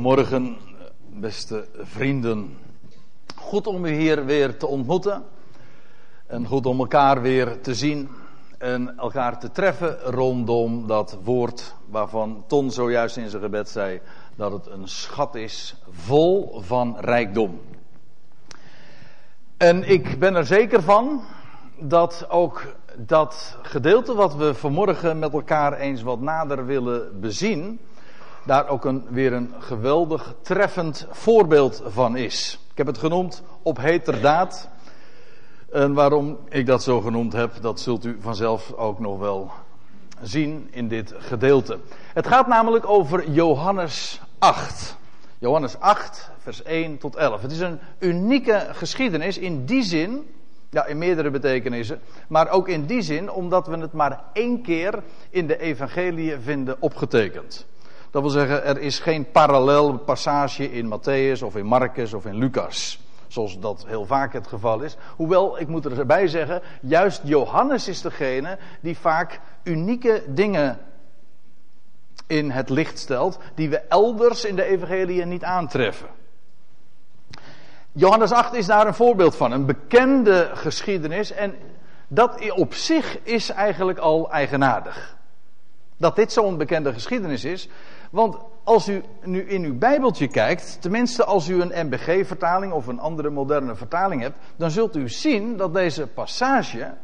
Goedemorgen, 0.00 0.56
beste 1.08 1.64
vrienden. 1.74 2.56
Goed 3.36 3.66
om 3.66 3.84
u 3.84 3.90
hier 3.90 4.24
weer 4.24 4.56
te 4.56 4.66
ontmoeten. 4.66 5.22
En 6.26 6.46
goed 6.46 6.66
om 6.66 6.78
elkaar 6.78 7.22
weer 7.22 7.60
te 7.60 7.74
zien. 7.74 8.08
En 8.58 8.98
elkaar 8.98 9.40
te 9.40 9.52
treffen 9.52 9.98
rondom 9.98 10.86
dat 10.86 11.18
woord 11.24 11.74
waarvan 11.86 12.44
Ton 12.46 12.70
zojuist 12.70 13.16
in 13.16 13.30
zijn 13.30 13.42
gebed 13.42 13.68
zei 13.68 14.00
dat 14.36 14.52
het 14.52 14.66
een 14.66 14.88
schat 14.88 15.34
is 15.34 15.76
vol 15.90 16.60
van 16.60 16.96
rijkdom. 16.98 17.60
En 19.56 19.90
ik 19.90 20.18
ben 20.18 20.34
er 20.34 20.46
zeker 20.46 20.82
van 20.82 21.22
dat 21.78 22.26
ook 22.30 22.74
dat 22.96 23.56
gedeelte 23.62 24.14
wat 24.14 24.34
we 24.34 24.54
vanmorgen 24.54 25.18
met 25.18 25.32
elkaar 25.32 25.78
eens 25.78 26.02
wat 26.02 26.20
nader 26.20 26.66
willen 26.66 27.20
bezien 27.20 27.80
daar 28.44 28.68
ook 28.68 28.84
een, 28.84 29.04
weer 29.08 29.32
een 29.32 29.54
geweldig 29.58 30.34
treffend 30.42 31.06
voorbeeld 31.10 31.82
van 31.86 32.16
is. 32.16 32.58
Ik 32.70 32.76
heb 32.76 32.86
het 32.86 32.98
genoemd 32.98 33.42
op 33.62 33.76
heterdaad. 33.76 34.68
En 35.70 35.94
waarom 35.94 36.38
ik 36.48 36.66
dat 36.66 36.82
zo 36.82 37.00
genoemd 37.00 37.32
heb, 37.32 37.52
dat 37.60 37.80
zult 37.80 38.04
u 38.04 38.18
vanzelf 38.20 38.72
ook 38.72 38.98
nog 38.98 39.18
wel 39.18 39.50
zien 40.22 40.68
in 40.70 40.88
dit 40.88 41.14
gedeelte. 41.18 41.78
Het 42.14 42.26
gaat 42.26 42.46
namelijk 42.46 42.88
over 42.88 43.30
Johannes 43.30 44.20
8. 44.38 44.96
Johannes 45.38 45.78
8, 45.78 46.30
vers 46.38 46.62
1 46.62 46.98
tot 46.98 47.16
11. 47.16 47.42
Het 47.42 47.52
is 47.52 47.60
een 47.60 47.78
unieke 47.98 48.66
geschiedenis 48.72 49.38
in 49.38 49.64
die 49.64 49.82
zin, 49.82 50.26
ja, 50.70 50.86
in 50.86 50.98
meerdere 50.98 51.30
betekenissen, 51.30 52.00
maar 52.28 52.48
ook 52.48 52.68
in 52.68 52.86
die 52.86 53.02
zin 53.02 53.30
omdat 53.30 53.66
we 53.66 53.76
het 53.78 53.92
maar 53.92 54.20
één 54.32 54.62
keer 54.62 55.02
in 55.30 55.46
de 55.46 55.58
evangelie 55.58 56.36
vinden 56.38 56.76
opgetekend. 56.78 57.66
Dat 58.10 58.22
wil 58.22 58.30
zeggen, 58.30 58.64
er 58.64 58.80
is 58.80 58.98
geen 58.98 59.30
parallel 59.30 59.98
passage 59.98 60.72
in 60.72 60.86
Matthäus 60.86 61.42
of 61.42 61.56
in 61.56 61.66
Marcus 61.66 62.12
of 62.12 62.26
in 62.26 62.34
Lucas. 62.34 63.00
Zoals 63.26 63.60
dat 63.60 63.84
heel 63.86 64.06
vaak 64.06 64.32
het 64.32 64.46
geval 64.46 64.80
is. 64.80 64.96
Hoewel, 65.16 65.58
ik 65.58 65.68
moet 65.68 65.86
erbij 65.86 66.28
zeggen, 66.28 66.62
juist 66.80 67.20
Johannes 67.24 67.88
is 67.88 68.00
degene 68.02 68.58
die 68.80 68.98
vaak 68.98 69.40
unieke 69.62 70.22
dingen 70.26 70.78
in 72.26 72.50
het 72.50 72.68
licht 72.68 72.98
stelt. 72.98 73.38
die 73.54 73.70
we 73.70 73.78
elders 73.78 74.44
in 74.44 74.56
de 74.56 74.64
Evangelie 74.64 75.24
niet 75.24 75.44
aantreffen. 75.44 76.08
Johannes 77.92 78.32
8 78.32 78.54
is 78.54 78.66
daar 78.66 78.86
een 78.86 78.94
voorbeeld 78.94 79.36
van. 79.36 79.52
Een 79.52 79.66
bekende 79.66 80.50
geschiedenis. 80.54 81.32
En 81.32 81.54
dat 82.08 82.50
op 82.50 82.74
zich 82.74 83.18
is 83.22 83.50
eigenlijk 83.50 83.98
al 83.98 84.30
eigenaardig. 84.30 85.16
Dat 85.96 86.16
dit 86.16 86.32
zo'n 86.32 86.56
bekende 86.56 86.92
geschiedenis 86.92 87.44
is, 87.44 87.68
want 88.10 88.36
als 88.64 88.88
u 88.88 89.02
nu 89.22 89.40
in 89.40 89.64
uw 89.64 89.78
Bijbeltje 89.78 90.28
kijkt, 90.28 90.80
tenminste 90.80 91.24
als 91.24 91.48
u 91.48 91.60
een 91.60 91.86
MBG-vertaling 91.86 92.72
of 92.72 92.86
een 92.86 93.00
andere 93.00 93.30
moderne 93.30 93.74
vertaling 93.74 94.22
hebt, 94.22 94.36
dan 94.56 94.70
zult 94.70 94.96
u 94.96 95.08
zien 95.08 95.56
dat 95.56 95.74
deze 95.74 96.06
passage, 96.06 96.94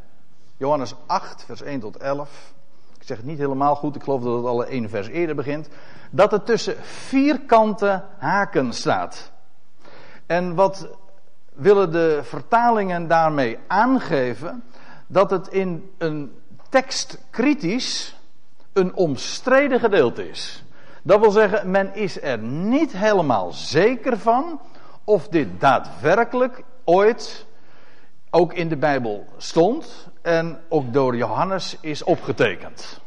Johannes 0.56 0.94
8, 1.06 1.44
vers 1.44 1.62
1 1.62 1.80
tot 1.80 1.96
11, 1.96 2.54
ik 2.98 3.02
zeg 3.06 3.16
het 3.16 3.26
niet 3.26 3.38
helemaal 3.38 3.74
goed, 3.74 3.96
ik 3.96 4.02
geloof 4.02 4.22
dat 4.22 4.36
het 4.36 4.44
al 4.44 4.64
één 4.64 4.88
vers 4.88 5.06
eerder 5.08 5.34
begint, 5.34 5.68
dat 6.10 6.30
het 6.30 6.46
tussen 6.46 6.76
vierkante 6.82 8.04
haken 8.18 8.72
staat. 8.72 9.30
En 10.26 10.54
wat 10.54 10.88
willen 11.52 11.92
de 11.92 12.20
vertalingen 12.22 13.08
daarmee 13.08 13.58
aangeven? 13.66 14.62
Dat 15.06 15.30
het 15.30 15.48
in 15.48 15.90
een 15.98 16.32
tekst 16.68 17.18
kritisch 17.30 18.16
een 18.72 18.94
omstreden 18.94 19.80
gedeelte 19.80 20.28
is. 20.28 20.64
Dat 21.06 21.20
wil 21.20 21.30
zeggen, 21.30 21.70
men 21.70 21.94
is 21.94 22.22
er 22.22 22.38
niet 22.38 22.92
helemaal 22.92 23.52
zeker 23.52 24.18
van 24.18 24.60
of 25.04 25.28
dit 25.28 25.60
daadwerkelijk 25.60 26.62
ooit 26.84 27.46
ook 28.30 28.52
in 28.52 28.68
de 28.68 28.76
Bijbel 28.76 29.26
stond 29.36 30.08
en 30.22 30.60
ook 30.68 30.92
door 30.92 31.16
Johannes 31.16 31.76
is 31.80 32.04
opgetekend. 32.04 33.00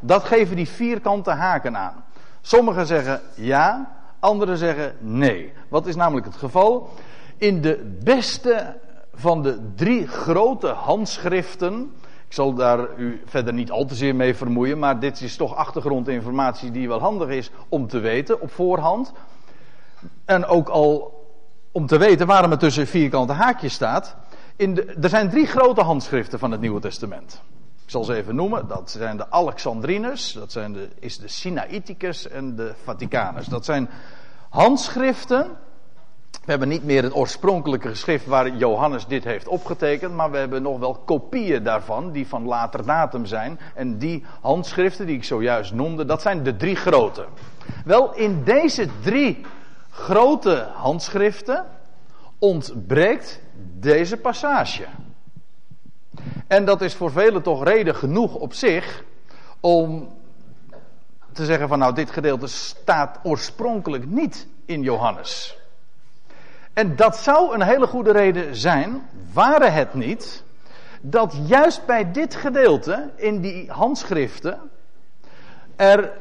Dat 0.00 0.24
geven 0.24 0.56
die 0.56 0.68
vierkante 0.68 1.30
haken 1.30 1.76
aan. 1.76 2.04
Sommigen 2.40 2.86
zeggen 2.86 3.20
ja, 3.34 3.96
anderen 4.20 4.56
zeggen 4.56 4.96
nee. 4.98 5.52
Wat 5.68 5.86
is 5.86 5.96
namelijk 5.96 6.26
het 6.26 6.36
geval? 6.36 6.90
In 7.36 7.60
de 7.60 7.98
beste 8.04 8.76
van 9.14 9.42
de 9.42 9.72
drie 9.74 10.06
grote 10.06 10.68
handschriften 10.68 11.92
ik 12.28 12.34
zal 12.34 12.54
daar 12.54 12.96
u 12.96 13.22
verder 13.26 13.52
niet 13.52 13.70
al 13.70 13.84
te 13.84 13.94
zeer 13.94 14.14
mee 14.14 14.34
vermoeien, 14.34 14.78
maar 14.78 15.00
dit 15.00 15.20
is 15.20 15.36
toch 15.36 15.54
achtergrondinformatie 15.54 16.70
die 16.70 16.88
wel 16.88 17.00
handig 17.00 17.28
is 17.28 17.50
om 17.68 17.86
te 17.86 17.98
weten 17.98 18.40
op 18.40 18.52
voorhand. 18.52 19.12
En 20.24 20.44
ook 20.44 20.68
al 20.68 21.18
om 21.72 21.86
te 21.86 21.98
weten 21.98 22.26
waarom 22.26 22.50
het 22.50 22.60
tussen 22.60 22.86
vierkante 22.86 23.32
haakjes 23.32 23.72
staat. 23.72 24.16
In 24.56 24.74
de, 24.74 24.84
er 24.84 25.08
zijn 25.08 25.30
drie 25.30 25.46
grote 25.46 25.80
handschriften 25.80 26.38
van 26.38 26.50
het 26.50 26.60
Nieuwe 26.60 26.80
Testament. 26.80 27.42
Ik 27.84 27.90
zal 27.90 28.04
ze 28.04 28.14
even 28.14 28.34
noemen. 28.34 28.68
Dat 28.68 28.90
zijn 28.90 29.16
de 29.16 29.30
Alexandrinus, 29.30 30.32
dat 30.32 30.52
zijn 30.52 30.72
de, 30.72 30.88
is 30.98 31.18
de 31.18 31.28
Sinaiticus 31.28 32.28
en 32.28 32.56
de 32.56 32.74
Vaticanus. 32.84 33.46
Dat 33.46 33.64
zijn 33.64 33.90
handschriften 34.48 35.46
we 36.48 36.54
hebben 36.54 36.72
niet 36.72 36.84
meer 36.84 37.02
het 37.02 37.14
oorspronkelijke 37.14 37.88
geschrift 37.88 38.26
waar 38.26 38.56
Johannes 38.56 39.06
dit 39.06 39.24
heeft 39.24 39.48
opgetekend, 39.48 40.14
maar 40.14 40.30
we 40.30 40.36
hebben 40.36 40.62
nog 40.62 40.78
wel 40.78 40.94
kopieën 40.94 41.62
daarvan, 41.62 42.12
die 42.12 42.26
van 42.26 42.44
later 42.44 42.86
datum 42.86 43.26
zijn. 43.26 43.58
En 43.74 43.98
die 43.98 44.24
handschriften 44.40 45.06
die 45.06 45.16
ik 45.16 45.24
zojuist 45.24 45.72
noemde, 45.72 46.04
dat 46.04 46.22
zijn 46.22 46.42
de 46.42 46.56
drie 46.56 46.76
grote. 46.76 47.26
Wel, 47.84 48.14
in 48.14 48.44
deze 48.44 48.88
drie 49.00 49.46
grote 49.90 50.68
handschriften 50.74 51.66
ontbreekt 52.38 53.40
deze 53.78 54.16
passage. 54.16 54.86
En 56.46 56.64
dat 56.64 56.82
is 56.82 56.94
voor 56.94 57.10
velen 57.10 57.42
toch 57.42 57.64
reden 57.64 57.94
genoeg 57.94 58.34
op 58.34 58.52
zich 58.52 59.04
om 59.60 60.08
te 61.32 61.44
zeggen 61.44 61.68
van 61.68 61.78
nou 61.78 61.94
dit 61.94 62.10
gedeelte 62.10 62.46
staat 62.46 63.18
oorspronkelijk 63.22 64.06
niet 64.06 64.46
in 64.66 64.82
Johannes. 64.82 65.58
En 66.78 66.96
dat 66.96 67.16
zou 67.16 67.54
een 67.54 67.62
hele 67.62 67.86
goede 67.86 68.12
reden 68.12 68.56
zijn, 68.56 69.08
waren 69.32 69.72
het 69.72 69.94
niet, 69.94 70.44
dat 71.00 71.38
juist 71.46 71.86
bij 71.86 72.12
dit 72.12 72.34
gedeelte 72.34 73.10
in 73.16 73.40
die 73.40 73.70
handschriften 73.70 74.58
er 75.76 76.12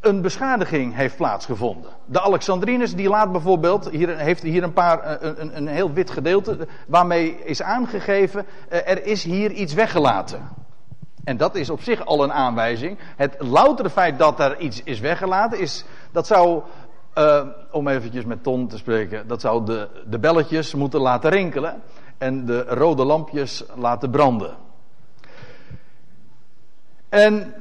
een 0.00 0.22
beschadiging 0.22 0.94
heeft 0.94 1.16
plaatsgevonden. 1.16 1.90
De 2.04 2.20
Alexandrinus 2.20 2.94
die 2.94 3.08
laat 3.08 3.32
bijvoorbeeld, 3.32 3.90
hier, 3.90 4.16
heeft 4.16 4.42
hier 4.42 4.62
een, 4.62 4.72
paar, 4.72 5.00
eh, 5.00 5.30
een, 5.36 5.56
een 5.56 5.66
heel 5.66 5.92
wit 5.92 6.10
gedeelte, 6.10 6.66
waarmee 6.86 7.44
is 7.44 7.62
aangegeven, 7.62 8.46
eh, 8.68 8.90
er 8.90 9.04
is 9.04 9.24
hier 9.24 9.50
iets 9.50 9.74
weggelaten. 9.74 10.48
En 11.24 11.36
dat 11.36 11.54
is 11.54 11.70
op 11.70 11.80
zich 11.82 12.06
al 12.06 12.22
een 12.22 12.32
aanwijzing. 12.32 12.98
Het 13.16 13.36
loutere 13.38 13.90
feit 13.90 14.18
dat 14.18 14.40
er 14.40 14.58
iets 14.58 14.82
is 14.82 15.00
weggelaten, 15.00 15.58
is, 15.58 15.84
dat 16.12 16.26
zou 16.26 16.62
uh, 17.18 17.46
om 17.70 17.88
eventjes 17.88 18.24
met 18.24 18.42
Ton 18.42 18.68
te 18.68 18.76
spreken, 18.76 19.28
dat 19.28 19.40
zou 19.40 19.64
de, 19.64 19.88
de 20.06 20.18
belletjes 20.18 20.74
moeten 20.74 21.00
laten 21.00 21.30
rinkelen 21.30 21.82
en 22.18 22.44
de 22.44 22.64
rode 22.64 23.04
lampjes 23.04 23.64
laten 23.74 24.10
branden. 24.10 24.56
En 27.08 27.54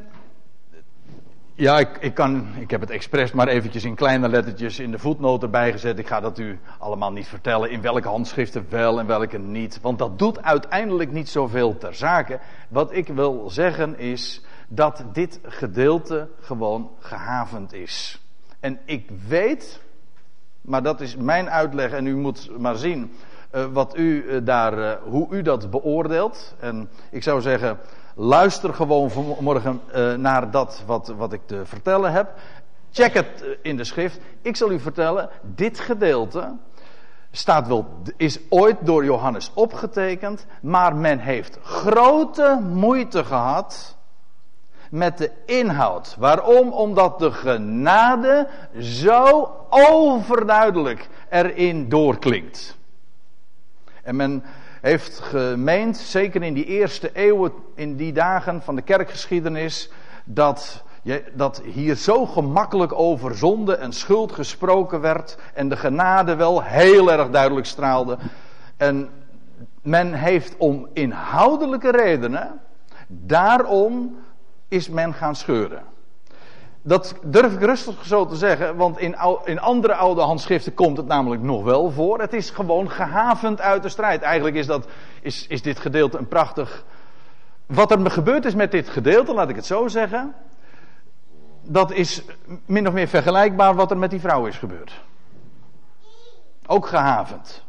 ja, 1.53 1.79
ik, 1.79 1.97
ik, 1.99 2.13
kan, 2.13 2.47
ik 2.59 2.71
heb 2.71 2.81
het 2.81 2.89
expres 2.89 3.31
maar 3.31 3.47
eventjes 3.47 3.83
in 3.83 3.95
kleine 3.95 4.29
lettertjes 4.29 4.79
in 4.79 4.91
de 4.91 4.99
voetnoot 4.99 5.43
erbij 5.43 5.71
gezet. 5.71 5.99
Ik 5.99 6.07
ga 6.07 6.19
dat 6.19 6.39
u 6.39 6.59
allemaal 6.79 7.11
niet 7.11 7.27
vertellen 7.27 7.71
in 7.71 7.81
welke 7.81 8.07
handschriften 8.07 8.65
wel 8.69 8.99
en 8.99 9.07
welke 9.07 9.37
niet. 9.37 9.79
Want 9.81 9.99
dat 9.99 10.19
doet 10.19 10.43
uiteindelijk 10.43 11.11
niet 11.11 11.29
zoveel 11.29 11.77
ter 11.77 11.93
zake. 11.93 12.39
Wat 12.69 12.93
ik 12.93 13.07
wil 13.07 13.49
zeggen 13.49 13.99
is 13.99 14.41
dat 14.67 15.03
dit 15.13 15.39
gedeelte 15.43 16.27
gewoon 16.39 16.91
gehavend 16.99 17.73
is. 17.73 18.24
En 18.65 18.79
ik 18.85 19.09
weet, 19.27 19.79
maar 20.61 20.83
dat 20.83 21.01
is 21.01 21.15
mijn 21.15 21.49
uitleg 21.49 21.91
en 21.91 22.07
u 22.07 22.15
moet 22.15 22.49
maar 22.57 22.75
zien 22.75 23.11
uh, 23.55 23.65
wat 23.65 23.97
u 23.97 24.23
uh, 24.23 24.39
daar, 24.43 24.77
uh, 24.77 24.91
hoe 25.03 25.27
u 25.29 25.41
dat 25.41 25.69
beoordeelt. 25.69 26.55
En 26.59 26.89
ik 27.11 27.23
zou 27.23 27.41
zeggen, 27.41 27.77
luister 28.15 28.73
gewoon 28.73 29.11
vanmorgen 29.11 29.81
naar 30.17 30.51
dat 30.51 30.83
wat, 30.85 31.13
wat 31.17 31.33
ik 31.33 31.41
te 31.45 31.65
vertellen 31.65 32.11
heb. 32.11 32.33
Check 32.91 33.13
het 33.13 33.45
in 33.61 33.77
de 33.77 33.83
schrift. 33.83 34.19
Ik 34.41 34.55
zal 34.55 34.71
u 34.71 34.79
vertellen, 34.79 35.29
dit 35.41 35.79
gedeelte 35.79 36.53
staat 37.31 37.67
wel, 37.67 37.85
is 38.17 38.39
ooit 38.49 38.77
door 38.81 39.05
Johannes 39.05 39.51
opgetekend, 39.53 40.45
maar 40.61 40.95
men 40.95 41.19
heeft 41.19 41.59
grote 41.61 42.59
moeite 42.73 43.23
gehad 43.23 43.94
met 44.91 45.17
de 45.17 45.31
inhoud. 45.45 46.15
Waarom? 46.19 46.71
Omdat 46.71 47.19
de 47.19 47.31
genade 47.31 48.47
zo 48.79 49.51
overduidelijk 49.69 51.07
erin 51.29 51.89
doorklinkt. 51.89 52.77
En 54.03 54.15
men 54.15 54.43
heeft 54.81 55.19
gemeend, 55.19 55.97
zeker 55.97 56.43
in 56.43 56.53
die 56.53 56.65
eerste 56.65 57.09
eeuwen, 57.13 57.51
in 57.75 57.95
die 57.95 58.13
dagen 58.13 58.61
van 58.61 58.75
de 58.75 58.81
kerkgeschiedenis, 58.81 59.89
dat 60.23 60.83
dat 61.33 61.61
hier 61.63 61.95
zo 61.95 62.25
gemakkelijk 62.25 62.93
over 62.93 63.35
zonde 63.35 63.75
en 63.75 63.93
schuld 63.93 64.31
gesproken 64.31 65.01
werd 65.01 65.37
en 65.53 65.69
de 65.69 65.77
genade 65.77 66.35
wel 66.35 66.63
heel 66.63 67.11
erg 67.11 67.29
duidelijk 67.29 67.65
straalde. 67.65 68.17
En 68.77 69.09
men 69.81 70.13
heeft 70.13 70.57
om 70.57 70.87
inhoudelijke 70.93 71.91
redenen, 71.91 72.59
daarom 73.07 74.15
is 74.75 74.89
men 74.89 75.13
gaan 75.13 75.35
scheuren. 75.35 75.83
Dat 76.81 77.15
durf 77.23 77.53
ik 77.53 77.59
rustig 77.59 78.05
zo 78.05 78.25
te 78.25 78.35
zeggen, 78.35 78.75
want 78.75 78.99
in, 78.99 79.15
in 79.43 79.59
andere 79.59 79.95
oude 79.95 80.21
handschriften 80.21 80.73
komt 80.73 80.97
het 80.97 81.05
namelijk 81.05 81.41
nog 81.41 81.63
wel 81.63 81.91
voor. 81.91 82.19
Het 82.19 82.33
is 82.33 82.49
gewoon 82.49 82.91
gehavend 82.91 83.61
uit 83.61 83.83
de 83.83 83.89
strijd. 83.89 84.21
Eigenlijk 84.21 84.55
is, 84.55 84.65
dat, 84.65 84.87
is, 85.21 85.47
is 85.47 85.61
dit 85.61 85.79
gedeelte 85.79 86.17
een 86.17 86.27
prachtig. 86.27 86.85
Wat 87.65 87.91
er 87.91 88.11
gebeurd 88.11 88.45
is 88.45 88.55
met 88.55 88.71
dit 88.71 88.89
gedeelte, 88.89 89.33
laat 89.33 89.49
ik 89.49 89.55
het 89.55 89.65
zo 89.65 89.87
zeggen. 89.87 90.33
Dat 91.61 91.91
is 91.91 92.23
min 92.65 92.87
of 92.87 92.93
meer 92.93 93.07
vergelijkbaar 93.07 93.75
wat 93.75 93.91
er 93.91 93.97
met 93.97 94.09
die 94.09 94.19
vrouw 94.19 94.45
is 94.45 94.57
gebeurd. 94.57 95.01
Ook 96.65 96.87
gehavend. 96.87 97.63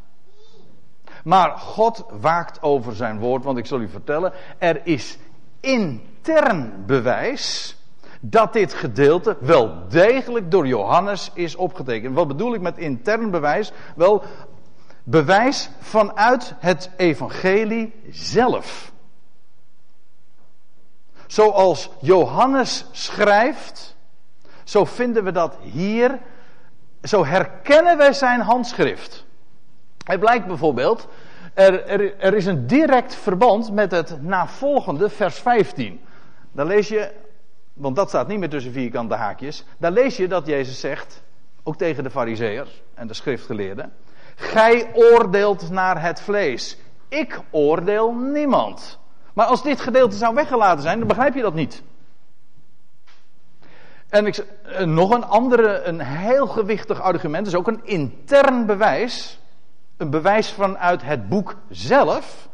Maar 1.24 1.58
God 1.58 2.04
waakt 2.20 2.62
over 2.62 2.94
zijn 2.94 3.18
woord, 3.18 3.44
want 3.44 3.58
ik 3.58 3.66
zal 3.66 3.80
u 3.80 3.88
vertellen, 3.88 4.32
er 4.58 4.80
is 4.86 5.18
intern 6.28 6.84
bewijs 6.86 7.76
dat 8.20 8.52
dit 8.52 8.74
gedeelte 8.74 9.36
wel 9.40 9.88
degelijk 9.88 10.50
door 10.50 10.66
Johannes 10.66 11.30
is 11.34 11.56
opgetekend. 11.56 12.14
Wat 12.14 12.28
bedoel 12.28 12.54
ik 12.54 12.60
met 12.60 12.78
intern 12.78 13.30
bewijs? 13.30 13.72
Wel, 13.96 14.22
bewijs 15.02 15.70
vanuit 15.80 16.54
het 16.58 16.90
evangelie 16.96 17.94
zelf. 18.10 18.92
Zoals 21.26 21.90
Johannes 22.00 22.84
schrijft, 22.92 23.96
zo 24.64 24.84
vinden 24.84 25.24
we 25.24 25.32
dat 25.32 25.56
hier, 25.62 26.18
zo 27.02 27.24
herkennen 27.24 27.96
wij 27.96 28.12
zijn 28.12 28.40
handschrift. 28.40 29.24
Het 30.04 30.20
blijkt 30.20 30.46
bijvoorbeeld, 30.46 31.08
er, 31.54 31.86
er, 31.86 32.18
er 32.18 32.34
is 32.34 32.46
een 32.46 32.66
direct 32.66 33.14
verband 33.14 33.72
met 33.72 33.90
het 33.90 34.22
navolgende 34.22 35.08
vers 35.10 35.38
15. 35.38 36.00
Daar 36.56 36.66
lees 36.66 36.88
je 36.88 37.12
want 37.76 37.96
dat 37.96 38.08
staat 38.08 38.28
niet 38.28 38.38
meer 38.38 38.48
tussen 38.48 38.72
vierkante 38.72 39.14
haakjes. 39.14 39.64
Daar 39.78 39.90
lees 39.90 40.16
je 40.16 40.28
dat 40.28 40.46
Jezus 40.46 40.80
zegt, 40.80 41.22
ook 41.62 41.76
tegen 41.76 42.04
de 42.04 42.10
fariseërs 42.10 42.82
en 42.94 43.06
de 43.06 43.14
schriftgeleerden. 43.14 43.92
Gij 44.34 44.90
oordeelt 44.94 45.70
naar 45.70 46.02
het 46.02 46.20
vlees. 46.20 46.78
Ik 47.08 47.40
oordeel 47.50 48.14
niemand. 48.14 48.98
Maar 49.32 49.46
als 49.46 49.62
dit 49.62 49.80
gedeelte 49.80 50.16
zou 50.16 50.34
weggelaten 50.34 50.82
zijn, 50.82 50.98
dan 50.98 51.08
begrijp 51.08 51.34
je 51.34 51.42
dat 51.42 51.54
niet. 51.54 51.82
En 54.08 54.26
ik, 54.26 54.36
eh, 54.36 54.84
nog 54.84 55.10
een 55.10 55.24
andere, 55.24 55.82
een 55.82 56.00
heel 56.00 56.46
gewichtig 56.46 57.00
argument, 57.00 57.46
is 57.46 57.54
ook 57.54 57.68
een 57.68 57.84
intern 57.84 58.66
bewijs. 58.66 59.40
Een 59.96 60.10
bewijs 60.10 60.52
vanuit 60.52 61.02
het 61.02 61.28
boek 61.28 61.56
zelf. 61.68 62.48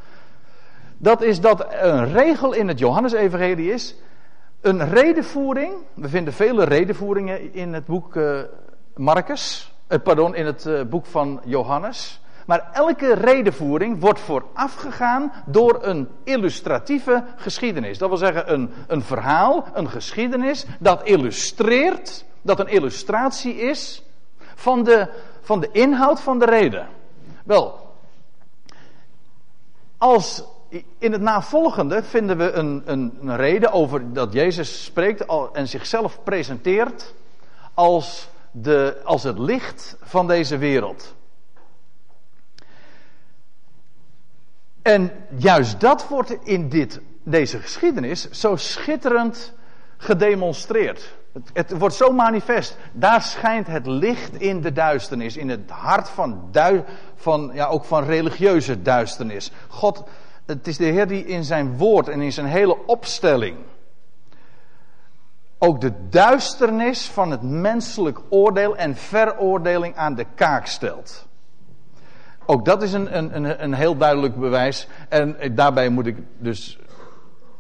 Dat 1.03 1.23
is 1.23 1.41
dat 1.41 1.67
een 1.71 2.13
regel 2.13 2.53
in 2.53 2.69
het 2.69 2.79
Johannesevangelie 2.79 3.73
is 3.73 3.95
een 4.61 4.89
redenvoering. 4.89 5.73
We 5.95 6.09
vinden 6.09 6.33
vele 6.33 6.65
redenvoeringen 6.65 7.55
in 7.55 7.73
het 7.73 7.87
boek 7.87 8.15
uh, 8.15 8.41
Marcus. 8.97 9.73
Uh, 9.89 9.99
pardon, 10.03 10.35
in 10.35 10.47
het 10.47 10.65
uh, 10.67 10.83
boek 10.83 11.07
van 11.07 11.41
Johannes. 11.45 12.21
Maar 12.47 12.71
elke 12.73 13.15
redenvoering 13.15 14.01
wordt 14.01 14.21
voorafgegaan 14.21 15.33
door 15.47 15.79
een 15.83 16.09
illustratieve 16.25 17.25
geschiedenis. 17.37 17.99
Dat 17.99 18.09
wil 18.09 18.19
zeggen 18.19 18.53
een, 18.53 18.71
een 18.87 19.03
verhaal, 19.03 19.65
een 19.75 19.89
geschiedenis 19.89 20.67
dat 20.79 21.05
illustreert, 21.05 22.25
dat 22.43 22.61
een 22.61 22.69
illustratie 22.69 23.55
is 23.55 24.03
van 24.39 24.85
de, 24.85 25.09
van 25.41 25.61
de 25.61 25.69
inhoud 25.73 26.21
van 26.21 26.39
de 26.39 26.47
reden. 26.47 26.89
Wel, 27.45 27.95
als 29.99 30.45
in 30.99 31.13
het 31.13 31.21
navolgende 31.21 32.03
vinden 32.03 32.37
we 32.37 32.53
een, 32.53 32.83
een, 32.85 33.19
een 33.21 33.37
reden 33.37 33.73
over 33.73 34.13
dat 34.13 34.33
Jezus 34.33 34.85
spreekt 34.85 35.25
en 35.53 35.69
zichzelf 35.69 36.19
presenteert 36.25 37.15
als, 37.75 38.29
de, 38.51 39.01
als 39.05 39.23
het 39.23 39.39
licht 39.39 39.97
van 40.01 40.27
deze 40.27 40.59
wereld. 40.59 41.15
En 44.83 45.13
juist 45.37 45.81
dat 45.81 46.09
wordt 46.09 46.37
in 46.45 46.69
dit, 46.69 47.01
deze 47.23 47.59
geschiedenis 47.59 48.31
zo 48.31 48.57
schitterend 48.57 49.53
gedemonstreerd. 49.97 51.15
Het, 51.33 51.51
het, 51.53 51.79
wordt 51.79 51.95
zo 51.95 52.13
manifest. 52.13 52.77
Daar 52.93 53.23
schijnt 53.23 53.67
het 53.67 53.87
licht 53.87 54.41
in 54.41 54.61
de 54.61 54.73
duisternis, 54.73 55.37
in 55.37 55.49
het 55.49 55.71
hart 55.71 56.09
van, 56.09 56.51
van, 57.15 57.51
ja, 57.55 57.67
ook 57.67 57.85
van 57.85 58.05
religieuze 58.05 58.83
duisternis. 58.83 59.51
God 59.69 60.05
het 60.47 60.67
is 60.67 60.77
de 60.77 60.85
Heer 60.85 61.06
die 61.06 61.25
in 61.25 61.44
zijn 61.44 61.77
woord 61.77 62.09
en 62.09 62.21
in 62.21 62.33
zijn 62.33 62.47
hele 62.47 62.87
opstelling 62.87 63.56
ook 65.65 65.81
de 65.81 65.93
duisternis 66.11 67.06
van 67.06 67.31
het 67.31 67.43
menselijk 67.43 68.19
oordeel 68.29 68.77
en 68.77 68.97
veroordeling 68.97 69.97
aan 69.97 70.15
de 70.15 70.27
kaak 70.35 70.67
stelt. 70.67 71.27
Ook 72.47 72.65
dat 72.65 72.83
is 72.83 72.93
een, 72.93 73.17
een, 73.17 73.62
een 73.62 73.75
heel 73.75 73.97
duidelijk 73.97 74.37
bewijs. 74.37 74.89
En 75.09 75.37
daarbij 75.55 75.89
moet 75.89 76.06
ik 76.06 76.17
dus 76.39 76.79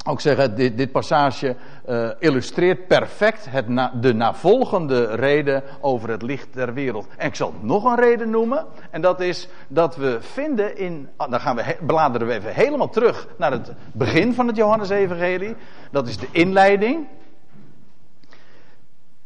ook 0.04 0.20
zeggen, 0.20 0.54
dit, 0.54 0.76
dit 0.76 0.92
passage 0.92 1.56
uh, 1.88 2.10
illustreert 2.18 2.86
perfect 2.86 3.46
het 3.50 3.68
na, 3.68 3.92
de 4.00 4.14
navolgende 4.14 5.04
reden 5.04 5.62
over 5.80 6.10
het 6.10 6.22
licht 6.22 6.48
der 6.52 6.74
wereld. 6.74 7.06
En 7.16 7.26
ik 7.26 7.34
zal 7.34 7.54
nog 7.60 7.84
een 7.84 7.96
reden 7.96 8.30
noemen. 8.30 8.66
En 8.90 9.00
dat 9.00 9.20
is 9.20 9.48
dat 9.68 9.96
we 9.96 10.18
vinden 10.20 10.76
in. 10.76 11.08
Ah, 11.16 11.30
dan 11.30 11.40
gaan 11.40 11.56
we, 11.56 11.76
bladeren 11.86 12.26
we 12.26 12.32
even 12.32 12.54
helemaal 12.54 12.88
terug 12.88 13.28
naar 13.36 13.52
het 13.52 13.72
begin 13.92 14.34
van 14.34 14.46
het 14.46 14.56
Johannes-evangelie. 14.56 15.54
Dat 15.90 16.08
is 16.08 16.16
de 16.16 16.28
inleiding. 16.30 17.06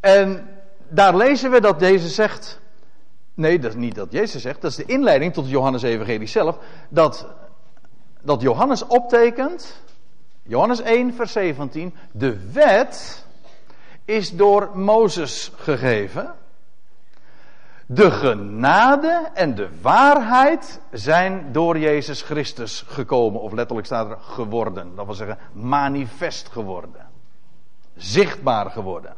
En 0.01 0.49
daar 0.89 1.17
lezen 1.17 1.51
we 1.51 1.61
dat 1.61 1.81
Jezus 1.81 2.15
zegt. 2.15 2.61
Nee, 3.35 3.59
dat 3.59 3.71
is 3.71 3.77
niet 3.77 3.95
dat 3.95 4.13
Jezus 4.13 4.43
zegt. 4.43 4.61
Dat 4.61 4.71
is 4.71 4.77
de 4.77 4.85
inleiding 4.85 5.33
tot 5.33 5.45
het 5.45 5.53
Johannes-evangelie 5.53 6.29
zelf. 6.29 6.59
Dat, 6.89 7.27
dat 8.23 8.41
Johannes 8.41 8.87
optekent 8.87 9.85
Johannes 10.47 10.81
1, 10.81 11.15
vers 11.15 11.33
17. 11.33 11.95
De 12.13 12.53
wet 12.53 13.25
is 14.05 14.37
door 14.37 14.71
Mozes 14.75 15.53
gegeven. 15.57 16.35
De 17.87 18.11
genade 18.11 19.31
en 19.35 19.55
de 19.55 19.69
waarheid 19.81 20.81
zijn 20.91 21.53
door 21.53 21.79
Jezus 21.79 22.23
Christus 22.23 22.85
gekomen. 22.87 23.41
Of 23.41 23.53
letterlijk 23.53 23.87
staat 23.87 24.11
er 24.11 24.19
geworden. 24.21 24.95
Dat 24.95 25.07
wil 25.07 25.15
zeggen 25.15 25.39
manifest 25.53 26.49
geworden. 26.49 27.07
Zichtbaar 27.97 28.71
geworden. 28.71 29.15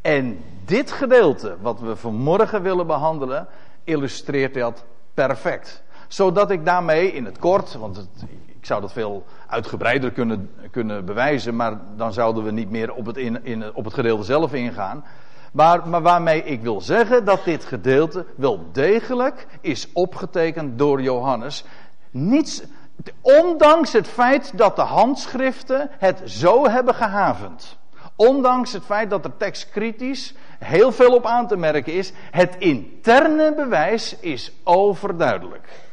En 0.00 0.44
dit 0.64 0.92
gedeelte, 0.92 1.56
wat 1.60 1.80
we 1.80 1.96
vanmorgen 1.96 2.62
willen 2.62 2.86
behandelen, 2.86 3.48
illustreert 3.84 4.54
dat 4.54 4.84
perfect. 5.14 5.82
Zodat 6.08 6.50
ik 6.50 6.64
daarmee 6.64 7.12
in 7.12 7.24
het 7.24 7.38
kort, 7.38 7.74
want 7.74 7.96
het, 7.96 8.08
ik 8.66 8.72
zou 8.72 8.84
dat 8.84 8.92
veel 8.92 9.24
uitgebreider 9.46 10.12
kunnen, 10.12 10.50
kunnen 10.70 11.04
bewijzen, 11.04 11.56
maar 11.56 11.78
dan 11.96 12.12
zouden 12.12 12.44
we 12.44 12.50
niet 12.50 12.70
meer 12.70 12.92
op 12.92 13.06
het, 13.06 13.16
in, 13.16 13.44
in, 13.44 13.74
op 13.74 13.84
het 13.84 13.94
gedeelte 13.94 14.24
zelf 14.24 14.52
ingaan. 14.52 15.04
Maar, 15.52 15.88
maar 15.88 16.02
waarmee 16.02 16.44
ik 16.44 16.60
wil 16.62 16.80
zeggen 16.80 17.24
dat 17.24 17.44
dit 17.44 17.64
gedeelte 17.64 18.24
wel 18.36 18.68
degelijk 18.72 19.46
is 19.60 19.92
opgetekend 19.92 20.78
door 20.78 21.02
Johannes. 21.02 21.64
Niets, 22.10 22.62
ondanks 23.20 23.92
het 23.92 24.08
feit 24.08 24.58
dat 24.58 24.76
de 24.76 24.82
handschriften 24.82 25.90
het 25.98 26.22
zo 26.24 26.68
hebben 26.68 26.94
gehavend. 26.94 27.76
Ondanks 28.16 28.72
het 28.72 28.84
feit 28.84 29.10
dat 29.10 29.24
er 29.24 29.36
tekstkritisch 29.36 30.34
heel 30.58 30.92
veel 30.92 31.14
op 31.14 31.26
aan 31.26 31.46
te 31.46 31.56
merken 31.56 31.92
is, 31.92 32.12
het 32.30 32.56
interne 32.58 33.54
bewijs 33.54 34.16
is 34.20 34.52
overduidelijk. 34.64 35.85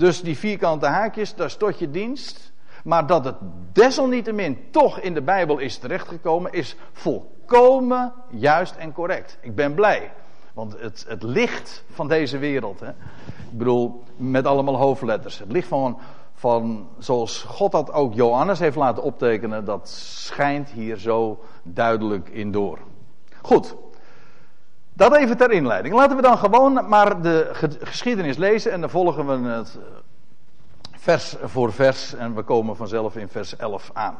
Dus 0.00 0.22
die 0.22 0.38
vierkante 0.38 0.86
haakjes, 0.86 1.34
daar 1.34 1.50
stot 1.50 1.78
je 1.78 1.90
dienst. 1.90 2.52
Maar 2.84 3.06
dat 3.06 3.24
het 3.24 3.36
desalniettemin 3.72 4.58
toch 4.70 5.00
in 5.00 5.14
de 5.14 5.22
Bijbel 5.22 5.58
is 5.58 5.78
terechtgekomen, 5.78 6.52
is 6.52 6.76
volkomen 6.92 8.12
juist 8.30 8.76
en 8.76 8.92
correct. 8.92 9.38
Ik 9.40 9.54
ben 9.54 9.74
blij. 9.74 10.12
Want 10.54 10.80
het, 10.80 11.04
het 11.08 11.22
licht 11.22 11.84
van 11.90 12.08
deze 12.08 12.38
wereld, 12.38 12.80
hè, 12.80 12.88
ik 12.88 13.58
bedoel 13.58 14.02
met 14.16 14.46
allemaal 14.46 14.76
hoofdletters, 14.76 15.38
het 15.38 15.52
licht 15.52 15.68
van, 15.68 15.98
van 16.34 16.88
zoals 16.98 17.42
God 17.42 17.72
dat 17.72 17.92
ook 17.92 18.14
Johannes 18.14 18.58
heeft 18.58 18.76
laten 18.76 19.02
optekenen, 19.02 19.64
dat 19.64 19.88
schijnt 19.88 20.70
hier 20.70 20.96
zo 20.96 21.40
duidelijk 21.62 22.28
in 22.28 22.52
door. 22.52 22.78
Goed, 23.42 23.76
dat 25.00 25.16
even 25.16 25.36
ter 25.36 25.50
inleiding. 25.50 25.94
Laten 25.94 26.16
we 26.16 26.22
dan 26.22 26.38
gewoon 26.38 26.88
maar 26.88 27.22
de 27.22 27.50
geschiedenis 27.80 28.36
lezen 28.36 28.72
en 28.72 28.80
dan 28.80 28.90
volgen 28.90 29.42
we 29.42 29.48
het 29.48 29.78
eh, 29.78 29.82
vers 30.98 31.34
voor 31.42 31.72
vers 31.72 32.14
en 32.14 32.34
we 32.34 32.42
komen 32.42 32.76
vanzelf 32.76 33.16
in 33.16 33.28
vers 33.28 33.56
11 33.56 33.90
aan. 33.92 34.18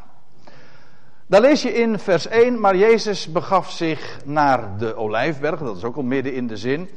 Daar 1.27 1.41
lees 1.41 1.63
je 1.63 1.75
in 1.75 1.99
vers 1.99 2.27
1, 2.27 2.61
maar 2.61 2.77
Jezus 2.77 3.33
begaf 3.33 3.71
zich 3.71 4.21
naar 4.25 4.79
de 4.79 4.95
Olijfberg, 4.95 5.61
dat 5.61 5.77
is 5.77 5.85
ook 5.85 5.97
al 5.97 6.03
midden 6.03 6.35
in 6.35 6.47
de 6.47 6.57
zin. 6.57 6.89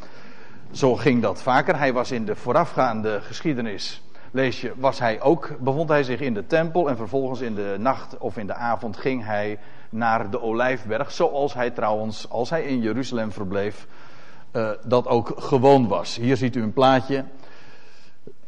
Zo 0.72 0.96
ging 0.96 1.22
dat 1.22 1.42
vaker. 1.42 1.78
Hij 1.78 1.94
was 1.94 2.12
in 2.12 2.26
de 2.26 2.36
voorafgaande 2.36 3.22
geschiedenis, 3.22 4.04
lees 4.32 4.62
je, 4.62 4.74
was 4.76 5.00
hij 5.00 5.22
ook, 5.22 5.50
bevond 5.60 5.90
hij 5.90 6.04
zich 6.04 6.20
in 6.20 6.34
de 6.34 6.48
tempel 6.48 6.90
en 6.90 6.98
vervolgens 6.98 7.42
in 7.42 7.56
de 7.56 7.76
nacht 7.80 8.18
of 8.18 8.38
in 8.38 8.48
de 8.48 8.56
avond 8.56 8.98
ging 8.98 9.26
hij 9.26 9.60
naar 9.94 10.30
de 10.30 10.42
Olijfberg, 10.42 11.12
zoals 11.12 11.54
hij 11.54 11.72
trouwens, 11.72 12.30
als 12.30 12.50
hij 12.50 12.64
in 12.64 12.82
Jeruzalem 12.82 13.32
verbleef, 13.32 13.88
uh, 14.52 14.70
dat 14.86 15.08
ook 15.08 15.34
gewoon 15.38 15.88
was. 15.88 16.16
Hier 16.16 16.38
ziet 16.38 16.56
u 16.56 16.62
een 16.62 16.74
plaatje. 16.74 17.26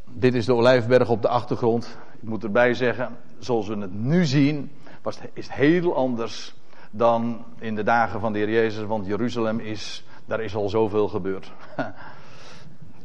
Dit 0.05 0.33
is 0.33 0.45
de 0.45 0.53
Olijfberg 0.53 1.09
op 1.09 1.21
de 1.21 1.27
achtergrond. 1.27 1.97
Ik 2.21 2.29
moet 2.29 2.43
erbij 2.43 2.73
zeggen, 2.73 3.17
zoals 3.39 3.67
we 3.67 3.77
het 3.77 3.93
nu 3.93 4.25
zien, 4.25 4.71
was 5.01 5.19
is 5.33 5.45
het 5.47 5.55
heel 5.55 5.95
anders 5.95 6.55
dan 6.91 7.45
in 7.59 7.75
de 7.75 7.83
dagen 7.83 8.19
van 8.19 8.33
de 8.33 8.39
Heer 8.39 8.49
Jezus, 8.49 8.85
want 8.85 9.05
Jeruzalem 9.05 9.59
is, 9.59 10.05
daar 10.25 10.41
is 10.41 10.55
al 10.55 10.69
zoveel 10.69 11.07
gebeurd. 11.07 11.51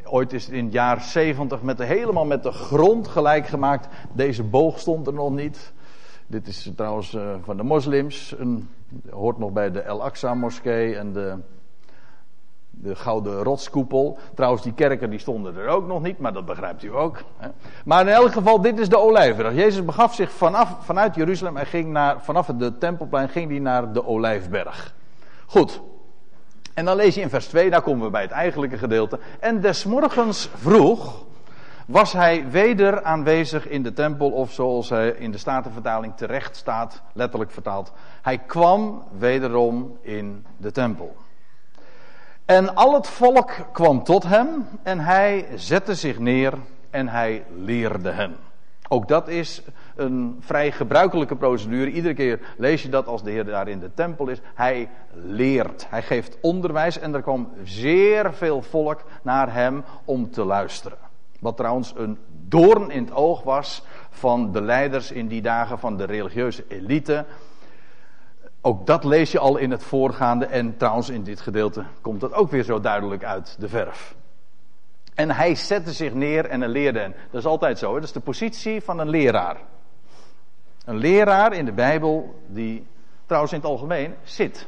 Ooit 0.05 0.33
is 0.33 0.45
het 0.45 0.55
in 0.55 0.65
het 0.65 0.73
jaar 0.73 1.01
70 1.03 1.63
met 1.63 1.77
de, 1.77 1.85
helemaal 1.85 2.25
met 2.25 2.43
de 2.43 2.53
grond 2.53 3.09
gelijk 3.09 3.47
gemaakt. 3.47 3.89
Deze 4.13 4.43
boog 4.43 4.79
stond 4.79 5.07
er 5.07 5.13
nog 5.13 5.31
niet. 5.31 5.73
Dit 6.31 6.47
is 6.47 6.71
trouwens 6.77 7.15
uh, 7.15 7.35
van 7.43 7.57
de 7.57 7.63
moslims. 7.63 8.35
Een, 8.39 8.69
hoort 9.11 9.39
nog 9.39 9.53
bij 9.53 9.71
de 9.71 9.81
El 9.81 10.03
Aqsa 10.03 10.35
moskee 10.35 10.97
en 10.97 11.13
de 11.13 11.39
de 12.71 12.97
gouden 12.97 13.43
rotskoepel. 13.43 14.19
Trouwens, 14.35 14.63
die 14.63 14.73
kerken 14.73 15.11
die 15.11 15.19
stonden 15.19 15.57
er 15.57 15.69
ook 15.69 15.87
nog 15.87 16.03
niet, 16.03 16.19
maar 16.19 16.33
dat 16.33 16.47
begrijpt 16.47 16.83
u 16.83 16.95
ook. 16.95 17.23
Hè. 17.37 17.49
Maar 17.85 18.01
in 18.01 18.13
elk 18.13 18.33
geval, 18.33 18.61
dit 18.61 18.79
is 18.79 18.89
de 18.89 18.99
Olijfberg. 18.99 19.55
Jezus 19.55 19.85
begaf 19.85 20.15
zich 20.15 20.33
vanaf, 20.33 20.77
vanuit 20.81 21.15
Jeruzalem 21.15 21.57
en 21.57 21.67
ging 21.67 21.93
naar, 21.93 22.21
vanaf 22.23 22.47
de 22.47 22.79
tempelplein 22.79 23.29
ging 23.29 23.51
hij 23.51 23.59
naar 23.59 23.93
de 23.93 24.07
Olijfberg. 24.07 24.95
Goed. 25.47 25.81
En 26.75 26.85
dan 26.85 26.97
lees 26.97 27.15
je 27.15 27.21
in 27.21 27.31
vers 27.31 27.47
2, 27.47 27.71
daar 27.71 27.83
komen 27.83 28.05
we 28.05 28.11
bij 28.11 28.23
het 28.23 28.31
eigenlijke 28.31 28.79
gedeelte. 28.79 29.19
En 29.41 29.61
des 29.61 29.85
morgens 29.85 30.51
vroeg 30.55 31.25
was 31.91 32.13
hij 32.13 32.51
weder 32.51 33.03
aanwezig 33.03 33.69
in 33.69 33.83
de 33.83 33.93
tempel, 33.93 34.31
of 34.31 34.53
zoals 34.53 34.89
hij 34.89 35.09
in 35.09 35.31
de 35.31 35.39
Statenvertaling 35.39 36.17
terecht 36.17 36.57
staat, 36.57 37.03
letterlijk 37.13 37.51
vertaald. 37.51 37.93
Hij 38.23 38.39
kwam 38.39 39.05
wederom 39.19 39.99
in 40.01 40.47
de 40.57 40.73
tempel. 40.73 41.17
En 42.45 42.75
al 42.75 42.95
het 42.95 43.07
volk 43.07 43.53
kwam 43.73 44.05
tot 44.05 44.23
hem 44.23 44.67
en 44.83 45.01
hij 45.01 45.47
zette 45.55 45.95
zich 45.95 46.19
neer 46.19 46.53
en 46.91 47.09
hij 47.09 47.45
leerde 47.55 48.11
hen. 48.11 48.37
Ook 48.89 49.09
dat 49.09 49.29
is 49.29 49.63
een 49.97 50.37
vrij 50.41 50.73
gebruikelijke 50.73 51.37
procedure. 51.37 51.91
Iedere 51.91 52.15
keer 52.15 52.41
lees 52.57 52.83
je 52.83 52.89
dat 52.89 53.07
als 53.07 53.23
de 53.23 53.31
Heer 53.31 53.45
daar 53.45 53.69
in 53.69 53.81
de 53.81 53.95
tempel 53.95 54.29
is. 54.29 54.41
Hij 54.55 54.89
leert, 55.13 55.87
hij 55.89 56.03
geeft 56.03 56.39
onderwijs 56.41 56.99
en 56.99 57.15
er 57.15 57.23
kwam 57.23 57.53
zeer 57.65 58.35
veel 58.35 58.63
volk 58.63 59.03
naar 59.23 59.53
hem 59.53 59.85
om 60.05 60.31
te 60.31 60.45
luisteren. 60.45 61.10
Wat 61.41 61.57
trouwens 61.57 61.93
een 61.97 62.19
doorn 62.49 62.91
in 62.91 63.05
het 63.05 63.13
oog 63.13 63.43
was 63.43 63.83
van 64.11 64.53
de 64.53 64.63
leiders 64.63 65.11
in 65.11 65.29
die 65.29 65.43
dagen 65.43 65.79
van 65.79 65.97
de 65.97 66.05
religieuze 66.05 66.65
elite. 66.69 67.25
Ook 68.61 68.87
dat 68.87 69.05
lees 69.05 69.33
je 69.33 69.39
al 69.39 69.57
in 69.57 69.71
het 69.71 69.83
voorgaande 69.83 70.47
en 70.47 70.77
trouwens 70.77 71.09
in 71.09 71.23
dit 71.23 71.41
gedeelte 71.41 71.85
komt 72.01 72.21
dat 72.21 72.33
ook 72.33 72.51
weer 72.51 72.63
zo 72.65 72.81
duidelijk 72.81 73.25
uit 73.25 73.57
de 73.59 73.69
verf. 73.69 74.15
En 75.15 75.31
hij 75.31 75.55
zette 75.55 75.93
zich 75.93 76.15
neer 76.15 76.47
en 76.47 76.69
leerde 76.69 76.99
hen. 76.99 77.15
Dat 77.31 77.41
is 77.41 77.47
altijd 77.47 77.79
zo, 77.79 77.89
hè? 77.89 77.95
dat 77.95 78.05
is 78.05 78.13
de 78.13 78.21
positie 78.21 78.81
van 78.81 78.99
een 78.99 79.09
leraar. 79.09 79.57
Een 80.85 80.97
leraar 80.97 81.53
in 81.53 81.65
de 81.65 81.73
Bijbel 81.73 82.41
die 82.47 82.87
trouwens 83.27 83.53
in 83.53 83.59
het 83.59 83.69
algemeen 83.69 84.15
zit. 84.23 84.67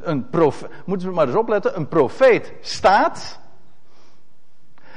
Een 0.00 0.28
profe, 0.28 0.68
moeten 0.84 1.08
we 1.08 1.14
maar 1.14 1.26
eens 1.26 1.36
opletten, 1.36 1.76
een 1.76 1.88
profeet 1.88 2.52
staat 2.60 3.40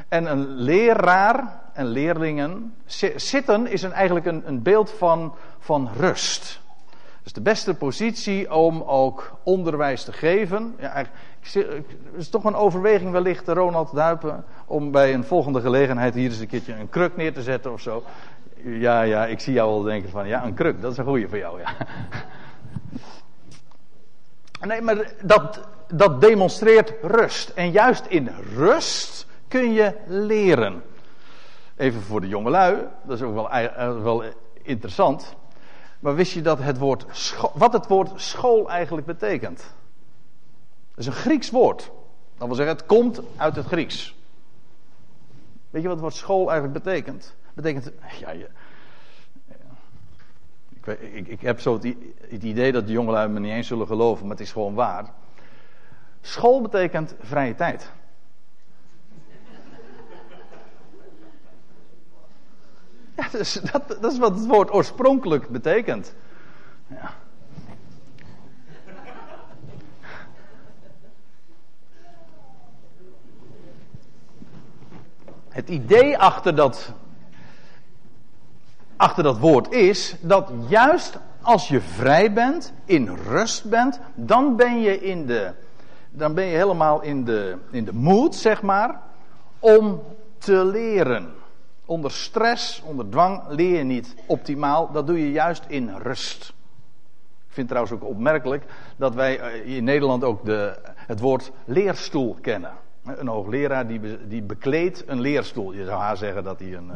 en 0.07 0.31
een 0.31 0.47
leraar 0.47 1.61
en 1.73 1.85
leerlingen 1.85 2.73
zitten 3.15 3.67
is 3.67 3.81
een, 3.81 3.91
eigenlijk 3.91 4.25
een, 4.25 4.43
een 4.45 4.61
beeld 4.61 4.91
van, 4.91 5.35
van 5.59 5.89
rust 5.97 6.61
is 7.27 7.33
de 7.33 7.41
beste 7.41 7.73
positie 7.73 8.53
om 8.53 8.81
ook 8.81 9.31
onderwijs 9.43 10.03
te 10.03 10.13
geven. 10.13 10.75
Ja, 10.79 11.05
het 11.41 11.65
is 12.15 12.29
toch 12.29 12.43
een 12.43 12.55
overweging 12.55 13.11
wellicht, 13.11 13.47
Ronald 13.47 13.95
Duipen, 13.95 14.45
om 14.65 14.91
bij 14.91 15.13
een 15.13 15.23
volgende 15.23 15.61
gelegenheid 15.61 16.13
hier 16.13 16.29
eens 16.29 16.39
een 16.39 16.47
keertje 16.47 16.73
een 16.73 16.89
kruk 16.89 17.15
neer 17.15 17.33
te 17.33 17.41
zetten 17.41 17.73
of 17.73 17.81
zo. 17.81 18.03
Ja, 18.63 19.01
ja, 19.01 19.25
ik 19.25 19.39
zie 19.39 19.53
jou 19.53 19.69
wel 19.69 19.81
denken 19.81 20.09
van, 20.09 20.27
ja, 20.27 20.45
een 20.45 20.53
kruk, 20.53 20.81
dat 20.81 20.91
is 20.91 20.97
een 20.97 21.05
goeie 21.05 21.27
voor 21.27 21.37
jou, 21.37 21.59
ja. 21.59 21.69
Nee, 24.67 24.81
maar 24.81 25.11
dat, 25.21 25.67
dat 25.87 26.21
demonstreert 26.21 26.93
rust. 27.01 27.49
En 27.49 27.71
juist 27.71 28.05
in 28.05 28.29
rust 28.55 29.27
kun 29.47 29.73
je 29.73 29.93
leren. 30.07 30.83
Even 31.75 32.01
voor 32.01 32.21
de 32.21 32.27
jongelui, 32.27 32.87
dat 33.03 33.17
is 33.17 33.23
ook 33.23 33.33
wel, 33.33 33.49
eh, 33.49 34.01
wel 34.01 34.23
interessant. 34.61 35.35
Maar 35.99 36.15
wist 36.15 36.33
je 36.33 36.41
dat 36.41 36.59
het 36.59 36.77
woord 36.77 37.05
wat 37.53 37.73
het 37.73 37.87
woord 37.87 38.21
school 38.21 38.69
eigenlijk 38.69 39.07
betekent? 39.07 39.57
Dat 40.89 40.97
is 40.97 41.05
een 41.05 41.11
Grieks 41.11 41.49
woord. 41.49 41.91
Dat 42.37 42.47
wil 42.47 42.55
zeggen, 42.55 42.75
het 42.75 42.85
komt 42.85 43.21
uit 43.35 43.55
het 43.55 43.65
Grieks. 43.65 44.15
Weet 45.69 45.81
je 45.81 45.87
wat 45.87 45.97
het 45.97 45.99
woord 45.99 46.13
school 46.13 46.51
eigenlijk 46.51 46.83
betekent? 46.83 47.35
Betekent, 47.53 47.91
ja, 48.19 48.31
je, 48.31 48.47
ik, 50.69 50.99
ik, 50.99 51.27
ik, 51.27 51.41
heb 51.41 51.59
zo 51.59 51.73
het, 51.73 51.95
het, 52.29 52.43
idee 52.43 52.71
dat 52.71 52.85
de 52.85 52.91
jongelui 52.91 53.29
me 53.29 53.39
niet 53.39 53.51
eens 53.51 53.67
zullen 53.67 53.87
geloven, 53.87 54.27
maar 54.27 54.35
het 54.35 54.45
is 54.45 54.51
gewoon 54.51 54.73
waar. 54.73 55.05
School 56.21 56.61
betekent 56.61 57.15
vrije 57.19 57.55
tijd. 57.55 57.91
Dus 63.31 63.53
dat, 63.53 63.97
dat 64.01 64.11
is 64.11 64.17
wat 64.17 64.35
het 64.35 64.45
woord 64.45 64.73
oorspronkelijk 64.73 65.49
betekent. 65.49 66.13
Ja. 66.87 67.13
Het 75.49 75.69
idee 75.69 76.17
achter 76.17 76.55
dat, 76.55 76.93
achter 78.97 79.23
dat 79.23 79.37
woord 79.37 79.71
is 79.71 80.15
dat 80.21 80.51
juist 80.67 81.17
als 81.41 81.67
je 81.67 81.81
vrij 81.81 82.33
bent, 82.33 82.73
in 82.85 83.15
rust 83.27 83.69
bent, 83.69 83.99
dan 84.15 84.55
ben 84.55 84.81
je, 84.81 85.01
in 85.01 85.25
de, 85.25 85.51
dan 86.09 86.33
ben 86.33 86.45
je 86.45 86.57
helemaal 86.57 87.01
in 87.01 87.23
de, 87.23 87.57
in 87.71 87.85
de 87.85 87.93
mood, 87.93 88.35
zeg 88.35 88.61
maar, 88.61 89.01
om 89.59 90.01
te 90.37 90.65
leren. 90.65 91.36
Onder 91.87 92.11
stress, 92.11 92.81
onder 92.81 93.09
dwang 93.09 93.41
leer 93.47 93.77
je 93.77 93.83
niet 93.83 94.15
optimaal. 94.25 94.91
Dat 94.91 95.07
doe 95.07 95.19
je 95.19 95.31
juist 95.31 95.63
in 95.67 95.95
rust. 95.95 96.53
Ik 97.47 97.53
vind 97.53 97.67
trouwens 97.67 97.95
ook 97.95 98.03
opmerkelijk 98.03 98.65
dat 98.97 99.15
wij 99.15 99.39
eh, 99.39 99.75
in 99.75 99.83
Nederland 99.83 100.23
ook 100.23 100.45
de, 100.45 100.79
het 100.95 101.19
woord 101.19 101.51
leerstoel 101.65 102.37
kennen. 102.41 102.71
Een 103.03 103.27
hoogleraar 103.27 103.87
die, 103.87 104.27
die 104.27 104.41
bekleedt 104.41 105.03
een 105.07 105.19
leerstoel. 105.19 105.73
Je 105.73 105.85
zou 105.85 105.99
haar 105.99 106.17
zeggen 106.17 106.43
dat 106.43 106.59
hij 106.59 106.73
een, 106.73 106.91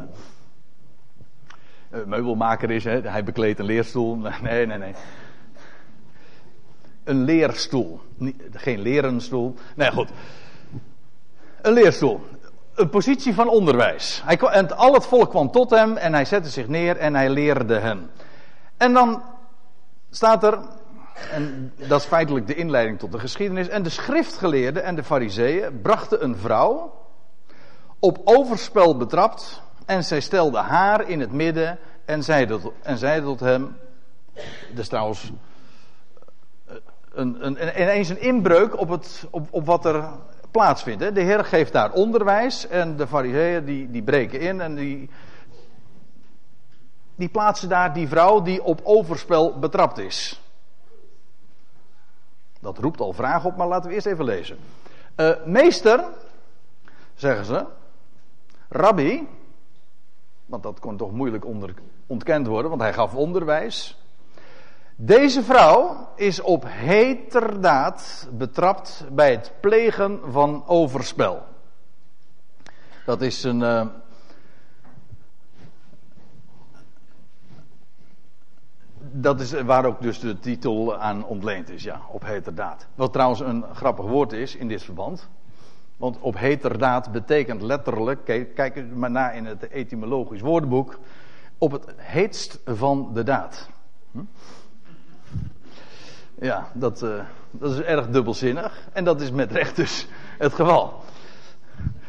eh, 1.89 2.03
meubelmaker 2.05 2.71
is. 2.71 2.83
Hè? 2.83 3.01
Hij 3.01 3.23
bekleedt 3.23 3.59
een 3.59 3.65
leerstoel. 3.65 4.15
Nee, 4.41 4.65
nee, 4.65 4.77
nee. 4.77 4.93
Een 7.03 7.23
leerstoel. 7.23 7.99
Geen 8.51 8.79
lerenstoel. 8.79 9.55
Nee, 9.75 9.91
goed. 9.91 10.09
Een 11.61 11.73
leerstoel 11.73 12.21
een 12.75 12.89
positie 12.89 13.33
van 13.33 13.49
onderwijs. 13.49 14.21
Hij, 14.25 14.37
en 14.37 14.77
al 14.77 14.93
het 14.93 15.05
volk 15.05 15.29
kwam 15.29 15.51
tot 15.51 15.69
hem 15.69 15.97
en 15.97 16.13
hij 16.13 16.25
zette 16.25 16.49
zich 16.49 16.67
neer 16.67 16.97
en 16.97 17.15
hij 17.15 17.29
leerde 17.29 17.79
hen. 17.79 18.11
En 18.77 18.93
dan 18.93 19.23
staat 20.09 20.43
er, 20.43 20.59
en 21.31 21.73
dat 21.75 21.99
is 21.99 22.07
feitelijk 22.07 22.47
de 22.47 22.55
inleiding 22.55 22.99
tot 22.99 23.11
de 23.11 23.19
geschiedenis, 23.19 23.67
en 23.67 23.83
de 23.83 23.89
schriftgeleerden 23.89 24.83
en 24.83 24.95
de 24.95 25.03
fariseeën 25.03 25.81
brachten 25.81 26.23
een 26.23 26.35
vrouw 26.35 26.99
op 27.99 28.21
overspel 28.23 28.97
betrapt 28.97 29.61
en 29.85 30.03
zij 30.03 30.19
stelde 30.19 30.57
haar 30.57 31.09
in 31.09 31.19
het 31.19 31.31
midden 31.31 31.79
en 32.05 32.23
zeide, 32.23 32.59
en 32.81 33.23
tot 33.23 33.39
hem, 33.39 33.77
dat 34.69 34.79
is 34.79 34.87
trouwens 34.87 35.31
een, 37.13 37.45
een, 37.45 37.81
ineens 37.81 38.09
een 38.09 38.21
inbreuk 38.21 38.79
op, 38.79 38.89
het, 38.89 39.27
op, 39.29 39.47
op 39.49 39.65
wat 39.65 39.85
er 39.85 40.03
plaatsvindt. 40.51 41.15
De 41.15 41.21
Heer 41.21 41.45
geeft 41.45 41.73
daar 41.73 41.91
onderwijs 41.91 42.67
en 42.67 42.95
de 42.95 43.07
fariseeën 43.07 43.65
die, 43.65 43.91
die 43.91 44.03
breken 44.03 44.39
in 44.39 44.61
en 44.61 44.75
die, 44.75 45.09
die 47.15 47.29
plaatsen 47.29 47.69
daar 47.69 47.93
die 47.93 48.07
vrouw 48.07 48.41
die 48.41 48.63
op 48.63 48.81
overspel 48.83 49.59
betrapt 49.59 49.97
is. 49.97 50.41
Dat 52.59 52.77
roept 52.77 52.99
al 52.99 53.13
vragen 53.13 53.49
op, 53.49 53.57
maar 53.57 53.67
laten 53.67 53.89
we 53.89 53.95
eerst 53.95 54.07
even 54.07 54.25
lezen. 54.25 54.57
Uh, 55.15 55.31
meester, 55.45 56.03
zeggen 57.15 57.45
ze, 57.45 57.65
rabbi, 58.69 59.27
want 60.45 60.63
dat 60.63 60.79
kon 60.79 60.97
toch 60.97 61.11
moeilijk 61.11 61.45
onder, 61.45 61.73
ontkend 62.07 62.47
worden, 62.47 62.69
want 62.69 62.81
hij 62.81 62.93
gaf 62.93 63.15
onderwijs. 63.15 64.00
Deze 65.03 65.43
vrouw 65.43 66.07
is 66.15 66.41
op 66.41 66.63
heterdaad 66.67 68.29
betrapt 68.31 69.05
bij 69.11 69.31
het 69.31 69.53
plegen 69.59 70.19
van 70.31 70.63
overspel. 70.67 71.43
Dat 73.05 73.21
is 73.21 73.43
een. 73.43 73.59
Uh, 73.59 73.85
dat 78.99 79.39
is 79.39 79.51
waar 79.51 79.85
ook 79.85 80.01
dus 80.01 80.19
de 80.19 80.39
titel 80.39 80.97
aan 80.97 81.25
ontleend 81.25 81.69
is, 81.69 81.83
ja, 81.83 82.01
op 82.11 82.25
heterdaad. 82.25 82.87
Wat 82.95 83.13
trouwens 83.13 83.39
een 83.39 83.65
grappig 83.73 84.05
woord 84.05 84.31
is 84.31 84.55
in 84.55 84.67
dit 84.67 84.83
verband. 84.83 85.29
Want 85.97 86.19
op 86.19 86.37
heterdaad 86.37 87.11
betekent 87.11 87.61
letterlijk, 87.61 88.25
kijk, 88.25 88.55
kijk 88.55 88.95
maar 88.95 89.11
na 89.11 89.31
in 89.31 89.45
het 89.45 89.69
etymologisch 89.69 90.41
woordenboek, 90.41 90.99
op 91.57 91.71
het 91.71 91.85
heetst 91.97 92.59
van 92.65 93.09
de 93.13 93.23
daad. 93.23 93.69
Hm? 94.11 94.19
Ja, 96.41 96.71
dat, 96.73 97.01
uh, 97.01 97.23
dat 97.51 97.71
is 97.71 97.79
erg 97.79 98.09
dubbelzinnig. 98.09 98.87
En 98.93 99.03
dat 99.03 99.21
is 99.21 99.31
met 99.31 99.51
recht 99.51 99.75
dus 99.75 100.07
het 100.37 100.53
geval. 100.53 101.01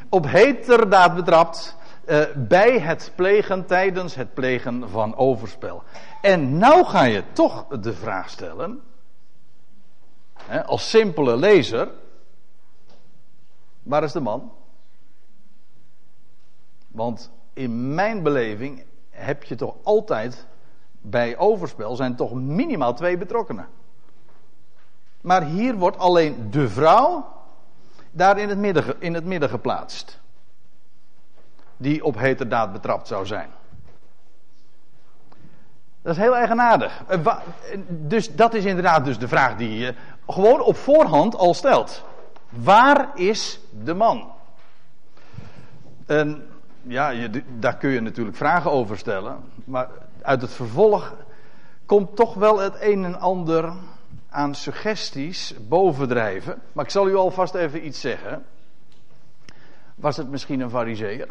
Op 0.08 0.26
heterdaad 0.26 1.14
betrapt 1.14 1.76
uh, 2.06 2.22
bij 2.36 2.80
het 2.80 3.12
plegen, 3.16 3.66
tijdens 3.66 4.14
het 4.14 4.34
plegen 4.34 4.88
van 4.90 5.16
overspel. 5.16 5.82
En 6.20 6.58
nou 6.58 6.84
ga 6.84 7.02
je 7.02 7.24
toch 7.32 7.66
de 7.66 7.92
vraag 7.94 8.30
stellen, 8.30 8.80
hè, 10.36 10.64
als 10.64 10.90
simpele 10.90 11.36
lezer, 11.36 11.88
waar 13.82 14.02
is 14.02 14.12
de 14.12 14.20
man? 14.20 14.52
Want 16.88 17.30
in 17.52 17.94
mijn 17.94 18.22
beleving 18.22 18.84
heb 19.10 19.42
je 19.42 19.54
toch 19.54 19.76
altijd 19.82 20.46
bij 21.00 21.38
overspel 21.38 21.96
zijn 21.96 22.16
toch 22.16 22.32
minimaal 22.32 22.94
twee 22.94 23.16
betrokkenen. 23.18 23.80
Maar 25.22 25.44
hier 25.44 25.74
wordt 25.74 25.98
alleen 25.98 26.50
de 26.50 26.68
vrouw 26.68 27.32
daar 28.10 28.38
in 28.38 28.48
het 28.48 28.58
midden, 28.58 28.84
in 28.98 29.14
het 29.14 29.24
midden 29.24 29.48
geplaatst. 29.48 30.20
Die 31.76 32.04
op 32.04 32.18
heterdaad 32.18 32.72
betrapt 32.72 33.08
zou 33.08 33.26
zijn. 33.26 33.48
Dat 36.02 36.12
is 36.12 36.22
heel 36.22 36.36
eigenaardig. 36.36 37.02
Eh, 37.06 37.36
dus 37.88 38.34
dat 38.34 38.54
is 38.54 38.64
inderdaad 38.64 39.04
dus 39.04 39.18
de 39.18 39.28
vraag 39.28 39.56
die 39.56 39.78
je 39.78 39.94
gewoon 40.26 40.60
op 40.60 40.76
voorhand 40.76 41.36
al 41.36 41.54
stelt. 41.54 42.04
Waar 42.48 43.08
is 43.14 43.60
de 43.84 43.94
man? 43.94 44.32
En 46.06 46.48
ja, 46.82 47.08
je, 47.08 47.42
daar 47.58 47.76
kun 47.76 47.90
je 47.90 48.00
natuurlijk 48.00 48.36
vragen 48.36 48.70
over 48.70 48.98
stellen. 48.98 49.36
Maar 49.64 49.88
uit 50.22 50.42
het 50.42 50.52
vervolg 50.52 51.14
komt 51.86 52.16
toch 52.16 52.34
wel 52.34 52.58
het 52.58 52.76
een 52.80 53.04
en 53.04 53.20
ander 53.20 53.72
aan 54.32 54.54
suggesties 54.54 55.54
bovendrijven. 55.68 56.62
Maar 56.72 56.84
ik 56.84 56.90
zal 56.90 57.08
u 57.08 57.14
alvast 57.14 57.54
even 57.54 57.86
iets 57.86 58.00
zeggen. 58.00 58.44
Was 59.94 60.16
het 60.16 60.30
misschien 60.30 60.60
een 60.60 60.70
fariseer? 60.70 61.28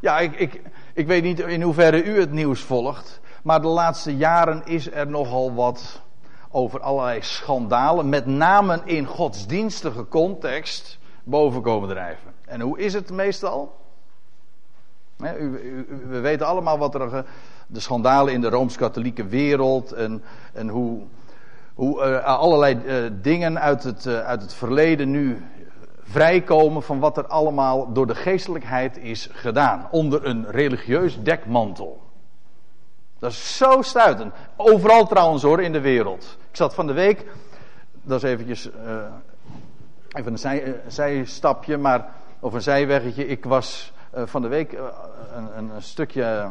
Ja, 0.00 0.18
ik, 0.18 0.34
ik, 0.34 0.60
ik 0.94 1.06
weet 1.06 1.22
niet 1.22 1.40
in 1.40 1.62
hoeverre 1.62 2.04
u 2.04 2.20
het 2.20 2.32
nieuws 2.32 2.60
volgt. 2.60 3.20
Maar 3.42 3.60
de 3.60 3.66
laatste 3.66 4.16
jaren 4.16 4.66
is 4.66 4.90
er 4.90 5.06
nogal 5.06 5.54
wat 5.54 6.02
over 6.50 6.80
allerlei 6.80 7.22
schandalen. 7.22 8.08
Met 8.08 8.26
name 8.26 8.80
in 8.84 9.06
godsdienstige 9.06 10.08
context 10.08 10.98
boven 11.24 11.62
komen 11.62 11.88
drijven. 11.88 12.34
En 12.44 12.60
hoe 12.60 12.78
is 12.78 12.92
het 12.92 13.10
meestal? 13.10 13.82
we 15.16 16.20
weten 16.22 16.46
allemaal 16.46 16.78
wat 16.78 16.94
er. 16.94 17.24
De 17.66 17.80
schandalen 17.80 18.32
in 18.32 18.40
de 18.40 18.48
rooms-katholieke 18.48 19.26
wereld. 19.26 19.92
En, 19.92 20.22
en 20.52 20.68
hoe, 20.68 21.02
hoe 21.74 22.04
uh, 22.04 22.24
allerlei 22.24 22.80
uh, 22.84 23.10
dingen 23.22 23.60
uit 23.60 23.84
het, 23.84 24.04
uh, 24.04 24.20
uit 24.20 24.42
het 24.42 24.54
verleden 24.54 25.10
nu 25.10 25.44
vrijkomen 26.02 26.82
van 26.82 26.98
wat 26.98 27.16
er 27.16 27.26
allemaal 27.26 27.92
door 27.92 28.06
de 28.06 28.14
geestelijkheid 28.14 28.98
is 28.98 29.28
gedaan. 29.32 29.88
Onder 29.90 30.26
een 30.26 30.50
religieus 30.50 31.22
dekmantel. 31.22 32.02
Dat 33.18 33.30
is 33.30 33.56
zo 33.56 33.82
stuitend. 33.82 34.34
Overal 34.56 35.06
trouwens 35.06 35.42
hoor 35.42 35.62
in 35.62 35.72
de 35.72 35.80
wereld. 35.80 36.36
Ik 36.50 36.56
zat 36.56 36.74
van 36.74 36.86
de 36.86 36.92
week. 36.92 37.26
Dat 38.02 38.22
is 38.22 38.30
eventjes. 38.30 38.70
even 40.08 40.32
een 40.32 40.38
zij, 40.38 40.80
zijstapje, 40.86 41.76
maar. 41.76 42.08
Of 42.40 42.52
een 42.52 42.62
zijweggetje. 42.62 43.26
Ik 43.26 43.44
was 43.44 43.92
van 44.12 44.42
de 44.42 44.48
week 44.48 44.72
een, 45.34 45.48
een, 45.56 45.82
stukje 45.82 46.48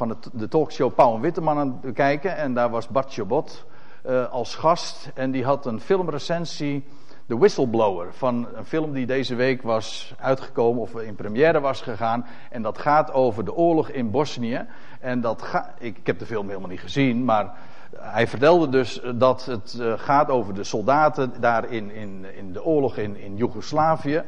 van 0.00 0.08
het, 0.08 0.30
de 0.32 0.48
talkshow 0.48 0.94
Pauw 0.94 1.14
en 1.14 1.20
Witteman 1.20 1.58
aan 1.58 1.80
het. 1.94 2.24
En 2.24 2.54
daar 2.54 2.70
was 2.70 2.88
Bart 2.88 3.12
Chabot 3.12 3.64
uh, 4.06 4.30
als 4.30 4.54
gast. 4.54 5.10
En 5.14 5.30
die 5.30 5.44
had 5.44 5.66
een 5.66 5.80
filmrecensie, 5.80 6.84
The 7.26 7.38
Whistleblower. 7.38 8.14
Van 8.14 8.48
een 8.54 8.64
film 8.64 8.92
die 8.92 9.06
deze 9.06 9.34
week 9.34 9.62
was 9.62 10.14
uitgekomen 10.18 10.82
of 10.82 10.94
in 10.94 11.14
première 11.14 11.60
was 11.60 11.80
gegaan. 11.80 12.26
En 12.50 12.62
dat 12.62 12.78
gaat 12.78 13.12
over 13.12 13.44
de 13.44 13.54
oorlog 13.54 13.88
in 13.88 14.10
Bosnië. 14.10 14.66
En 15.00 15.20
dat 15.20 15.42
ga, 15.42 15.74
ik, 15.78 15.96
heb 16.04 16.18
de 16.18 16.26
film 16.26 16.48
helemaal 16.48 16.68
niet 16.68 16.80
gezien, 16.80 17.24
maar 17.24 17.54
hij 17.98 18.26
vertelde 18.26 18.68
dus 18.68 19.00
dat 19.14 19.44
het 19.44 19.76
uh, 19.80 19.92
gaat 19.96 20.30
over 20.30 20.54
de 20.54 20.64
soldaten 20.64 21.32
daar 21.40 21.70
in, 21.70 21.90
in, 21.90 22.26
in 22.36 22.52
de 22.52 22.64
oorlog 22.64 22.96
in, 22.96 23.16
in 23.16 23.36
Joegoslavië 23.36 24.22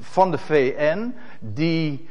van 0.00 0.30
de 0.30 0.38
VN, 0.38 1.14
die, 1.40 2.08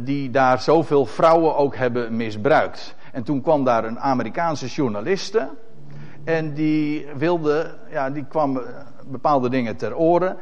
die 0.00 0.30
daar 0.30 0.60
zoveel 0.60 1.06
vrouwen 1.06 1.56
ook 1.56 1.76
hebben 1.76 2.16
misbruikt. 2.16 2.94
En 3.12 3.22
toen 3.22 3.42
kwam 3.42 3.64
daar 3.64 3.84
een 3.84 4.00
Amerikaanse 4.00 4.66
journaliste. 4.66 5.48
En 6.24 6.54
die 6.54 7.06
wilde, 7.16 7.74
ja, 7.90 8.10
die 8.10 8.24
kwam 8.24 8.56
eh, 8.56 8.62
bepaalde 9.06 9.48
dingen 9.48 9.76
ter 9.76 9.96
oren. 9.96 10.36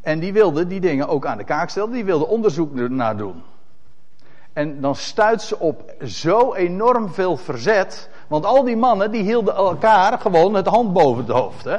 En 0.00 0.18
die 0.18 0.32
wilde 0.32 0.66
die 0.66 0.80
dingen 0.80 1.08
ook 1.08 1.26
aan 1.26 1.38
de 1.38 1.44
kaak 1.44 1.68
stellen. 1.68 1.90
Die 1.90 2.04
wilde 2.04 2.26
onderzoek 2.26 2.74
naar 2.74 3.16
doen. 3.16 3.42
En 4.52 4.80
dan 4.80 4.94
stuit 4.94 5.42
ze 5.42 5.58
op 5.58 5.94
zo 6.04 6.54
enorm 6.54 7.08
veel 7.08 7.36
verzet. 7.36 8.10
Want 8.28 8.44
al 8.44 8.64
die 8.64 8.76
mannen 8.76 9.10
die 9.10 9.22
hielden 9.22 9.54
elkaar 9.54 10.18
gewoon 10.18 10.54
het 10.54 10.66
hand 10.66 10.92
boven 10.92 11.24
het 11.24 11.32
hoofd. 11.32 11.64
Hè? 11.64 11.78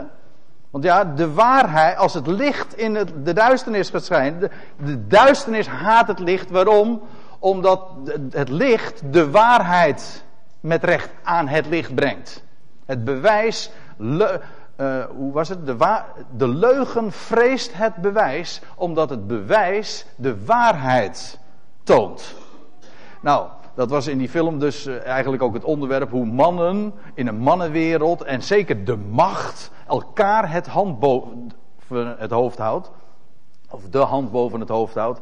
Want 0.78 0.90
ja, 0.90 1.06
de 1.06 1.34
waarheid, 1.34 1.98
als 1.98 2.14
het 2.14 2.28
licht 2.28 2.78
in 2.78 2.96
het, 2.96 3.26
de 3.26 3.34
duisternis 3.34 3.90
gaat 3.90 4.06
schijnen. 4.06 4.52
De, 4.86 5.08
duisternis 5.08 5.68
haat 5.68 6.08
het 6.08 6.20
licht. 6.20 6.50
Waarom? 6.50 7.02
Omdat 7.40 7.82
het 8.30 8.50
licht 8.50 9.02
de 9.12 9.30
waarheid 9.32 10.24
met 10.60 10.84
recht 10.84 11.10
aan 11.24 11.48
het 11.48 11.68
licht 11.68 11.96
brengt. 11.96 12.44
Het 12.86 13.04
bewijs. 13.04 13.72
Le, 13.98 14.42
uh, 14.78 15.04
hoe 15.06 15.32
was 15.32 15.50
het? 15.50 15.66
De, 15.66 16.02
de 16.38 16.48
leugen 16.48 17.12
vreest 17.12 17.72
het 17.74 17.96
bewijs. 17.96 18.62
Omdat 18.76 19.10
het 19.10 19.28
bewijs 19.28 20.06
de 20.16 20.46
waarheid 20.46 21.40
toont. 21.84 22.36
Nou, 23.22 23.48
dat 23.76 23.90
was 23.90 24.08
in 24.08 24.18
die 24.18 24.30
film 24.30 24.60
dus 24.60 24.86
eh, 24.86 25.06
eigenlijk 25.06 25.44
ook 25.44 25.54
het 25.54 25.64
onderwerp 25.64 26.12
hoe 26.12 26.26
mannen 26.26 26.94
in 27.14 27.28
een 27.28 27.38
mannenwereld 27.38 28.24
en 28.24 28.44
zeker 28.44 28.86
de 28.86 28.96
macht 28.96 29.72
elkaar 29.88 30.52
het 30.52 30.68
hand 30.68 31.00
boven 31.00 32.16
het 32.18 32.32
hoofd 32.32 32.58
houdt. 32.58 32.92
Of 33.70 33.82
de 33.90 33.98
hand 33.98 34.32
boven 34.32 34.60
het 34.60 34.70
hoofd 34.70 34.96
houdt. 34.96 35.20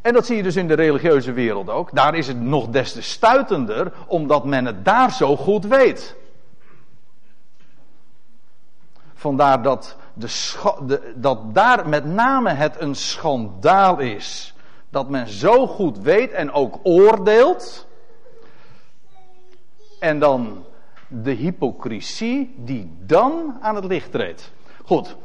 En 0.00 0.12
dat 0.12 0.26
zie 0.26 0.36
je 0.36 0.42
dus 0.42 0.56
in 0.56 0.68
de 0.68 0.74
religieuze 0.74 1.32
wereld 1.32 1.68
ook. 1.68 1.94
Daar 1.94 2.14
is 2.14 2.26
het 2.26 2.40
nog 2.40 2.68
des 2.68 2.92
te 2.92 3.02
stuitender, 3.02 3.92
omdat 4.06 4.44
men 4.44 4.64
het 4.64 4.84
daar 4.84 5.12
zo 5.12 5.36
goed 5.36 5.66
weet. 5.66 6.16
Vandaar 9.14 9.62
dat, 9.62 9.96
de, 10.14 11.12
dat 11.14 11.54
daar 11.54 11.88
met 11.88 12.04
name 12.04 12.50
het 12.50 12.80
een 12.80 12.94
schandaal 12.94 13.98
is. 13.98 14.54
Dat 14.90 15.08
men 15.08 15.28
zo 15.28 15.66
goed 15.66 15.98
weet 15.98 16.32
en 16.32 16.52
ook 16.52 16.78
oordeelt. 16.82 17.86
En 20.00 20.18
dan 20.18 20.64
de 21.22 21.30
hypocrisie 21.30 22.54
die 22.56 22.96
dan 23.00 23.56
aan 23.60 23.74
het 23.74 23.84
licht 23.84 24.12
treedt. 24.12 24.52
Goed. 24.84 25.16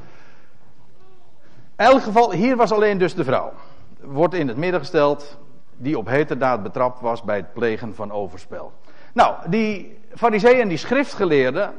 In 1.78 1.86
elk 1.86 2.02
geval, 2.02 2.32
hier 2.32 2.56
was 2.56 2.72
alleen 2.72 2.98
dus 2.98 3.16
de 3.16 3.24
vrouw. 3.24 3.52
Wordt 4.02 4.34
in 4.34 4.48
het 4.48 4.58
midden 4.58 4.80
gesteld, 4.80 5.38
die 5.76 5.98
op 5.98 6.08
heterdaad 6.08 6.64
betrapt 6.64 7.02
was 7.02 7.24
bij 7.24 7.36
het 7.36 7.54
plegen 7.54 7.96
van 7.96 8.12
overspel. 8.12 8.74
Nou, 9.14 9.36
die 9.50 9.98
fariseeën 10.16 10.62
en 10.62 10.68
die 10.68 10.78
schriftgeleerden, 10.78 11.74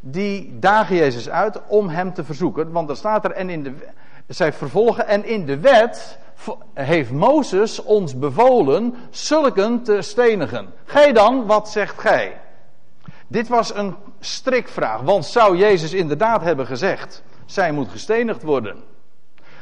die 0.00 0.58
dagen 0.58 0.96
Jezus 0.96 1.30
uit 1.30 1.66
om 1.66 1.88
hem 1.88 2.12
te 2.12 2.24
verzoeken. 2.24 2.72
Want 2.72 2.90
er 2.90 2.96
staat 2.96 3.24
er, 3.24 3.30
en 3.30 3.50
in 3.50 3.62
de, 3.62 3.74
zij 4.26 4.52
vervolgen, 4.52 5.06
en 5.06 5.24
in 5.24 5.46
de 5.46 5.58
wet 5.58 6.18
heeft 6.74 7.10
Mozes 7.10 7.82
ons 7.82 8.18
bevolen 8.18 8.94
zulken 9.10 9.82
te 9.82 10.02
stenigen. 10.02 10.68
Gij 10.84 11.12
dan, 11.12 11.46
wat 11.46 11.68
zegt 11.68 12.00
gij? 12.00 12.36
Dit 13.30 13.48
was 13.48 13.74
een 13.74 13.94
strikvraag, 14.20 15.00
want 15.00 15.24
zou 15.24 15.56
Jezus 15.56 15.92
inderdaad 15.92 16.42
hebben 16.42 16.66
gezegd: 16.66 17.22
zij 17.46 17.72
moet 17.72 17.88
gestenigd 17.88 18.42
worden? 18.42 18.76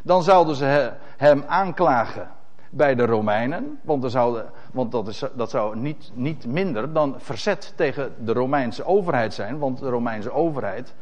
Dan 0.02 0.22
zouden 0.22 0.56
ze 0.56 0.92
hem 1.16 1.44
aanklagen 1.46 2.30
bij 2.70 2.94
de 2.94 3.06
Romeinen. 3.06 3.80
Want, 3.82 4.14
er 4.14 4.44
want 4.72 4.92
dat, 4.92 5.08
is, 5.08 5.22
dat 5.34 5.50
zou 5.50 5.76
niet, 5.76 6.10
niet 6.14 6.46
minder 6.46 6.92
dan 6.92 7.14
verzet 7.18 7.72
tegen 7.76 8.14
de 8.18 8.32
Romeinse 8.32 8.84
overheid 8.84 9.34
zijn. 9.34 9.58
Want 9.58 9.78
de 9.78 9.88
Romeinse 9.88 10.32
overheid, 10.32 10.94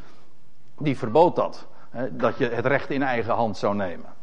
die 0.77 0.97
verbood 0.97 1.35
dat. 1.35 1.67
Dat 2.11 2.37
je 2.37 2.49
het 2.49 2.65
recht 2.65 2.89
in 2.89 3.03
eigen 3.03 3.33
hand 3.33 3.57
zou 3.57 3.75
nemen. 3.75 4.13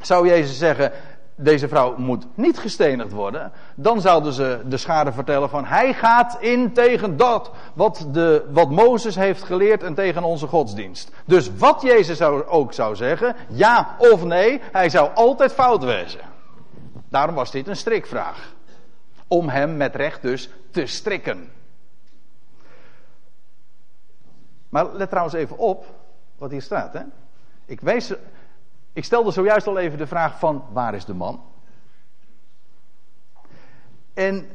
Zou 0.00 0.28
Jezus 0.28 0.58
zeggen, 0.58 0.92
deze 1.40 1.68
vrouw 1.68 1.94
moet 1.96 2.26
niet 2.34 2.58
gestenigd 2.58 3.12
worden, 3.12 3.52
dan 3.74 4.00
zouden 4.00 4.32
ze 4.32 4.60
de 4.66 4.76
schade 4.76 5.12
vertellen 5.12 5.48
van 5.48 5.64
hij 5.64 5.94
gaat 5.94 6.36
in 6.40 6.72
tegen 6.72 7.16
dat 7.16 7.50
wat, 7.74 8.06
de, 8.12 8.44
wat 8.50 8.70
Mozes 8.70 9.14
heeft 9.14 9.42
geleerd 9.42 9.82
en 9.82 9.94
tegen 9.94 10.24
onze 10.24 10.46
godsdienst. 10.46 11.12
Dus 11.24 11.56
wat 11.56 11.82
Jezus 11.82 12.22
ook 12.22 12.72
zou 12.72 12.96
zeggen, 12.96 13.36
ja 13.48 13.96
of 13.98 14.24
nee, 14.24 14.60
hij 14.72 14.88
zou 14.88 15.10
altijd 15.14 15.52
fout 15.52 15.84
wezen. 15.84 16.20
Daarom 17.08 17.34
was 17.34 17.50
dit 17.50 17.68
een 17.68 17.76
strikvraag. 17.76 18.54
Om 19.28 19.48
hem 19.48 19.76
met 19.76 19.94
recht 19.94 20.22
dus 20.22 20.50
te 20.70 20.86
strikken. 20.86 21.50
Maar 24.68 24.92
let 24.92 25.08
trouwens 25.08 25.34
even 25.36 25.58
op 25.58 25.86
wat 26.38 26.50
hier 26.50 26.62
staat. 26.62 26.92
Hè? 26.92 27.02
Ik 27.66 27.80
wees 27.80 28.12
ik 28.92 29.04
stelde 29.04 29.30
zojuist 29.30 29.66
al 29.66 29.78
even 29.78 29.98
de 29.98 30.06
vraag 30.06 30.38
van 30.38 30.64
waar 30.72 30.94
is 30.94 31.04
de 31.04 31.14
man? 31.14 31.42
En 34.14 34.48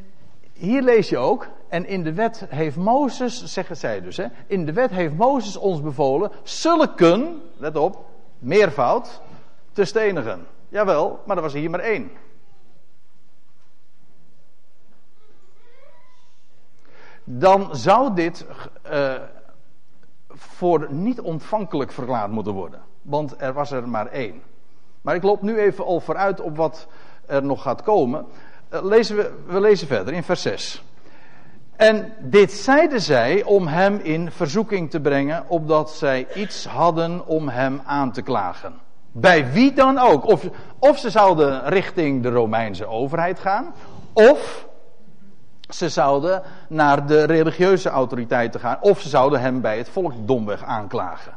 hier 0.53 0.81
lees 0.81 1.09
je 1.09 1.17
ook, 1.17 1.47
en 1.67 1.85
in 1.85 2.03
de 2.03 2.13
wet 2.13 2.45
heeft 2.49 2.75
Mozes, 2.75 3.43
zeggen 3.43 3.77
zij 3.77 4.01
dus, 4.01 4.17
hè, 4.17 4.25
in 4.47 4.65
de 4.65 4.73
wet 4.73 4.91
heeft 4.91 5.15
Mozes 5.15 5.57
ons 5.57 5.81
bevolen 5.81 6.31
zulken, 6.43 7.41
let 7.57 7.75
op, 7.75 8.05
meervoud, 8.39 9.21
te 9.71 9.85
stenigen. 9.85 10.47
Jawel, 10.69 11.19
maar 11.25 11.35
er 11.35 11.41
was 11.41 11.53
hier 11.53 11.69
maar 11.69 11.79
één. 11.79 12.11
Dan 17.23 17.75
zou 17.75 18.13
dit 18.13 18.45
uh, 18.91 19.15
voor 20.27 20.93
niet 20.93 21.21
ontvankelijk 21.21 21.91
verklaard 21.91 22.31
moeten 22.31 22.53
worden 22.53 22.81
want 23.03 23.35
er 23.37 23.53
was 23.53 23.71
er 23.71 23.89
maar 23.89 24.07
één. 24.07 24.41
Maar 25.01 25.15
ik 25.15 25.23
loop 25.23 25.41
nu 25.41 25.59
even 25.59 25.85
al 25.85 25.99
vooruit 25.99 26.41
op 26.41 26.57
wat 26.57 26.87
er 27.25 27.43
nog 27.43 27.61
gaat 27.61 27.81
komen. 27.81 28.25
Uh, 28.73 28.83
lezen 28.83 29.15
we, 29.15 29.33
we 29.45 29.59
lezen 29.59 29.87
verder 29.87 30.13
in 30.13 30.23
vers 30.23 30.41
6. 30.41 30.83
En 31.75 32.13
dit 32.19 32.51
zeiden 32.51 33.01
zij 33.01 33.43
om 33.43 33.67
hem 33.67 33.99
in 33.99 34.31
verzoeking 34.31 34.89
te 34.89 34.99
brengen, 34.99 35.43
opdat 35.47 35.91
zij 35.91 36.27
iets 36.35 36.65
hadden 36.65 37.27
om 37.27 37.49
hem 37.49 37.81
aan 37.85 38.11
te 38.11 38.21
klagen. 38.21 38.73
Bij 39.11 39.51
wie 39.51 39.73
dan 39.73 39.97
ook. 39.97 40.25
Of, 40.25 40.49
of 40.79 40.97
ze 40.97 41.09
zouden 41.09 41.69
richting 41.69 42.23
de 42.23 42.29
Romeinse 42.29 42.85
overheid 42.85 43.39
gaan, 43.39 43.73
of 44.13 44.67
ze 45.69 45.89
zouden 45.89 46.41
naar 46.69 47.07
de 47.07 47.23
religieuze 47.23 47.89
autoriteiten 47.89 48.59
gaan, 48.59 48.77
of 48.81 49.01
ze 49.01 49.09
zouden 49.09 49.41
hem 49.41 49.61
bij 49.61 49.77
het 49.77 49.89
volk 49.89 50.13
domweg 50.17 50.63
aanklagen. 50.63 51.33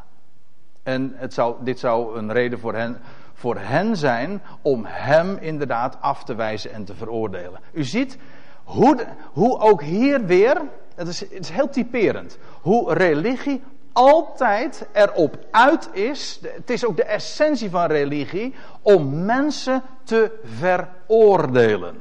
En 0.87 1.13
het 1.17 1.35
zou, 1.35 1.55
dit 1.61 1.79
zou 1.79 2.19
een 2.19 2.33
reden 2.33 2.59
voor 2.59 2.75
hen, 2.75 2.99
voor 3.35 3.57
hen 3.59 3.97
zijn 3.97 4.43
om 4.63 4.85
hem 4.85 5.37
inderdaad 5.37 5.97
af 6.01 6.25
te 6.25 6.35
wijzen 6.35 6.73
en 6.73 6.85
te 6.85 6.95
veroordelen. 6.95 7.61
U 7.73 7.85
ziet 7.85 8.19
hoe, 8.65 9.07
hoe 9.33 9.59
ook 9.59 9.83
hier 9.83 10.25
weer, 10.25 10.63
is, 10.97 11.21
het 11.21 11.33
is 11.33 11.51
heel 11.51 11.69
typerend, 11.69 12.39
hoe 12.61 12.95
religie 12.95 13.63
altijd 13.93 14.89
erop 14.93 15.39
uit 15.51 15.89
is, 15.93 16.41
het 16.43 16.71
is 16.71 16.85
ook 16.85 16.97
de 16.97 17.05
essentie 17.05 17.71
van 17.71 17.87
religie, 17.87 18.55
om 18.83 19.25
mensen 19.25 19.83
te 20.05 20.39
veroordelen. 20.45 21.97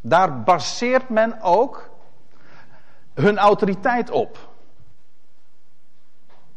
Daar 0.00 0.42
baseert 0.42 1.08
men 1.08 1.42
ook 1.42 1.90
hun 3.14 3.38
autoriteit 3.38 4.10
op. 4.10 4.49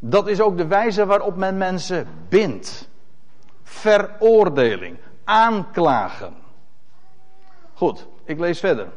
Dat 0.06 0.28
is 0.28 0.42
ook 0.42 0.58
de 0.58 0.68
wijze 0.68 1.06
waarop 1.06 1.36
men 1.36 1.58
mensen 1.58 2.08
bindt. 2.30 2.90
Veroordeling, 3.64 4.98
aanklagen. 5.24 6.34
Goed, 7.74 8.08
ik 8.24 8.40
lees 8.40 8.60
verder. 8.60 8.88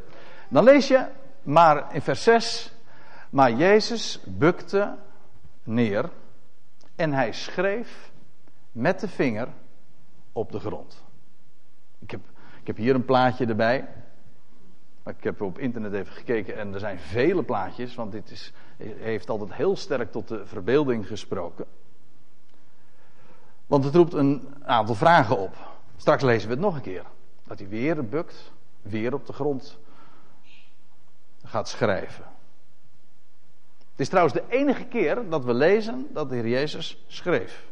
Dan 0.49 0.65
lees 0.65 0.89
je, 0.89 1.07
maar 1.43 1.95
in 1.95 2.03
vers 2.03 2.23
6, 2.23 2.73
maar 3.31 3.53
Jezus 3.53 4.21
bukte 4.25 4.95
neer 5.63 6.11
en 6.97 7.13
hij 7.13 7.33
schreef 7.33 8.11
met 8.73 9.01
de 9.01 9.09
vinger 9.09 9.49
op 10.33 10.53
de 10.53 10.61
grond. 10.61 11.05
Ik 11.99 12.11
heb, 12.11 12.21
ik 12.61 12.67
heb 12.67 12.77
hier 12.77 12.95
een 12.95 13.05
plaatje 13.05 13.47
erbij. 13.47 13.89
Ik 15.07 15.25
heb 15.25 15.41
op 15.41 15.59
internet 15.59 15.93
even 15.93 16.13
gekeken 16.13 16.57
en 16.57 16.75
er 16.75 16.81
zijn 16.81 16.99
vele 16.99 17.43
plaatjes, 17.43 17.95
want 17.95 18.13
dit 18.13 18.31
is, 18.31 18.53
heeft 18.77 19.31
altijd 19.31 19.53
heel 19.53 19.77
sterk 19.77 20.13
tot 20.13 20.29
de 20.29 20.47
verbeelding 20.47 21.07
gesproken. 21.07 21.67
Want 23.67 23.85
het 23.85 23.95
roept 23.95 24.13
een 24.13 24.49
aantal 24.65 24.95
vragen 24.95 25.39
op. 25.39 25.57
Straks 25.97 26.23
lezen 26.23 26.49
we 26.49 26.55
het 26.55 26.63
nog 26.63 26.75
een 26.75 26.81
keer. 26.81 27.05
Dat 27.45 27.59
hij 27.59 27.69
weer 27.69 28.09
bukt, 28.09 28.53
weer 28.83 29.15
op 29.15 29.27
de 29.27 29.33
grond 29.33 29.79
gaat 31.45 31.69
schrijven. 31.69 32.25
Het 33.79 34.01
is 34.01 34.09
trouwens 34.09 34.35
de 34.35 34.45
enige 34.49 34.85
keer 34.85 35.29
dat 35.29 35.45
we 35.45 35.55
lezen 35.55 36.07
dat 36.13 36.29
de 36.29 36.35
Heer 36.35 36.49
Jezus 36.49 37.05
schreef. 37.07 37.65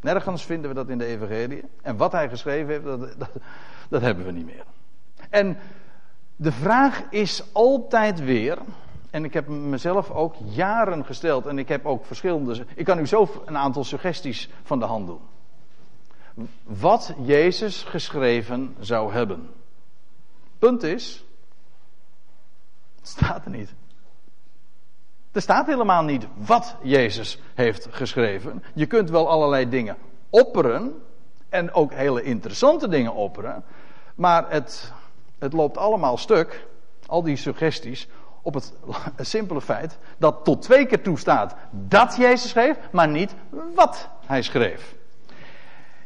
Nergens 0.00 0.44
vinden 0.44 0.70
we 0.70 0.76
dat 0.76 0.88
in 0.88 0.98
de 0.98 1.04
Evangelie. 1.04 1.64
En 1.82 1.96
wat 1.96 2.12
hij 2.12 2.28
geschreven 2.28 2.68
heeft, 2.68 2.84
dat, 2.84 3.28
dat 3.88 4.00
hebben 4.00 4.24
we 4.24 4.32
niet 4.32 4.46
meer. 4.46 4.64
En 5.30 5.56
de 6.42 6.52
vraag 6.52 7.02
is 7.10 7.42
altijd 7.52 8.20
weer, 8.20 8.58
en 9.10 9.24
ik 9.24 9.32
heb 9.32 9.48
mezelf 9.48 10.10
ook 10.10 10.34
jaren 10.44 11.04
gesteld 11.04 11.46
en 11.46 11.58
ik 11.58 11.68
heb 11.68 11.86
ook 11.86 12.06
verschillende. 12.06 12.66
Ik 12.74 12.84
kan 12.84 12.98
u 12.98 13.06
zo 13.06 13.42
een 13.44 13.56
aantal 13.56 13.84
suggesties 13.84 14.48
van 14.62 14.78
de 14.78 14.84
hand 14.84 15.06
doen. 15.06 15.20
Wat 16.62 17.14
Jezus 17.22 17.82
geschreven 17.82 18.76
zou 18.80 19.12
hebben. 19.12 19.50
Punt 20.58 20.82
is, 20.82 21.24
het 22.98 23.08
staat 23.08 23.44
er 23.44 23.50
niet. 23.50 23.74
Er 25.32 25.42
staat 25.42 25.66
helemaal 25.66 26.02
niet 26.02 26.26
wat 26.34 26.76
Jezus 26.82 27.38
heeft 27.54 27.88
geschreven. 27.90 28.62
Je 28.74 28.86
kunt 28.86 29.10
wel 29.10 29.28
allerlei 29.28 29.68
dingen 29.68 29.96
opperen. 30.30 31.02
En 31.48 31.72
ook 31.72 31.92
hele 31.92 32.22
interessante 32.22 32.88
dingen 32.88 33.14
opperen. 33.14 33.64
Maar 34.14 34.50
het, 34.50 34.92
het 35.42 35.52
loopt 35.52 35.76
allemaal 35.76 36.16
stuk. 36.16 36.66
Al 37.06 37.22
die 37.22 37.36
suggesties 37.36 38.08
op 38.42 38.54
het 38.54 38.72
simpele 39.16 39.60
feit 39.60 39.98
dat 40.18 40.44
tot 40.44 40.62
twee 40.62 40.86
keer 40.86 41.02
toestaat 41.02 41.54
dat 41.70 42.16
Jezus 42.16 42.50
schreef, 42.50 42.76
maar 42.90 43.08
niet 43.08 43.34
wat 43.74 44.08
hij 44.26 44.42
schreef. 44.42 44.94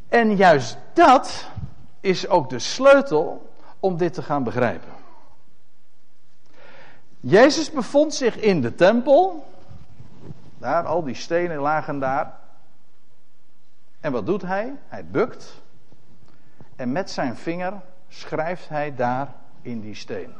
En 0.08 0.36
juist 0.36 0.78
dat 0.92 1.48
is 2.00 2.28
ook 2.28 2.50
de 2.50 2.58
sleutel 2.58 3.52
om 3.80 3.96
dit 3.96 4.14
te 4.14 4.22
gaan 4.22 4.44
begrijpen. 4.44 4.92
Jezus 7.20 7.70
bevond 7.70 8.14
zich 8.14 8.36
in 8.36 8.60
de 8.60 8.74
tempel. 8.74 9.46
Daar, 10.58 10.84
al 10.84 11.02
die 11.02 11.14
stenen 11.14 11.58
lagen 11.58 11.98
daar. 11.98 12.38
En 14.00 14.12
wat 14.12 14.26
doet 14.26 14.42
hij? 14.42 14.74
Hij 14.88 15.04
bukt. 15.04 15.62
En 16.76 16.92
met 16.92 17.10
zijn 17.10 17.36
vinger 17.36 17.72
schrijft 18.16 18.68
hij 18.68 18.94
daar 18.94 19.34
in 19.62 19.80
die 19.80 19.94
steen. 19.94 20.34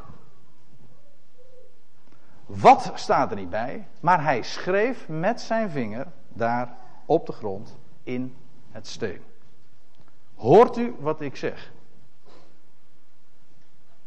Wat 2.45 2.91
staat 2.95 3.31
er 3.31 3.37
niet 3.37 3.49
bij, 3.49 3.87
maar 3.99 4.23
hij 4.23 4.41
schreef 4.41 5.07
met 5.07 5.41
zijn 5.41 5.69
vinger 5.69 6.07
daar 6.29 6.75
op 7.05 7.25
de 7.25 7.31
grond 7.31 7.77
in 8.03 8.35
het 8.71 8.87
steen. 8.87 9.21
Hoort 10.35 10.77
u 10.77 10.95
wat 10.99 11.21
ik 11.21 11.35
zeg? 11.35 11.71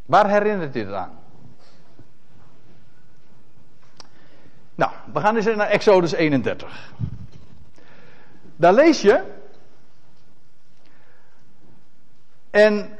Waar 0.05 0.29
herinnert 0.29 0.73
dit 0.73 0.91
aan? 0.91 1.19
Nou, 4.75 4.91
we 5.13 5.19
gaan 5.19 5.35
eens 5.35 5.45
naar 5.45 5.67
Exodus 5.67 6.11
31. 6.11 6.93
Daar 8.55 8.73
lees 8.73 9.01
je. 9.01 9.39
En 12.49 12.99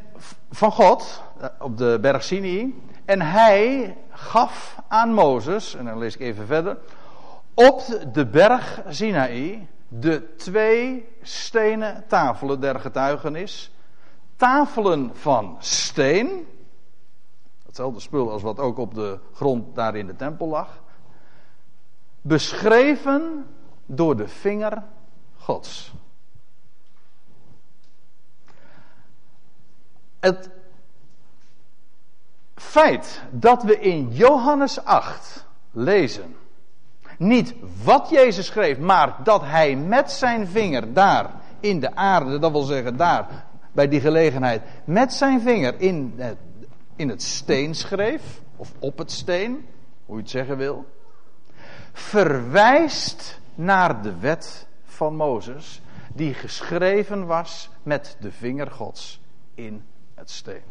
van 0.51 0.71
God, 0.71 1.23
eh, 1.39 1.47
op 1.59 1.77
de 1.77 1.97
berg 2.01 2.23
Sinai. 2.23 2.81
En 3.05 3.21
hij 3.21 3.97
gaf 4.09 4.79
aan 4.87 5.13
Mozes, 5.13 5.75
en 5.75 5.85
dan 5.85 5.97
lees 5.97 6.15
ik 6.15 6.21
even 6.21 6.45
verder, 6.45 6.77
op 7.53 7.81
de 8.13 8.25
berg 8.25 8.81
Sinaï 8.87 9.67
de 9.87 10.35
twee 10.35 11.07
stenen 11.21 12.03
tafelen 12.07 12.59
der 12.59 12.79
getuigenis. 12.79 13.71
Tafelen 14.35 15.11
van 15.13 15.55
steen, 15.59 16.47
hetzelfde 17.65 17.99
spul 17.99 18.31
als 18.31 18.41
wat 18.41 18.59
ook 18.59 18.77
op 18.77 18.93
de 18.93 19.19
grond 19.33 19.75
daar 19.75 19.95
in 19.95 20.07
de 20.07 20.15
tempel 20.15 20.47
lag, 20.47 20.81
beschreven 22.21 23.45
door 23.85 24.15
de 24.15 24.27
vinger 24.27 24.83
Gods. 25.37 25.93
Het 30.21 30.49
feit 32.55 33.21
dat 33.31 33.63
we 33.63 33.79
in 33.79 34.09
Johannes 34.11 34.83
8 34.83 35.45
lezen, 35.71 36.35
niet 37.17 37.53
wat 37.83 38.09
Jezus 38.09 38.45
schreef, 38.45 38.77
maar 38.77 39.15
dat 39.23 39.41
hij 39.41 39.75
met 39.75 40.11
zijn 40.11 40.47
vinger 40.47 40.93
daar 40.93 41.31
in 41.59 41.79
de 41.79 41.95
aarde, 41.95 42.39
dat 42.39 42.51
wil 42.51 42.61
zeggen 42.61 42.97
daar 42.97 43.45
bij 43.71 43.87
die 43.87 43.99
gelegenheid, 43.99 44.61
met 44.83 45.13
zijn 45.13 45.41
vinger 45.41 45.79
in 45.79 46.13
het, 46.17 46.37
in 46.95 47.09
het 47.09 47.23
steen 47.23 47.75
schreef, 47.75 48.41
of 48.55 48.71
op 48.79 48.97
het 48.97 49.11
steen, 49.11 49.65
hoe 50.05 50.15
je 50.15 50.21
het 50.21 50.31
zeggen 50.31 50.57
wil, 50.57 50.85
verwijst 51.93 53.39
naar 53.55 54.01
de 54.01 54.19
wet 54.19 54.67
van 54.83 55.15
Mozes, 55.15 55.81
die 56.13 56.33
geschreven 56.33 57.25
was 57.25 57.69
met 57.83 58.17
de 58.19 58.31
vinger 58.31 58.71
Gods 58.71 59.21
in 59.55 59.83
steen. 60.29 60.63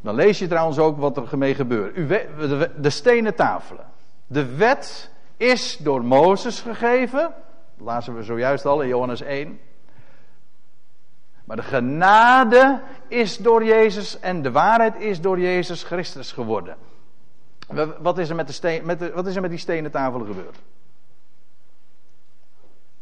Dan 0.00 0.14
lees 0.14 0.38
je 0.38 0.46
trouwens 0.46 0.78
ook 0.78 0.98
wat 0.98 1.16
er 1.16 1.38
mee 1.38 1.54
gebeurt. 1.54 1.94
De 2.82 2.90
stenen 2.90 3.34
tafelen. 3.34 3.84
De 4.26 4.56
wet 4.56 5.10
is 5.36 5.76
door 5.76 6.04
Mozes 6.04 6.60
gegeven. 6.60 7.34
Lazen 7.78 8.16
we 8.16 8.22
zojuist 8.22 8.66
al 8.66 8.80
in 8.80 8.88
Johannes 8.88 9.20
1. 9.20 9.60
Maar 11.44 11.56
de 11.56 11.62
genade 11.62 12.80
is 13.08 13.38
door 13.38 13.64
Jezus 13.64 14.20
en 14.20 14.42
de 14.42 14.50
waarheid 14.50 14.96
is 14.96 15.20
door 15.20 15.40
Jezus 15.40 15.82
Christus 15.82 16.32
geworden. 16.32 16.76
Wat 17.98 18.18
is 18.18 18.28
er 18.28 18.36
met, 18.36 18.62
de 18.62 18.80
met, 18.84 19.12
wat 19.12 19.26
is 19.26 19.34
er 19.34 19.40
met 19.40 19.50
die 19.50 19.58
stenen 19.58 19.90
tafelen 19.90 20.26
gebeurd? 20.26 20.58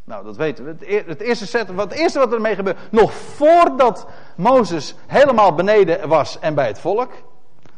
Nou, 0.08 0.24
dat 0.24 0.36
weten 0.36 0.64
we. 0.64 1.02
Het, 1.06 1.20
eerste, 1.20 1.46
set, 1.46 1.74
wat, 1.74 1.90
het 1.90 1.98
eerste 1.98 2.18
wat 2.18 2.32
ermee 2.32 2.54
gebeurde, 2.54 2.80
nog 2.90 3.12
voordat 3.12 4.06
Mozes 4.36 4.94
helemaal 5.06 5.54
beneden 5.54 6.08
was 6.08 6.38
en 6.38 6.54
bij 6.54 6.66
het 6.66 6.80
volk, 6.80 7.12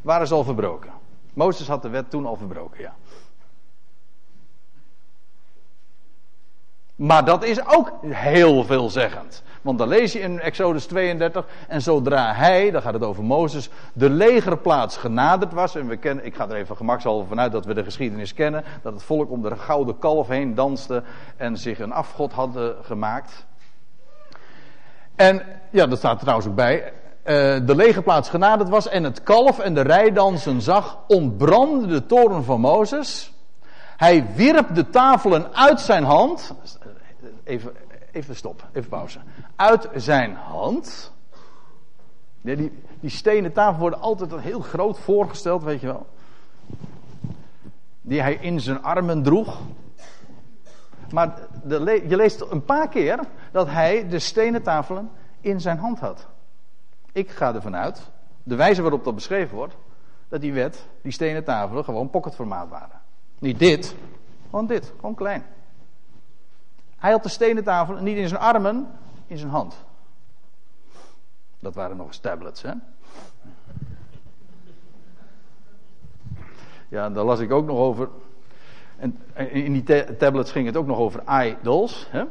waren 0.02 0.26
ze 0.26 0.34
al 0.34 0.44
verbroken. 0.44 0.90
Mozes 1.34 1.68
had 1.68 1.82
de 1.82 1.88
wet 1.88 2.10
toen 2.10 2.26
al 2.26 2.36
verbroken, 2.36 2.80
ja. 2.80 2.94
Maar 6.96 7.24
dat 7.24 7.44
is 7.44 7.66
ook 7.66 7.92
heel 8.06 8.64
veelzeggend. 8.64 9.42
Want 9.62 9.78
dan 9.78 9.88
lees 9.88 10.12
je 10.12 10.20
in 10.20 10.40
Exodus 10.40 10.86
32. 10.86 11.46
En 11.68 11.82
zodra 11.82 12.34
hij, 12.34 12.70
dan 12.70 12.82
gaat 12.82 12.92
het 12.92 13.04
over 13.04 13.24
Mozes, 13.24 13.70
de 13.92 14.10
legerplaats 14.10 14.96
genaderd 14.96 15.52
was. 15.52 15.74
En 15.74 15.86
we 15.86 15.96
kennen, 15.96 16.24
ik 16.24 16.34
ga 16.34 16.48
er 16.48 16.56
even 16.56 16.76
gemakshalve 16.76 17.28
vanuit 17.28 17.52
dat 17.52 17.64
we 17.64 17.74
de 17.74 17.84
geschiedenis 17.84 18.34
kennen. 18.34 18.64
Dat 18.82 18.92
het 18.92 19.02
volk 19.02 19.30
om 19.30 19.42
de 19.42 19.56
gouden 19.56 19.98
kalf 19.98 20.28
heen 20.28 20.54
danste. 20.54 21.02
En 21.36 21.56
zich 21.56 21.78
een 21.78 21.92
afgod 21.92 22.32
hadden 22.32 22.76
gemaakt. 22.82 23.46
En 25.16 25.42
ja, 25.70 25.86
dat 25.86 25.98
staat 25.98 26.14
er 26.14 26.20
trouwens 26.20 26.48
ook 26.48 26.54
bij. 26.54 26.92
Uh, 27.24 27.66
de 27.66 27.76
legerplaats 27.76 28.28
genaderd 28.28 28.68
was 28.68 28.88
en 28.88 29.04
het 29.04 29.22
kalf 29.22 29.58
en 29.58 29.74
de 29.74 29.80
rijdansen 29.80 30.62
zag, 30.62 30.98
ontbrandde 31.06 31.86
de 31.86 32.06
toren 32.06 32.44
van 32.44 32.60
Mozes. 32.60 33.32
Hij 33.96 34.26
wierp 34.34 34.74
de 34.74 34.90
tafelen 34.90 35.54
uit 35.54 35.80
zijn 35.80 36.04
hand. 36.04 36.54
Even, 37.44 37.72
even 38.12 38.36
stop, 38.36 38.68
even 38.72 38.88
pauze. 38.88 39.18
Uit 39.56 39.88
zijn 39.94 40.34
hand. 40.34 41.12
die, 42.40 42.72
die 43.00 43.10
stenen 43.10 43.52
tafel 43.52 43.80
worden 43.80 44.00
altijd 44.00 44.34
heel 44.34 44.60
groot 44.60 44.98
voorgesteld, 44.98 45.62
weet 45.62 45.80
je 45.80 45.86
wel. 45.86 46.06
Die 48.00 48.20
hij 48.20 48.34
in 48.34 48.60
zijn 48.60 48.82
armen 48.82 49.22
droeg. 49.22 49.58
Maar 51.10 51.34
de, 51.64 52.04
je 52.08 52.16
leest 52.16 52.40
een 52.40 52.64
paar 52.64 52.88
keer 52.88 53.20
dat 53.52 53.68
hij 53.68 54.08
de 54.08 54.18
stenen 54.18 54.62
tafelen 54.62 55.10
in 55.40 55.60
zijn 55.60 55.78
hand 55.78 55.98
had. 55.98 56.26
Ik 57.12 57.30
ga 57.30 57.54
ervan 57.54 57.76
uit, 57.76 58.10
de 58.42 58.54
wijze 58.54 58.82
waarop 58.82 59.04
dat 59.04 59.14
beschreven 59.14 59.56
wordt, 59.56 59.76
dat 60.28 60.40
die 60.40 60.52
wet, 60.52 60.86
die 61.02 61.12
stenen 61.12 61.44
tafelen, 61.44 61.84
gewoon 61.84 62.10
pocketformaat 62.10 62.68
waren. 62.68 63.00
Niet 63.38 63.58
dit, 63.58 63.94
gewoon 64.50 64.66
dit, 64.66 64.92
gewoon 64.96 65.14
klein. 65.14 65.44
Hij 67.00 67.10
had 67.10 67.22
de 67.22 67.28
stenen 67.28 67.64
tafel 67.64 67.94
niet 67.94 68.16
in 68.16 68.28
zijn 68.28 68.40
armen, 68.40 68.88
in 69.26 69.38
zijn 69.38 69.50
hand. 69.50 69.74
Dat 71.58 71.74
waren 71.74 71.96
nog 71.96 72.06
eens 72.06 72.18
tablets, 72.18 72.62
hè? 72.62 72.72
Ja, 76.88 77.10
daar 77.10 77.24
las 77.24 77.40
ik 77.40 77.52
ook 77.52 77.66
nog 77.66 77.78
over. 77.78 78.08
En 78.96 79.18
in 79.50 79.72
die 79.72 80.16
tablets 80.16 80.52
ging 80.52 80.66
het 80.66 80.76
ook 80.76 80.86
nog 80.86 80.98
over 80.98 81.22
idols. 81.44 82.06
Hè? 82.10 82.24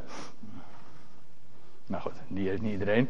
Nou 1.86 2.02
goed, 2.02 2.16
die 2.28 2.50
heeft 2.50 2.62
niet 2.62 2.72
iedereen. 2.72 3.10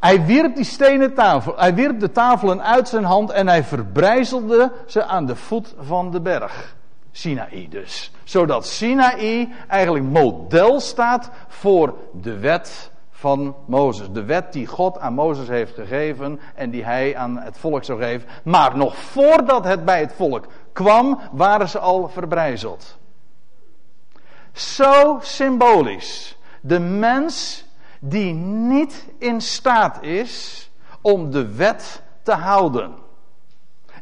Hij 0.00 0.24
wierp 0.24 0.54
die 0.54 0.64
stenen 0.64 1.14
tafel, 1.14 1.56
hij 1.56 1.74
wierp 1.74 2.00
de 2.00 2.12
tafelen 2.12 2.62
uit 2.62 2.88
zijn 2.88 3.04
hand 3.04 3.30
en 3.30 3.48
hij 3.48 3.64
verbrijzelde 3.64 4.72
ze 4.86 5.04
aan 5.04 5.26
de 5.26 5.36
voet 5.36 5.74
van 5.78 6.10
de 6.10 6.20
berg. 6.20 6.78
Sinaï 7.12 7.68
dus. 7.68 8.12
Zodat 8.24 8.66
Sinaï 8.66 9.52
eigenlijk 9.68 10.04
model 10.04 10.80
staat 10.80 11.30
voor 11.48 11.94
de 12.12 12.38
wet 12.38 12.90
van 13.10 13.56
Mozes. 13.66 14.10
De 14.12 14.24
wet 14.24 14.52
die 14.52 14.66
God 14.66 14.98
aan 14.98 15.14
Mozes 15.14 15.48
heeft 15.48 15.74
gegeven 15.74 16.40
en 16.54 16.70
die 16.70 16.84
hij 16.84 17.16
aan 17.16 17.36
het 17.36 17.58
volk 17.58 17.84
zou 17.84 18.02
geven. 18.02 18.28
Maar 18.42 18.76
nog 18.76 18.96
voordat 18.96 19.64
het 19.64 19.84
bij 19.84 20.00
het 20.00 20.12
volk 20.12 20.46
kwam, 20.72 21.20
waren 21.32 21.68
ze 21.68 21.78
al 21.78 22.08
verbrijzeld. 22.08 22.98
Zo 24.52 25.18
symbolisch. 25.22 26.36
De 26.60 26.78
mens 26.78 27.64
die 28.00 28.32
niet 28.34 29.06
in 29.18 29.40
staat 29.40 30.02
is 30.02 30.70
om 31.00 31.30
de 31.30 31.54
wet 31.54 32.02
te 32.22 32.32
houden. 32.32 32.94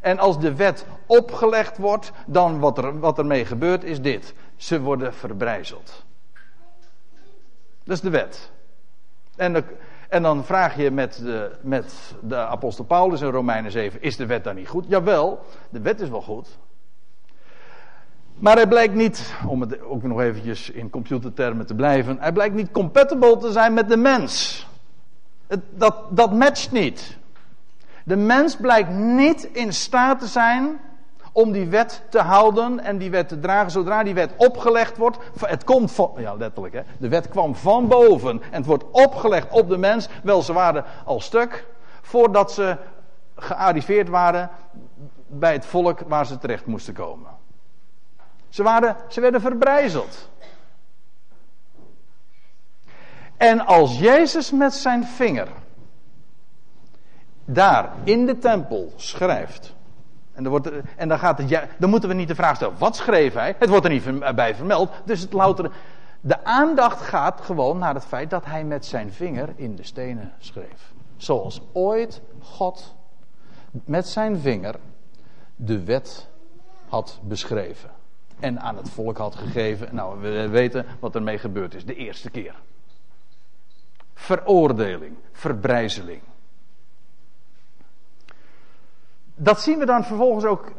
En 0.00 0.18
als 0.18 0.40
de 0.40 0.54
wet 0.54 0.87
opgelegd 1.06 1.78
wordt, 1.78 2.12
dan 2.26 2.58
wat, 2.58 2.78
er, 2.78 2.98
wat 2.98 3.18
ermee 3.18 3.44
gebeurt 3.44 3.84
is 3.84 4.00
dit. 4.00 4.34
Ze 4.56 4.80
worden 4.80 5.14
verbrijzeld. 5.14 6.04
Dat 7.84 7.96
is 7.96 8.00
de 8.00 8.11
wet. 8.11 8.50
En, 9.37 9.64
en 10.08 10.22
dan 10.22 10.44
vraag 10.44 10.76
je 10.76 10.90
met 10.90 11.20
de, 11.22 11.50
met 11.61 12.14
de 12.22 12.37
apostel 12.37 12.84
Paulus 12.84 13.20
in 13.20 13.30
Romeinen 13.30 13.70
7, 13.70 14.02
is 14.02 14.16
de 14.16 14.26
wet 14.26 14.44
dan 14.44 14.54
niet 14.54 14.68
goed? 14.68 14.84
Jawel, 14.88 15.40
de 15.70 15.80
wet 15.80 16.00
is 16.00 16.08
wel 16.08 16.22
goed. 16.22 16.58
Maar 18.34 18.56
hij 18.56 18.66
blijkt 18.66 18.94
niet, 18.94 19.34
om 19.46 19.61
het 19.61 19.82
ook 19.82 20.02
nog 20.02 20.20
eventjes 20.20 20.70
in 20.70 20.90
computertermen 20.90 21.66
te 21.66 21.74
blijven, 21.74 22.18
hij 22.20 22.32
blijkt 22.32 22.54
niet 22.54 22.70
compatible 22.70 23.37
te 23.37 23.52
zijn 23.52 23.74
met 23.74 23.88
de 23.88 23.96
mens. 23.96 24.66
Het, 25.46 25.61
dat, 25.70 25.94
dat 26.11 26.32
matcht 26.32 26.72
niet. 26.72 27.16
De 28.09 28.16
mens 28.16 28.57
blijkt 28.57 28.90
niet 28.90 29.44
in 29.44 29.73
staat 29.73 30.18
te 30.18 30.27
zijn 30.27 30.81
om 31.33 31.53
die 31.53 31.66
wet 31.66 32.03
te 32.09 32.18
houden 32.18 32.81
en 32.81 32.99
die 32.99 33.11
wet 33.11 33.29
te 33.29 33.40
dragen. 33.40 33.71
Zodra 33.71 34.03
die 34.03 34.14
wet 34.14 34.33
opgelegd 34.37 34.97
wordt, 34.97 35.18
het 35.40 35.64
komt 35.64 35.92
van, 35.92 36.12
ja 36.16 36.35
letterlijk 36.35 36.75
hè, 36.75 36.83
de 36.99 37.09
wet 37.09 37.29
kwam 37.29 37.55
van 37.55 37.88
boven 37.88 38.42
en 38.42 38.57
het 38.57 38.66
wordt 38.66 38.85
opgelegd 38.90 39.51
op 39.51 39.68
de 39.68 39.77
mens. 39.77 40.09
Wel, 40.23 40.42
ze 40.42 40.53
waren 40.53 40.85
al 41.05 41.21
stuk 41.21 41.66
voordat 42.03 42.53
ze 42.53 42.77
gearriveerd 43.37 44.09
waren 44.09 44.51
bij 45.27 45.53
het 45.53 45.66
volk 45.66 46.01
waar 46.07 46.27
ze 46.27 46.38
terecht 46.38 46.66
moesten 46.66 46.94
komen. 46.94 47.31
Ze, 48.49 48.62
waren, 48.62 48.97
ze 49.09 49.21
werden 49.21 49.40
verbrijzeld. 49.40 50.29
En 53.37 53.66
als 53.66 53.99
Jezus 53.99 54.51
met 54.53 54.75
zijn 54.75 55.05
vinger 55.05 55.49
daar 57.50 57.92
in 58.04 58.26
de 58.26 58.38
tempel 58.38 58.92
schrijft. 58.96 59.74
En 60.32 60.42
dan, 60.42 60.52
wordt 60.52 60.70
en 60.96 61.08
dan, 61.08 61.18
gaat 61.18 61.38
het, 61.38 61.48
ja, 61.48 61.64
dan 61.78 61.90
moeten 61.90 62.08
we 62.08 62.14
niet 62.14 62.28
de 62.28 62.34
vraag 62.34 62.56
stellen: 62.56 62.78
wat 62.78 62.96
schreef 62.96 63.34
hij? 63.34 63.54
Het 63.58 63.68
wordt 63.68 63.84
er 63.84 63.90
niet 63.90 64.34
bij 64.34 64.54
vermeld. 64.54 64.90
Dus 65.04 65.20
het 65.20 65.32
louter. 65.32 65.70
De 66.20 66.44
aandacht 66.44 67.00
gaat 67.00 67.40
gewoon 67.40 67.78
naar 67.78 67.94
het 67.94 68.04
feit 68.04 68.30
dat 68.30 68.44
hij 68.44 68.64
met 68.64 68.87
zijn 68.87 69.12
vinger 69.12 69.48
in 69.56 69.76
de 69.76 69.82
stenen 69.82 70.32
schreef. 70.38 70.92
Zoals 71.16 71.61
ooit 71.72 72.20
God 72.40 72.94
met 73.70 74.06
zijn 74.06 74.38
vinger 74.38 74.74
de 75.56 75.84
wet 75.84 76.28
had 76.88 77.20
beschreven. 77.22 77.90
En 78.40 78.61
aan 78.61 78.76
het 78.76 78.88
volk 78.88 79.18
had 79.18 79.34
gegeven. 79.34 79.94
Nou, 79.94 80.20
we 80.20 80.48
weten 80.48 80.87
wat 81.00 81.14
ermee 81.14 81.38
gebeurd 81.38 81.74
is 81.74 81.84
de 81.84 81.94
eerste 81.94 82.30
keer. 82.30 82.54
Veroordeling, 84.14 85.16
verbrijzeling. 85.32 86.20
Dat 89.38 89.61
zien 89.61 89.79
we 89.79 89.87
dan 89.87 90.05
vervolgens 90.05 90.44
ook 90.44 90.72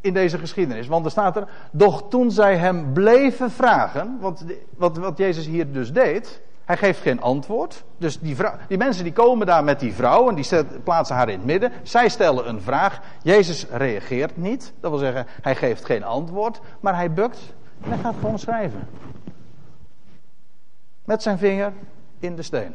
in 0.00 0.14
deze 0.14 0.38
geschiedenis. 0.38 0.86
Want 0.86 1.04
er 1.04 1.10
staat 1.10 1.36
er, 1.36 1.48
doch 1.70 2.08
toen 2.08 2.30
zij 2.30 2.56
hem 2.56 2.92
bleven 2.92 3.50
vragen, 3.50 4.18
want 4.20 4.44
wat, 4.76 4.96
wat 4.96 5.18
Jezus 5.18 5.46
hier 5.46 5.72
dus 5.72 5.92
deed, 5.92 6.40
hij 6.64 6.76
geeft 6.76 7.00
geen 7.00 7.20
antwoord. 7.20 7.84
Dus 7.98 8.20
die, 8.20 8.36
vrouw, 8.36 8.54
die 8.68 8.78
mensen 8.78 9.04
die 9.04 9.12
komen 9.12 9.46
daar 9.46 9.64
met 9.64 9.80
die 9.80 9.94
vrouw 9.94 10.28
en 10.28 10.34
die 10.34 10.64
plaatsen 10.84 11.16
haar 11.16 11.28
in 11.28 11.36
het 11.36 11.46
midden. 11.46 11.72
Zij 11.82 12.08
stellen 12.08 12.48
een 12.48 12.60
vraag. 12.60 13.00
Jezus 13.22 13.66
reageert 13.70 14.36
niet. 14.36 14.72
Dat 14.80 14.90
wil 14.90 15.00
zeggen, 15.00 15.26
hij 15.42 15.56
geeft 15.56 15.84
geen 15.84 16.04
antwoord, 16.04 16.60
maar 16.80 16.94
hij 16.94 17.12
bukt 17.12 17.54
en 17.82 17.90
hij 17.90 17.98
gaat 17.98 18.14
gewoon 18.20 18.38
schrijven. 18.38 18.88
Met 21.04 21.22
zijn 21.22 21.38
vinger 21.38 21.72
in 22.18 22.36
de 22.36 22.42
steen. 22.42 22.74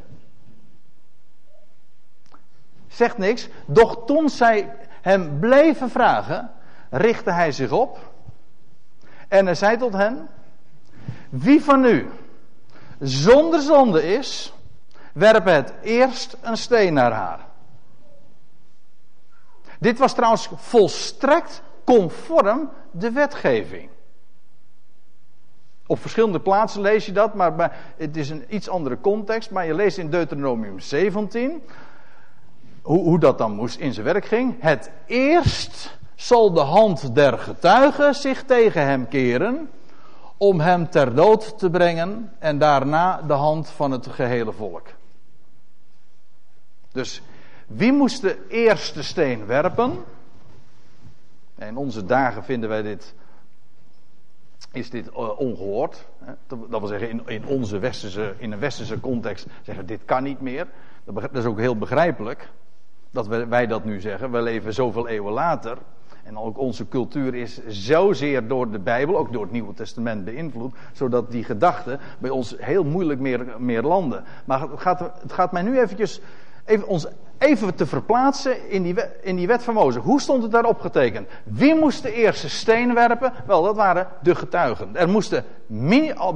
Zegt 2.87 3.17
niks. 3.17 3.49
Doch 3.65 4.05
toen 4.05 4.29
zij 4.29 4.75
hem 5.07 5.39
bleven 5.39 5.89
vragen, 5.89 6.51
richtte 6.89 7.31
hij 7.31 7.51
zich 7.51 7.71
op. 7.71 8.11
En 9.27 9.45
hij 9.45 9.55
zei 9.55 9.77
tot 9.77 9.93
hen: 9.93 10.27
Wie 11.29 11.63
van 11.63 11.85
u 11.85 12.09
zonder 12.99 13.61
zonde 13.61 14.03
is, 14.03 14.53
werp 15.13 15.45
het 15.45 15.73
eerst 15.81 16.37
een 16.41 16.57
steen 16.57 16.93
naar 16.93 17.11
haar. 17.11 17.45
Dit 19.79 19.97
was 19.97 20.13
trouwens 20.13 20.49
volstrekt 20.55 21.61
conform 21.83 22.69
de 22.91 23.11
wetgeving. 23.11 23.89
Op 25.87 25.99
verschillende 25.99 26.39
plaatsen 26.39 26.81
lees 26.81 27.05
je 27.05 27.11
dat, 27.11 27.33
maar 27.33 27.75
het 27.97 28.17
is 28.17 28.29
een 28.29 28.45
iets 28.49 28.69
andere 28.69 29.01
context. 29.01 29.51
Maar 29.51 29.65
je 29.65 29.73
leest 29.73 29.97
in 29.97 30.09
Deuteronomium 30.09 30.79
17 30.79 31.63
hoe, 32.87 33.03
hoe 33.03 33.19
dat 33.19 33.37
dan 33.37 33.51
moest 33.51 33.79
in 33.79 33.93
zijn 33.93 34.05
werk 34.05 34.25
ging. 34.25 34.55
Het 34.59 34.91
eerst 35.05 35.97
zal 36.15 36.53
de 36.53 36.59
hand 36.59 37.15
der 37.15 37.37
getuigen 37.37 38.15
zich 38.15 38.43
tegen 38.43 38.85
hem 38.85 39.07
keren 39.07 39.69
om 40.37 40.59
hem 40.59 40.89
ter 40.89 41.15
dood 41.15 41.59
te 41.59 41.69
brengen 41.69 42.31
en 42.39 42.57
daarna 42.57 43.21
de 43.21 43.33
hand 43.33 43.69
van 43.69 43.91
het 43.91 44.07
gehele 44.07 44.51
volk. 44.51 44.87
Dus 46.91 47.21
wie 47.67 47.91
moest 47.91 48.21
de 48.21 48.47
eerste 48.47 49.03
steen 49.03 49.45
werpen? 49.45 50.03
In 51.55 51.77
onze 51.77 52.05
dagen 52.05 52.43
vinden 52.43 52.69
wij 52.69 52.81
dit, 52.81 53.13
is 54.71 54.89
dit 54.89 55.07
uh, 55.07 55.39
ongehoord. 55.39 56.05
Dat 56.47 56.79
wil 56.79 56.87
zeggen, 56.87 57.09
in, 57.09 57.21
in, 57.25 57.45
onze 57.45 57.79
westerse, 57.79 58.33
in 58.37 58.51
een 58.51 58.59
westerse 58.59 58.99
context 58.99 59.45
zeggen 59.61 59.85
dit 59.85 60.01
kan 60.05 60.23
niet 60.23 60.41
meer. 60.41 60.67
Dat 61.03 61.35
is 61.35 61.45
ook 61.45 61.59
heel 61.59 61.77
begrijpelijk 61.77 62.49
dat 63.11 63.27
wij 63.27 63.67
dat 63.67 63.83
nu 63.83 64.01
zeggen. 64.01 64.31
We 64.31 64.41
leven 64.41 64.73
zoveel 64.73 65.07
eeuwen 65.07 65.33
later. 65.33 65.77
En 66.23 66.37
ook 66.37 66.57
onze 66.57 66.87
cultuur 66.87 67.35
is 67.35 67.67
zozeer 67.67 68.47
door 68.47 68.71
de 68.71 68.79
Bijbel, 68.79 69.17
ook 69.17 69.33
door 69.33 69.41
het 69.41 69.51
Nieuwe 69.51 69.73
Testament 69.73 70.25
beïnvloed, 70.25 70.75
zodat 70.91 71.31
die 71.31 71.43
gedachten 71.43 71.99
bij 72.19 72.29
ons 72.29 72.55
heel 72.59 72.83
moeilijk 72.83 73.19
meer, 73.19 73.45
meer 73.57 73.81
landen. 73.81 74.23
Maar 74.45 74.61
het 74.61 74.79
gaat, 74.79 74.99
het 74.99 75.33
gaat 75.33 75.51
mij 75.51 75.61
nu 75.61 75.79
eventjes, 75.79 76.21
even, 76.65 76.87
ons 76.87 77.07
even 77.37 77.75
te 77.75 77.85
verplaatsen 77.85 78.69
in 78.69 78.83
die, 78.83 78.95
in 79.21 79.35
die 79.35 79.47
wet 79.47 79.63
van 79.63 79.73
Mozes. 79.73 80.03
Hoe 80.03 80.21
stond 80.21 80.43
het 80.43 80.51
daarop 80.51 80.79
getekend? 80.79 81.27
Wie 81.43 81.75
moest 81.75 82.03
de 82.03 82.13
eerste 82.13 82.49
steen 82.49 82.93
werpen? 82.93 83.33
Wel, 83.45 83.63
dat 83.63 83.75
waren 83.75 84.07
de 84.21 84.35
getuigen. 84.35 84.95
Er 84.95 85.09
moesten, 85.09 85.43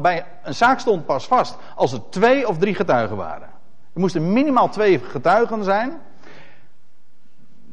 bij 0.02 0.26
een 0.44 0.56
zaak 0.56 0.80
stond 0.80 1.06
pas 1.06 1.28
vast 1.28 1.58
als 1.76 1.94
er 1.94 2.10
twee 2.10 2.48
of 2.48 2.58
drie 2.58 2.76
getuigen 2.76 3.16
waren. 3.16 3.48
Er 3.94 4.00
moesten 4.00 4.34
minimaal 4.34 4.70
twee 4.70 5.00
getuigen 5.00 5.64
zijn 5.64 6.00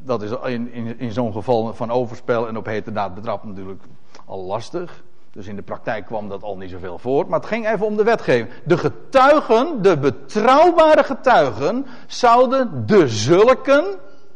dat 0.03 0.21
is 0.21 0.31
in, 0.31 0.71
in, 0.71 0.99
in 0.99 1.11
zo'n 1.11 1.33
geval 1.33 1.73
van 1.73 1.91
overspel 1.91 2.47
en 2.47 2.57
op 2.57 2.65
heterdaad 2.65 3.15
betrapt 3.15 3.43
natuurlijk 3.43 3.83
al 4.25 4.43
lastig. 4.43 5.03
Dus 5.31 5.47
in 5.47 5.55
de 5.55 5.61
praktijk 5.61 6.05
kwam 6.05 6.29
dat 6.29 6.43
al 6.43 6.57
niet 6.57 6.69
zoveel 6.69 6.97
voor. 6.97 7.27
Maar 7.27 7.39
het 7.39 7.47
ging 7.47 7.67
even 7.67 7.85
om 7.85 7.97
de 7.97 8.03
wetgeving. 8.03 8.49
De 8.63 8.77
getuigen, 8.77 9.81
de 9.81 9.97
betrouwbare 9.97 11.03
getuigen, 11.03 11.85
zouden 12.07 12.85
de 12.85 13.07
zulken, 13.07 13.85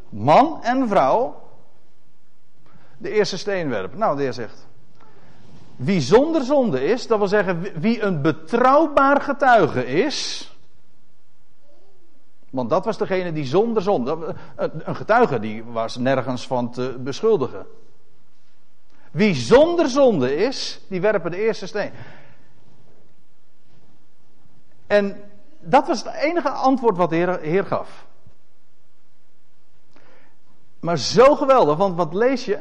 man 0.09 0.59
en 0.61 0.87
vrouw, 0.87 1.41
de 2.97 3.09
eerste 3.09 3.37
steen 3.37 3.69
werpen. 3.69 3.99
Nou, 3.99 4.15
de 4.15 4.21
heer 4.21 4.33
zegt. 4.33 4.67
Wie 5.75 6.01
zonder 6.01 6.43
zonde 6.43 6.85
is, 6.85 7.07
dat 7.07 7.17
wil 7.17 7.27
zeggen 7.27 7.61
wie 7.79 8.01
een 8.01 8.21
betrouwbaar 8.21 9.21
getuige 9.21 9.85
is. 9.85 10.47
Want 12.53 12.69
dat 12.69 12.85
was 12.85 12.97
degene 12.97 13.33
die 13.33 13.45
zonder 13.45 13.81
zonde. 13.81 14.35
Een 14.55 14.95
getuige 14.95 15.39
die 15.39 15.63
was 15.63 15.97
nergens 15.97 16.47
van 16.47 16.71
te 16.71 16.97
beschuldigen. 16.99 17.65
Wie 19.11 19.33
zonder 19.33 19.89
zonde 19.89 20.35
is, 20.35 20.81
die 20.87 21.01
werpen 21.01 21.31
de 21.31 21.37
eerste 21.37 21.67
steen. 21.67 21.91
En 24.87 25.31
dat 25.59 25.87
was 25.87 26.03
het 26.03 26.13
enige 26.13 26.49
antwoord 26.49 26.97
wat 26.97 27.09
de 27.09 27.15
Heer, 27.15 27.39
Heer 27.39 27.65
gaf. 27.65 28.07
Maar 30.79 30.97
zo 30.97 31.35
geweldig, 31.35 31.77
want 31.77 31.95
wat 31.95 32.13
lees 32.13 32.45
je? 32.45 32.59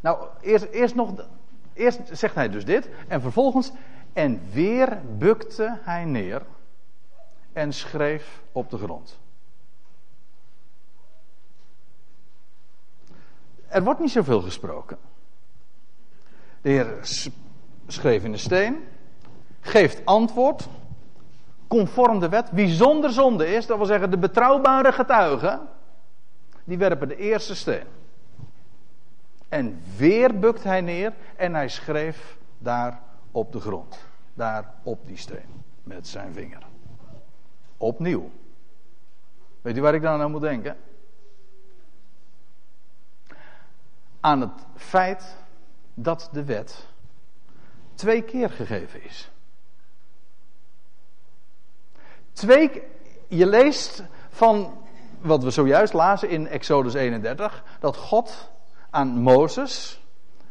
Nou, 0.00 0.26
eerst, 0.40 0.64
eerst 0.64 0.94
nog. 0.94 1.12
Eerst 1.72 2.00
zegt 2.12 2.34
hij 2.34 2.48
dus 2.48 2.64
dit. 2.64 2.88
En 3.08 3.20
vervolgens. 3.20 3.72
En 4.12 4.40
weer 4.52 5.00
bukte 5.18 5.78
hij 5.82 6.04
neer 6.04 6.42
en 7.56 7.72
schreef 7.72 8.42
op 8.52 8.70
de 8.70 8.78
grond. 8.78 9.18
Er 13.68 13.82
wordt 13.82 14.00
niet 14.00 14.10
zoveel 14.10 14.40
gesproken. 14.40 14.98
De 16.60 16.68
Heer 16.68 16.98
schreef 17.86 18.24
in 18.24 18.32
de 18.32 18.38
steen, 18.38 18.84
geeft 19.60 20.04
antwoord, 20.04 20.68
conform 21.68 22.20
de 22.20 22.28
wet. 22.28 22.50
Wie 22.50 22.68
zonder 22.68 23.10
zonde 23.10 23.46
is, 23.46 23.66
dat 23.66 23.76
wil 23.76 23.86
zeggen 23.86 24.10
de 24.10 24.18
betrouwbare 24.18 24.92
getuigen, 24.92 25.60
die 26.64 26.78
werpen 26.78 27.08
de 27.08 27.16
eerste 27.16 27.54
steen. 27.54 27.86
En 29.48 29.82
weer 29.96 30.38
bukt 30.38 30.64
hij 30.64 30.80
neer 30.80 31.12
en 31.36 31.54
hij 31.54 31.68
schreef 31.68 32.36
daar 32.58 33.00
op 33.30 33.52
de 33.52 33.60
grond. 33.60 33.98
Daar 34.34 34.74
op 34.82 35.06
die 35.06 35.16
steen. 35.16 35.64
Met 35.82 36.08
zijn 36.08 36.32
vinger. 36.32 36.74
Opnieuw. 37.76 38.30
Weet 39.62 39.76
u 39.76 39.80
waar 39.80 39.94
ik 39.94 40.02
dan 40.02 40.20
aan 40.20 40.30
moet 40.30 40.40
denken? 40.40 40.76
Aan 44.20 44.40
het 44.40 44.66
feit 44.76 45.36
dat 45.94 46.28
de 46.32 46.44
wet 46.44 46.86
twee 47.94 48.22
keer 48.22 48.50
gegeven 48.50 49.04
is. 49.04 49.30
Twee, 52.32 52.82
je 53.28 53.46
leest 53.46 54.02
van 54.28 54.84
wat 55.20 55.42
we 55.42 55.50
zojuist 55.50 55.92
lazen 55.92 56.28
in 56.28 56.48
Exodus 56.48 56.94
31, 56.94 57.64
dat 57.80 57.96
God 57.96 58.50
aan 58.90 59.08
Mozes 59.08 60.00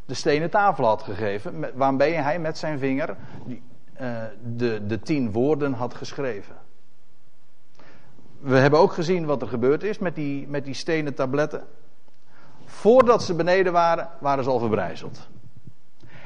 de 0.05 0.13
stenen 0.13 0.49
tafel 0.49 0.85
had 0.85 1.03
gegeven, 1.03 1.77
waarmee 1.77 2.13
hij 2.13 2.39
met 2.39 2.57
zijn 2.57 2.79
vinger 2.79 3.17
uh, 4.01 4.23
de, 4.43 4.85
de 4.85 4.99
tien 4.99 5.31
woorden 5.31 5.73
had 5.73 5.93
geschreven 5.93 6.64
we 8.45 8.57
hebben 8.57 8.79
ook 8.79 8.93
gezien 8.93 9.25
wat 9.25 9.41
er 9.41 9.47
gebeurd 9.47 9.83
is 9.83 9.97
met 9.97 10.15
die, 10.15 10.47
met 10.47 10.65
die 10.65 10.73
stenen 10.73 11.13
tabletten. 11.13 11.67
Voordat 12.65 13.23
ze 13.23 13.33
beneden 13.33 13.73
waren, 13.73 14.09
waren 14.19 14.43
ze 14.43 14.49
al 14.49 14.59
verbrijzeld. 14.59 15.27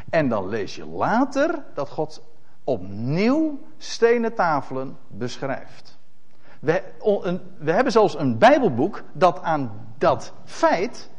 En 0.10 0.29
dan 0.29 0.47
lees 0.47 0.75
je 0.75 0.86
later 0.86 1.63
dat 1.73 1.89
God 1.89 2.23
opnieuw 2.63 3.60
stenen 3.77 4.34
tafelen 4.34 4.97
beschrijft. 5.08 5.97
We, 6.60 6.84
we 7.58 7.71
hebben 7.71 7.91
zelfs 7.91 8.17
een 8.17 8.38
Bijbelboek 8.38 9.03
dat 9.12 9.41
aan 9.41 9.93
dat 9.97 10.34
feit 10.45 11.10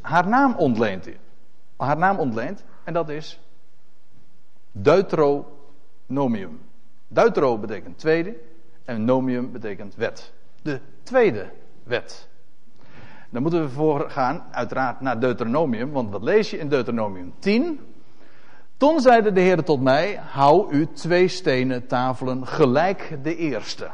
haar 0.00 0.28
naam 0.28 0.54
ontleent. 0.54 1.08
Haar 1.76 1.98
naam 1.98 2.18
ontleent 2.18 2.64
en 2.84 2.92
dat 2.92 3.08
is 3.08 3.40
Deuteronomium. 4.72 6.60
Deutero 7.08 7.58
betekent 7.58 7.98
tweede 7.98 8.48
en 8.90 9.04
nomium 9.04 9.52
betekent 9.52 9.94
wet. 9.94 10.32
De 10.62 10.80
tweede 11.02 11.50
wet. 11.82 12.28
Dan 13.30 13.42
moeten 13.42 13.62
we 13.62 13.68
voor 13.68 14.10
gaan, 14.10 14.44
uiteraard, 14.50 15.00
naar 15.00 15.20
Deuteronomium. 15.20 15.90
Want 15.90 16.10
wat 16.10 16.22
lees 16.22 16.50
je 16.50 16.58
in 16.58 16.68
Deuteronomium 16.68 17.32
10? 17.38 17.80
Toen 18.76 19.00
zeide 19.00 19.32
de 19.32 19.40
Heer 19.40 19.64
tot 19.64 19.80
mij: 19.80 20.14
Hou 20.14 20.72
u 20.72 20.86
twee 20.92 21.28
stenen 21.28 21.86
tafelen 21.86 22.46
gelijk 22.46 23.18
de 23.22 23.36
eerste. 23.36 23.90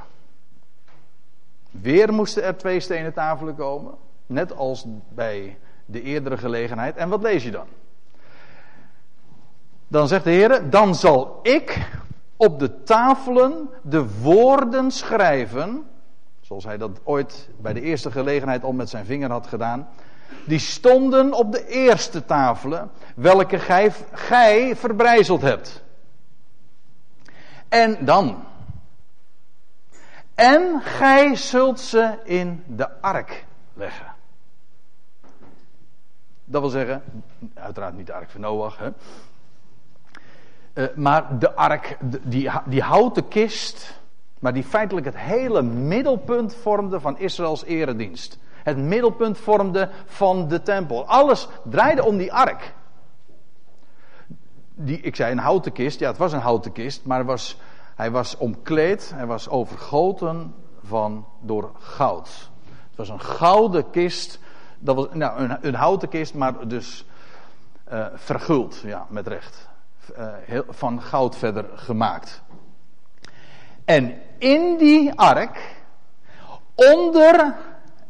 Weer 1.70 2.12
moesten 2.12 2.42
er 2.42 2.56
twee 2.56 2.80
stenen 2.80 3.12
tafelen 3.12 3.56
komen. 3.56 3.94
Net 4.26 4.56
als 4.56 4.86
bij 5.08 5.58
de 5.86 6.02
eerdere 6.02 6.36
gelegenheid. 6.36 6.96
En 6.96 7.08
wat 7.08 7.22
lees 7.22 7.44
je 7.44 7.50
dan? 7.50 7.66
Dan 9.88 10.08
zegt 10.08 10.24
de 10.24 10.30
Heer: 10.30 10.70
Dan 10.70 10.94
zal 10.94 11.38
ik 11.42 11.88
op 12.36 12.58
de 12.58 12.82
tafelen 12.82 13.70
de 13.82 14.20
woorden 14.20 14.90
schrijven, 14.90 15.86
zoals 16.40 16.64
hij 16.64 16.76
dat 16.76 17.00
ooit 17.04 17.48
bij 17.60 17.72
de 17.72 17.80
eerste 17.80 18.10
gelegenheid 18.10 18.64
al 18.64 18.72
met 18.72 18.88
zijn 18.88 19.04
vinger 19.04 19.30
had 19.30 19.46
gedaan, 19.46 19.88
die 20.46 20.58
stonden 20.58 21.32
op 21.32 21.52
de 21.52 21.66
eerste 21.66 22.24
tafelen, 22.24 22.90
welke 23.14 23.58
gij, 24.12 24.76
verbrijzeld 24.76 25.42
hebt. 25.42 25.82
En 27.68 28.04
dan. 28.04 28.44
En 30.34 30.80
gij 30.82 31.36
zult 31.36 31.80
ze 31.80 32.18
in 32.24 32.64
de 32.66 33.00
ark 33.00 33.44
leggen. 33.74 34.14
Dat 36.44 36.60
wil 36.60 36.70
zeggen, 36.70 37.02
uiteraard 37.54 37.96
niet 37.96 38.06
de 38.06 38.12
ark 38.12 38.30
van 38.30 38.40
Noach, 38.40 38.78
hè? 38.78 38.90
Uh, 40.76 40.84
maar 40.94 41.38
de 41.38 41.54
ark, 41.54 41.96
die, 42.22 42.50
die 42.64 42.82
houten 42.82 43.28
kist, 43.28 44.00
maar 44.38 44.52
die 44.52 44.64
feitelijk 44.64 45.06
het 45.06 45.16
hele 45.16 45.62
middelpunt 45.62 46.54
vormde 46.54 47.00
van 47.00 47.18
Israëls 47.18 47.64
eredienst. 47.64 48.38
Het 48.62 48.76
middelpunt 48.76 49.38
vormde 49.38 49.90
van 50.06 50.48
de 50.48 50.62
tempel. 50.62 51.06
Alles 51.06 51.48
draaide 51.62 52.04
om 52.04 52.16
die 52.16 52.32
ark. 52.32 52.74
Die, 54.74 55.00
ik 55.00 55.16
zei 55.16 55.32
een 55.32 55.38
houten 55.38 55.72
kist, 55.72 55.98
ja 55.98 56.08
het 56.08 56.18
was 56.18 56.32
een 56.32 56.40
houten 56.40 56.72
kist, 56.72 57.04
maar 57.04 57.24
was, 57.24 57.58
hij 57.94 58.10
was 58.10 58.36
omkleed, 58.36 59.12
hij 59.14 59.26
was 59.26 59.48
overgoten 59.48 60.54
van, 60.82 61.26
door 61.40 61.70
goud. 61.78 62.50
Het 62.88 62.96
was 62.96 63.08
een 63.08 63.20
gouden 63.20 63.90
kist, 63.90 64.38
dat 64.78 64.96
was 64.96 65.06
nou, 65.12 65.56
een, 65.60 65.74
houten 65.74 66.08
kist, 66.08 66.34
maar 66.34 66.68
dus 66.68 67.06
uh, 67.92 68.06
verguld, 68.14 68.80
ja, 68.84 69.06
met 69.08 69.26
recht. 69.26 69.68
Heel, 70.44 70.64
van 70.68 71.02
goud 71.02 71.36
verder 71.36 71.64
gemaakt. 71.74 72.42
En 73.84 74.14
in 74.38 74.76
die 74.76 75.12
ark, 75.12 75.74
onder, 76.74 77.54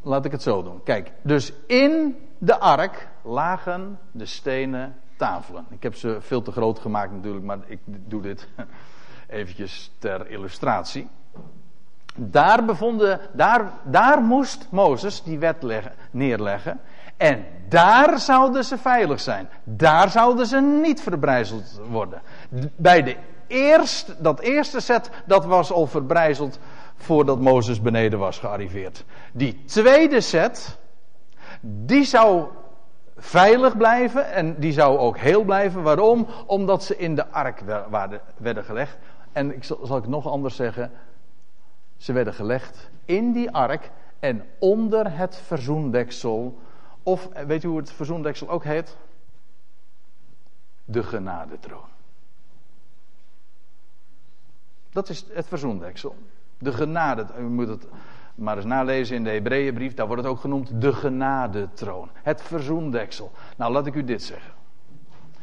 laat 0.03 0.25
ik 0.25 0.33
het 0.33 0.43
zo 0.43 0.63
doen. 0.63 0.83
Kijk, 0.83 1.13
dus 1.23 1.53
in 1.67 2.17
de 2.39 2.59
ark 2.59 3.09
lagen 3.23 3.99
de 4.13 4.27
stenen 4.27 4.97
tafelen. 5.17 5.67
Ik 5.71 5.83
heb 5.83 5.95
ze 5.95 6.17
veel 6.21 6.43
te 6.43 6.53
groot 6.53 6.79
gemaakt 6.79 7.13
natuurlijk, 7.13 7.45
maar 7.45 7.59
ik 7.67 7.81
doe 7.85 8.23
dit 8.23 8.49
eventjes 9.29 9.91
ter 9.99 10.31
illustratie. 10.31 11.09
Daar, 12.15 12.65
bevonden, 12.65 13.21
daar, 13.33 13.73
daar 13.85 14.23
moest 14.23 14.67
Mozes 14.71 15.23
die 15.23 15.39
wet 15.39 15.63
leggen, 15.63 15.93
neerleggen. 16.11 16.81
En 17.17 17.45
daar 17.69 18.19
zouden 18.19 18.65
ze 18.65 18.79
veilig 18.79 19.21
zijn. 19.21 19.49
Daar 19.65 20.11
zouden 20.11 20.47
ze 20.47 20.61
niet 20.61 21.01
verbrijzeld 21.01 21.81
worden. 21.89 22.23
Bij 22.77 23.03
de 23.03 23.17
eerste, 23.47 24.15
dat 24.19 24.41
eerste 24.41 24.81
set, 24.81 25.11
dat 25.27 25.45
was 25.45 25.73
al 25.73 25.87
verbrijzeld 25.87 26.59
voordat 26.97 27.41
Mozes 27.41 27.81
beneden 27.81 28.19
was 28.19 28.39
gearriveerd. 28.39 29.05
Die 29.33 29.65
tweede 29.65 30.21
set, 30.21 30.79
die 31.61 32.05
zou 32.05 32.47
veilig 33.17 33.77
blijven 33.77 34.33
en 34.33 34.59
die 34.59 34.73
zou 34.73 34.99
ook 34.99 35.19
heel 35.19 35.45
blijven. 35.45 35.83
Waarom? 35.83 36.27
Omdat 36.47 36.85
ze 36.85 36.97
in 36.97 37.15
de 37.15 37.31
ark 37.31 37.63
werden 38.37 38.65
gelegd. 38.65 38.99
En 39.33 39.55
ik 39.55 39.65
zal, 39.65 39.97
ik 39.97 40.07
nog 40.07 40.27
anders 40.27 40.57
zeggen, 40.57 40.91
ze 41.97 42.13
werden 42.13 42.35
gelegd 42.35 42.91
in 43.05 43.33
die 43.33 43.51
ark 43.51 43.91
en 44.19 44.45
onder 44.59 45.17
het 45.19 45.37
verzoendeksel. 45.37 46.59
Of 47.07 47.29
weet 47.47 47.65
u 47.65 47.69
hoe 47.69 47.79
het 47.79 47.93
verzoendeksel 47.93 48.49
ook 48.49 48.65
heet? 48.65 48.97
De 50.85 51.03
genadetroon. 51.03 51.89
Dat 54.91 55.09
is 55.09 55.25
het 55.33 55.47
verzoendeksel. 55.47 56.17
De 56.59 56.73
genade. 56.73 57.27
U 57.39 57.43
moet 57.43 57.69
het 57.69 57.87
maar 58.35 58.57
eens 58.57 58.67
nalezen 58.67 59.17
in 59.17 59.25
de 59.25 59.31
Hebreeënbrief. 59.31 59.95
Daar 59.95 60.07
wordt 60.07 60.23
het 60.23 60.31
ook 60.31 60.41
genoemd 60.41 60.81
de 60.81 60.93
genadetroon. 60.93 62.11
Het 62.23 62.43
verzoendeksel. 62.43 63.33
Nou, 63.57 63.73
laat 63.73 63.87
ik 63.87 63.95
u 63.95 64.05
dit 64.05 64.23
zeggen. 64.23 64.53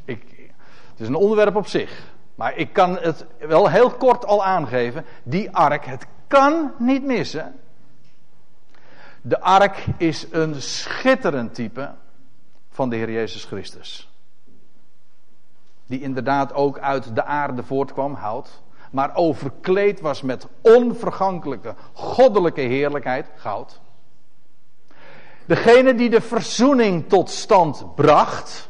Ik, 0.05 0.51
het 0.89 0.99
is 0.99 1.07
een 1.07 1.15
onderwerp 1.15 1.55
op 1.55 1.67
zich. 1.67 2.13
Maar 2.35 2.55
ik 2.57 2.73
kan 2.73 2.97
het 2.97 3.25
wel 3.39 3.69
heel 3.69 3.91
kort 3.91 4.25
al 4.25 4.45
aangeven. 4.45 5.05
Die 5.23 5.51
ark, 5.51 5.85
het 5.85 6.07
kan 6.27 6.71
niet 6.77 7.03
missen. 7.03 7.55
De 9.25 9.39
ark 9.39 9.85
is 9.97 10.27
een 10.31 10.61
schitterend 10.61 11.55
type 11.55 11.91
van 12.69 12.89
de 12.89 12.95
Heer 12.95 13.11
Jezus 13.11 13.43
Christus. 13.43 14.09
Die 15.85 16.01
inderdaad 16.01 16.53
ook 16.53 16.79
uit 16.79 17.15
de 17.15 17.23
aarde 17.23 17.63
voortkwam, 17.63 18.13
hout 18.13 18.61
maar 18.93 19.15
overkleed 19.15 20.01
was 20.01 20.21
met 20.21 20.47
onvergankelijke, 20.61 21.75
goddelijke 21.93 22.61
heerlijkheid, 22.61 23.27
goud. 23.35 23.79
Degene 25.45 25.95
die 25.95 26.09
de 26.09 26.21
verzoening 26.21 27.09
tot 27.09 27.29
stand 27.29 27.95
bracht. 27.95 28.69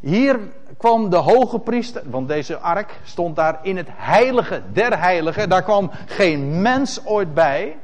Hier 0.00 0.40
kwam 0.76 1.10
de 1.10 1.16
hoge 1.16 1.58
priester, 1.58 2.02
want 2.10 2.28
deze 2.28 2.58
ark 2.58 3.00
stond 3.04 3.36
daar 3.36 3.58
in 3.62 3.76
het 3.76 3.88
heilige 3.90 4.62
der 4.72 4.98
heiligen. 4.98 5.48
Daar 5.48 5.62
kwam 5.62 5.90
geen 6.06 6.62
mens 6.62 7.06
ooit 7.06 7.34
bij. 7.34 7.78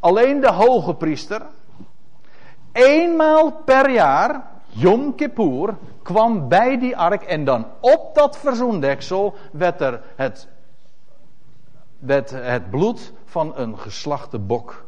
Alleen 0.00 0.40
de 0.40 0.52
hoge 0.52 0.94
priester. 0.94 1.42
Eenmaal 2.72 3.52
per 3.52 3.90
jaar, 3.90 4.50
Yom 4.66 5.14
Kippur, 5.14 5.76
kwam 6.02 6.48
bij 6.48 6.78
die 6.78 6.96
ark 6.96 7.22
en 7.22 7.44
dan 7.44 7.66
op 7.80 8.14
dat 8.14 8.38
verzoendeksel 8.38 9.34
werd 9.52 9.80
er 9.80 10.02
het, 10.16 10.48
werd 11.98 12.30
het 12.30 12.70
bloed 12.70 13.12
van 13.24 13.52
een 13.56 13.78
geslachte 13.78 14.38
bok 14.38 14.84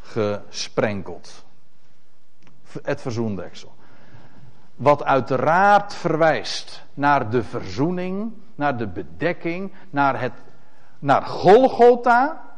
gesprenkeld. 0.00 1.44
Het 2.82 3.00
verzoendeksel. 3.00 3.72
Wat 4.74 5.04
uiteraard 5.04 5.94
verwijst 5.94 6.84
naar 6.94 7.30
de 7.30 7.42
verzoening, 7.42 8.32
naar 8.54 8.76
de 8.76 8.86
bedekking, 8.86 9.72
naar, 9.90 10.20
het, 10.20 10.32
naar 10.98 11.22
Golgotha, 11.22 12.53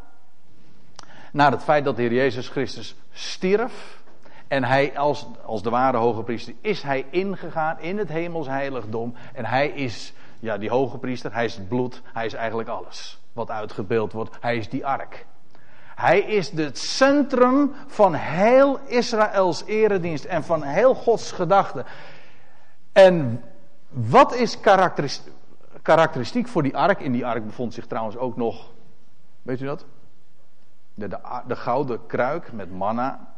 naar 1.37 1.51
het 1.51 1.63
feit 1.63 1.85
dat 1.85 1.97
de 1.97 2.03
Heer 2.03 2.13
Jezus 2.13 2.49
Christus 2.49 2.95
stierf 3.13 4.03
en 4.49 4.65
hij, 4.65 4.99
als, 4.99 5.27
als 5.45 5.63
de 5.63 5.71
ware 5.71 5.97
hoge 5.97 6.23
priester, 6.23 6.55
is 6.61 6.83
hij 6.83 7.07
ingegaan 7.11 7.81
in 7.81 7.99
het 7.99 8.09
hemels 8.09 8.47
heiligdom. 8.47 9.15
En 9.33 9.45
hij 9.45 9.69
is, 9.69 10.13
ja, 10.39 10.59
die 10.59 10.71
hoge 10.71 10.99
priester, 10.99 11.33
hij 11.33 11.45
is 11.45 11.55
het 11.55 11.69
bloed, 11.69 12.03
hij 12.13 12.27
is 12.27 12.35
eigenlijk 12.35 12.69
alles 12.69 13.19
wat 13.33 13.51
uitgebeeld 13.51 14.13
wordt. 14.13 14.37
Hij 14.41 14.57
is 14.57 14.69
die 14.69 14.87
ark. 14.87 15.27
Hij 15.95 16.21
is 16.21 16.51
het 16.51 16.79
centrum 16.79 17.73
van 17.87 18.15
heel 18.15 18.79
Israëls 18.87 19.65
eredienst 19.65 20.25
en 20.25 20.45
van 20.45 20.63
heel 20.63 20.95
Gods 20.95 21.33
gedachten. 21.33 21.85
En 22.93 23.45
wat 23.89 24.35
is 24.35 24.61
karakteristiek 25.83 26.49
voor 26.49 26.63
die 26.63 26.77
ark? 26.77 27.01
In 27.01 27.13
die 27.13 27.27
ark 27.27 27.47
bevond 27.47 27.75
zich 27.75 27.87
trouwens 27.87 28.17
ook 28.17 28.37
nog, 28.37 28.71
weet 29.43 29.61
u 29.61 29.65
dat? 29.65 29.85
De, 30.97 31.09
de, 31.09 31.19
de 31.47 31.57
gouden 31.57 32.07
kruik 32.07 32.53
met 32.53 32.71
manna 32.71 33.35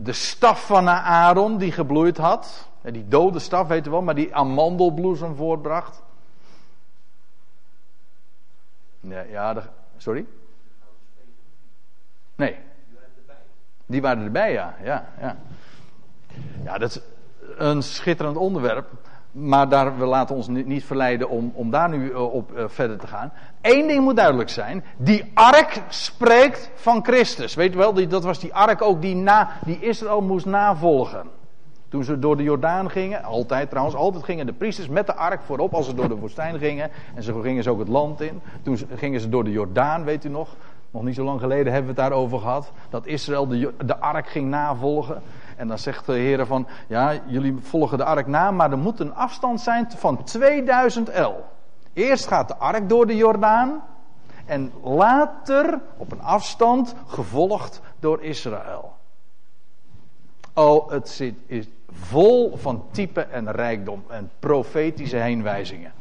de 0.00 0.12
staf 0.12 0.66
van 0.66 0.88
Aaron 0.88 1.58
die 1.58 1.72
gebloeid 1.72 2.16
had. 2.16 2.68
Die 2.82 3.08
dode 3.08 3.38
staf, 3.38 3.68
weet 3.68 3.84
je 3.84 3.90
wel, 3.90 4.02
maar 4.02 4.14
die 4.14 4.34
amandelbloesem 4.34 5.36
voortbracht. 5.36 6.02
Ja, 9.00 9.20
ja 9.20 9.54
de, 9.54 9.62
sorry? 9.96 10.26
Nee. 12.34 12.56
Die 13.86 14.00
waren 14.00 14.24
erbij, 14.24 14.52
ja. 14.52 14.74
Ja, 14.82 15.08
ja. 15.20 15.36
ja 16.64 16.78
dat 16.78 16.90
is 16.90 17.00
een 17.56 17.82
schitterend 17.82 18.36
onderwerp. 18.36 18.90
Maar 19.32 19.68
daar, 19.68 19.98
we 19.98 20.04
laten 20.04 20.36
ons 20.36 20.48
niet 20.48 20.84
verleiden 20.84 21.28
om, 21.28 21.52
om 21.54 21.70
daar 21.70 21.88
nu 21.88 22.10
eh, 22.10 22.34
op 22.34 22.52
uh, 22.56 22.64
verder 22.66 22.98
te 22.98 23.06
gaan. 23.06 23.32
Eén 23.60 23.86
ding 23.86 24.04
moet 24.04 24.16
duidelijk 24.16 24.50
zijn. 24.50 24.84
Die 24.96 25.30
ark 25.34 25.82
spreekt 25.88 26.70
van 26.74 27.04
Christus. 27.04 27.54
Weet 27.54 27.72
je 27.72 27.78
wel, 27.78 27.94
die, 27.94 28.06
dat 28.06 28.24
was 28.24 28.38
die 28.38 28.54
ark 28.54 28.82
ook 28.82 29.02
die, 29.02 29.14
na, 29.14 29.48
die 29.64 29.80
Israël 29.80 30.20
moest 30.20 30.46
navolgen. 30.46 31.26
Toen 31.88 32.04
ze 32.04 32.18
door 32.18 32.36
de 32.36 32.42
Jordaan 32.42 32.90
gingen, 32.90 33.22
altijd 33.22 33.68
trouwens, 33.68 33.96
altijd 33.96 34.24
gingen 34.24 34.46
de 34.46 34.52
priesters 34.52 34.88
met 34.88 35.06
de 35.06 35.14
ark 35.14 35.42
voorop 35.42 35.74
als 35.74 35.86
ze 35.86 35.94
door 35.94 36.08
de 36.08 36.16
woestijn 36.16 36.58
gingen. 36.58 36.90
En 37.14 37.22
zo 37.22 37.40
gingen 37.40 37.62
ze 37.62 37.70
ook 37.70 37.78
het 37.78 37.88
land 37.88 38.20
in. 38.20 38.40
Toen 38.62 38.78
gingen 38.94 39.20
ze 39.20 39.28
door 39.28 39.44
de 39.44 39.50
Jordaan, 39.50 40.04
weet 40.04 40.24
u 40.24 40.28
nog. 40.28 40.56
Nog 40.90 41.02
niet 41.02 41.14
zo 41.14 41.24
lang 41.24 41.40
geleden 41.40 41.72
hebben 41.72 41.94
we 41.94 42.00
het 42.00 42.10
daarover 42.10 42.38
gehad. 42.38 42.72
Dat 42.90 43.06
Israël 43.06 43.46
de, 43.46 43.72
de 43.84 43.98
ark 43.98 44.28
ging 44.28 44.48
navolgen. 44.48 45.22
En 45.58 45.68
dan 45.68 45.78
zegt 45.78 46.06
de 46.06 46.12
Heer 46.12 46.46
van, 46.46 46.66
ja, 46.86 47.14
jullie 47.26 47.56
volgen 47.62 47.98
de 47.98 48.04
ark 48.04 48.26
na, 48.26 48.50
maar 48.50 48.70
er 48.70 48.78
moet 48.78 49.00
een 49.00 49.14
afstand 49.14 49.60
zijn 49.60 49.90
van 49.96 50.24
2000 50.24 51.08
el. 51.08 51.44
Eerst 51.92 52.26
gaat 52.26 52.48
de 52.48 52.56
ark 52.56 52.88
door 52.88 53.06
de 53.06 53.16
Jordaan. 53.16 53.82
En 54.46 54.72
later 54.82 55.80
op 55.96 56.12
een 56.12 56.22
afstand 56.22 56.94
gevolgd 57.06 57.80
door 58.00 58.22
Israël. 58.22 58.96
Oh, 60.54 60.90
het 60.90 61.08
zit, 61.08 61.34
is 61.46 61.66
vol 61.90 62.56
van 62.56 62.84
type 62.90 63.20
en 63.20 63.50
rijkdom 63.50 64.04
en 64.08 64.30
profetische 64.38 65.16
heenwijzingen. 65.16 65.92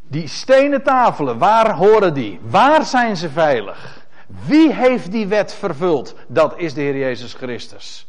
Die 0.00 0.26
stenen 0.26 0.82
tafelen, 0.82 1.38
waar 1.38 1.74
horen 1.74 2.14
die? 2.14 2.40
Waar 2.42 2.84
zijn 2.84 3.16
ze 3.16 3.30
veilig? 3.30 4.06
Wie 4.46 4.74
heeft 4.74 5.12
die 5.12 5.26
wet 5.26 5.54
vervuld? 5.54 6.14
Dat 6.26 6.54
is 6.56 6.74
de 6.74 6.80
Heer 6.80 6.96
Jezus 6.96 7.34
Christus. 7.34 8.06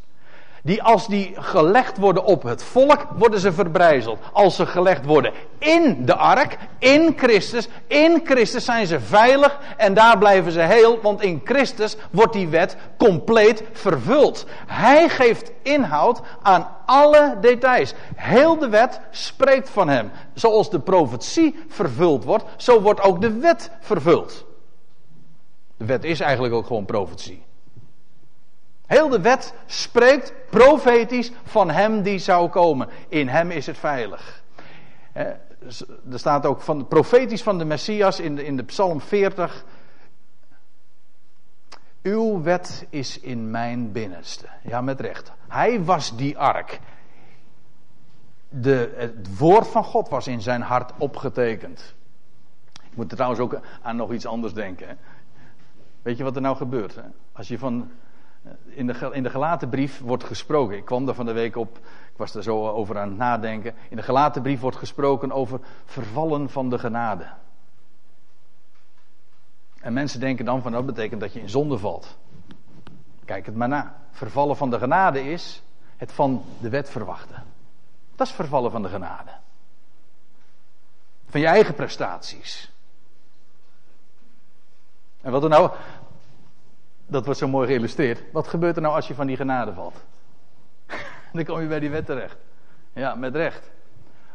Die 0.64 0.84
als 0.84 1.08
die 1.08 1.34
gelegd 1.36 1.98
worden 1.98 2.24
op 2.24 2.44
het 2.44 2.64
volk, 2.64 3.08
worden 3.18 3.40
ze 3.40 3.54
verbrijzeld. 3.54 4.20
Als 4.34 4.56
ze 4.56 4.66
gelegd 4.66 5.06
worden 5.06 5.34
in 5.58 6.06
de 6.06 6.16
ark, 6.16 6.58
in 6.80 7.14
Christus, 7.18 7.68
in 7.88 8.22
Christus 8.24 8.66
zijn 8.66 8.88
ze 8.88 9.00
veilig 9.00 9.60
en 9.78 9.94
daar 9.94 10.18
blijven 10.18 10.52
ze 10.52 10.60
heel, 10.60 11.00
want 11.02 11.22
in 11.22 11.42
Christus 11.44 11.96
wordt 12.12 12.34
die 12.34 12.48
wet 12.48 12.78
compleet 12.98 13.64
vervuld. 13.72 14.46
Hij 14.68 15.10
geeft 15.10 15.52
inhoud 15.62 16.22
aan 16.42 16.68
alle 16.86 17.38
details. 17.42 17.94
Heel 18.16 18.58
de 18.58 18.70
wet 18.70 19.00
spreekt 19.12 19.70
van 19.70 19.90
hem. 19.90 20.12
Zoals 20.34 20.70
de 20.70 20.80
profetie 20.80 21.60
vervuld 21.68 22.24
wordt, 22.24 22.46
zo 22.58 22.82
wordt 22.82 23.02
ook 23.02 23.22
de 23.22 23.32
wet 23.32 23.72
vervuld. 23.80 24.48
De 25.80 25.86
wet 25.86 26.04
is 26.04 26.20
eigenlijk 26.20 26.54
ook 26.54 26.66
gewoon 26.66 26.86
profetie. 26.86 27.44
Heel 28.86 29.10
de 29.10 29.22
wet 29.22 29.54
spreekt 29.66 30.34
profetisch 30.50 31.32
van 31.44 31.70
hem 31.70 32.02
die 32.02 32.20
zou 32.20 32.50
komen. 32.50 32.90
In 33.08 33.28
hem 33.28 33.52
is 33.52 33.66
het 33.66 33.78
veilig. 33.78 34.44
Er 35.14 36.20
staat 36.20 36.46
ook 36.46 36.62
van, 36.62 36.88
profetisch 36.88 37.44
van 37.44 37.58
de 37.58 37.66
Messias 37.66 38.20
in 38.20 38.36
de, 38.36 38.46
in 38.46 38.58
de 38.58 38.64
Psalm 38.64 39.02
40. 39.02 39.66
Uw 42.02 42.42
wet 42.42 42.86
is 42.90 43.20
in 43.20 43.52
mijn 43.52 43.92
binnenste. 43.92 44.48
Ja, 44.64 44.82
met 44.82 45.00
recht. 45.00 45.32
Hij 45.48 45.84
was 45.84 46.16
die 46.16 46.38
ark. 46.38 46.80
De, 48.50 48.94
het 48.96 49.38
woord 49.38 49.68
van 49.68 49.84
God 49.84 50.10
was 50.10 50.28
in 50.28 50.42
zijn 50.42 50.62
hart 50.62 50.92
opgetekend. 50.98 51.96
Ik 52.74 52.96
moet 52.96 53.10
trouwens 53.10 53.42
ook 53.42 53.60
aan 53.82 53.96
nog 53.96 54.12
iets 54.12 54.26
anders 54.26 54.54
denken. 54.54 54.98
Weet 56.02 56.18
je 56.18 56.24
wat 56.24 56.36
er 56.36 56.42
nou 56.42 56.56
gebeurt? 56.56 56.96
Hè? 56.96 57.02
Als 57.32 57.48
je 57.48 57.60
van 57.60 57.92
in 58.64 58.88
de, 58.88 59.10
in 59.12 59.24
de 59.24 59.30
gelaten 59.30 59.70
brief 59.70 60.00
wordt 60.00 60.24
gesproken. 60.24 60.78
Ik 60.78 60.86
kwam 60.86 61.06
daar 61.06 61.16
van 61.16 61.26
de 61.26 61.32
week 61.32 61.56
op, 61.56 61.78
ik 62.12 62.18
was 62.18 62.36
er 62.36 62.44
zo 62.44 62.68
over 62.68 63.00
aan 63.00 63.10
het 63.10 63.18
nadenken. 63.18 63.76
In 63.90 63.96
de 63.96 64.04
gelaten 64.04 64.42
brief 64.42 64.60
wordt 64.60 64.78
gesproken 64.78 65.32
over 65.32 65.60
vervallen 65.86 66.50
van 66.50 66.70
de 66.70 66.80
genade. 66.80 67.28
En 69.80 69.94
mensen 69.94 70.20
denken 70.20 70.46
dan 70.46 70.62
van 70.62 70.72
dat 70.72 70.86
betekent 70.86 71.22
dat 71.22 71.34
je 71.34 71.42
in 71.42 71.50
zonde 71.50 71.78
valt. 71.78 72.18
Kijk 73.26 73.46
het 73.46 73.56
maar 73.56 73.68
na. 73.68 73.96
Vervallen 74.12 74.58
van 74.58 74.70
de 74.70 74.80
genade 74.80 75.32
is 75.32 75.64
het 75.98 76.12
van 76.12 76.44
de 76.62 76.70
wet 76.70 76.90
verwachten. 76.90 77.44
Dat 78.16 78.28
is 78.28 78.34
vervallen 78.34 78.72
van 78.72 78.82
de 78.82 78.90
genade. 78.90 79.32
Van 81.30 81.40
je 81.40 81.48
eigen 81.48 81.76
prestaties. 81.76 82.72
En 85.22 85.32
wat 85.32 85.44
er 85.44 85.50
nou, 85.50 85.70
dat 87.08 87.26
wordt 87.26 87.40
zo 87.40 87.48
mooi 87.48 87.68
geïllustreerd. 87.68 88.24
Wat 88.32 88.48
gebeurt 88.48 88.76
er 88.76 88.82
nou 88.82 88.96
als 88.96 89.08
je 89.08 89.14
van 89.14 89.28
die 89.28 89.36
genade 89.36 89.74
valt? 89.74 89.96
Dan 91.34 91.46
kom 91.46 91.62
je 91.62 91.68
bij 91.68 91.80
die 91.80 91.90
wet 91.90 92.06
terecht. 92.06 92.38
Ja, 92.94 93.16
met 93.16 93.36
recht. 93.36 93.70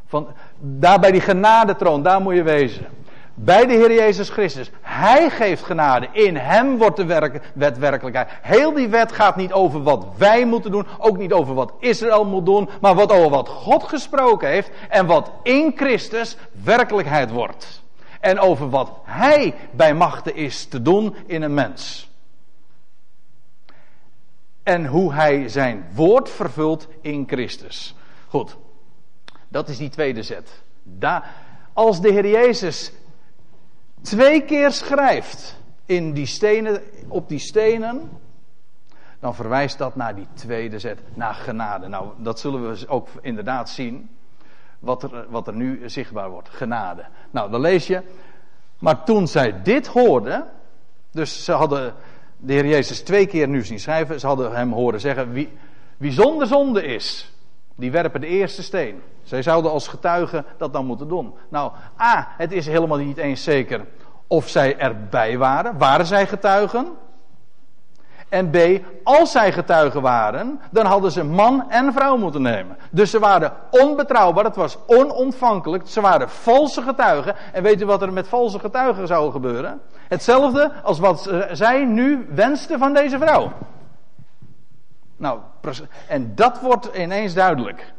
Van, 0.07 0.29
daar 0.59 1.01
bij 1.01 1.11
die 1.11 1.21
genadetroon, 1.21 2.03
daar 2.03 2.21
moet 2.21 2.35
je 2.35 2.43
wezen. 2.43 2.87
Bij 3.35 3.67
de 3.67 3.73
Heer 3.73 3.93
Jezus 3.93 4.29
Christus. 4.29 4.71
Hij 4.81 5.31
geeft 5.31 5.65
genade. 5.65 6.09
In 6.13 6.37
Hem 6.37 6.79
wordt 6.79 6.97
de 6.97 7.05
werk, 7.05 7.41
wet 7.55 7.79
werkelijkheid. 7.79 8.29
Heel 8.43 8.73
die 8.73 8.89
wet 8.89 9.13
gaat 9.13 9.37
niet 9.37 9.53
over 9.53 9.83
wat 9.83 10.07
wij 10.17 10.45
moeten 10.45 10.71
doen. 10.71 10.87
Ook 10.99 11.19
niet 11.19 11.33
over 11.33 11.55
wat 11.55 11.73
Israël 11.79 12.25
moet 12.25 12.47
doen. 12.47 12.69
Maar 12.81 12.95
wat 12.95 13.13
over 13.13 13.31
wat 13.31 13.49
God 13.49 13.83
gesproken 13.83 14.49
heeft. 14.49 14.71
En 14.89 15.07
wat 15.07 15.31
in 15.43 15.73
Christus 15.77 16.37
werkelijkheid 16.65 17.31
wordt. 17.31 17.84
En 18.25 18.39
over 18.39 18.71
wat 18.71 18.93
Hij 19.03 19.55
bij 19.73 19.95
machten 19.95 20.35
is 20.35 20.65
te 20.65 20.83
doen 20.83 21.15
in 21.27 21.43
een 21.43 21.55
mens 21.55 22.09
en 24.65 24.87
hoe 24.87 25.13
hij 25.13 25.49
zijn 25.49 25.85
woord 25.95 26.31
vervult 26.31 26.89
in 27.01 27.25
Christus. 27.27 27.95
Goed, 28.29 28.57
dat 29.49 29.69
is 29.69 29.77
die 29.77 29.89
tweede 29.89 30.23
zet. 30.23 30.63
als 31.73 32.01
de 32.01 32.13
Heer 32.13 32.29
Jezus 32.29 32.93
twee 34.03 34.43
keer 34.43 34.73
schrijft 34.73 35.57
in 35.87 36.13
die 36.13 36.27
stenen, 36.27 36.83
op 37.09 37.29
die 37.29 37.39
stenen, 37.39 38.11
dan 39.21 39.35
verwijst 39.35 39.79
dat 39.79 39.97
naar 39.97 40.15
die 40.15 40.27
tweede 40.35 40.79
zet, 40.79 41.01
naar 41.15 41.35
genade. 41.35 41.89
Nou, 41.89 42.09
dat 42.19 42.41
zullen 42.41 42.71
we 42.71 42.89
ook 42.89 43.09
inderdaad 43.21 43.71
zien, 43.71 44.11
wat 44.85 45.03
er, 45.03 45.27
wat 45.29 45.47
er 45.47 45.55
nu 45.55 45.83
zichtbaar 45.89 46.31
wordt, 46.31 46.49
genade. 46.49 47.05
Nou, 47.31 47.51
dan 47.51 47.61
lees 47.61 47.87
je, 47.87 48.03
maar 48.79 49.05
toen 49.05 49.29
zij 49.29 49.63
dit 49.63 49.87
hoorden, 49.87 50.47
dus 51.11 51.45
ze 51.45 51.53
hadden 51.53 51.95
de 52.37 52.53
Heer 52.53 52.67
Jezus 52.67 53.01
twee 53.01 53.27
keer 53.27 53.49
nu 53.49 53.65
zien 53.65 53.81
schrijven. 53.81 54.21
Ze 54.21 54.27
hadden 54.27 54.53
hem 54.53 54.73
horen 54.73 55.01
zeggen: 55.01 55.33
wie, 55.33 55.53
wie 55.97 56.13
zonder 56.13 56.47
zonde 56.47 56.85
is, 56.85 57.33
die 57.75 57.91
werpen 57.91 58.21
de 58.21 58.27
eerste 58.27 58.63
steen. 58.63 59.03
Zij 59.23 59.43
zouden 59.43 59.71
als 59.71 59.89
getuigen 59.89 60.45
dat 60.57 60.73
dan 60.73 60.87
moeten 60.87 61.09
doen. 61.09 61.35
Nou, 61.49 61.73
A, 62.01 62.29
het 62.37 62.53
is 62.53 62.67
helemaal 62.67 62.99
niet 62.99 63.17
eens 63.17 63.43
zeker 63.43 63.87
of 64.27 64.49
zij 64.49 64.79
erbij 64.79 65.39
waren. 65.39 65.79
Waren 65.79 66.07
zij 66.07 66.27
getuigen? 66.27 66.87
En 68.35 68.51
B, 68.51 68.57
als 69.03 69.31
zij 69.31 69.53
getuigen 69.53 70.03
waren, 70.03 70.61
dan 70.71 70.87
hadden 70.87 71.13
ze 71.13 71.25
man 71.25 71.71
en 71.71 71.93
vrouw 71.93 72.17
moeten 72.17 72.43
nemen. 72.43 72.77
Dus 72.91 73.11
ze 73.11 73.19
waren 73.19 73.53
onbetrouwbaar, 73.71 74.45
het 74.45 74.57
was 74.57 74.79
onontvankelijk, 74.87 75.83
ze 75.87 76.01
waren 76.01 76.31
valse 76.31 76.83
getuigen. 76.83 77.35
En 77.53 77.63
weet 77.63 77.81
u 77.81 77.87
wat 77.87 78.03
er 78.03 78.13
met 78.13 78.29
valse 78.29 78.59
getuigen 78.59 79.07
zou 79.07 79.31
gebeuren? 79.33 79.81
Hetzelfde 80.09 80.73
als 80.83 80.99
wat 80.99 81.31
zij 81.53 81.85
nu 81.85 82.27
wensten 82.35 82.79
van 82.79 82.95
deze 82.95 83.19
vrouw. 83.19 83.53
Nou, 85.17 85.39
en 86.09 86.35
dat 86.35 86.61
wordt 86.61 86.91
ineens 86.97 87.35
duidelijk. 87.35 87.93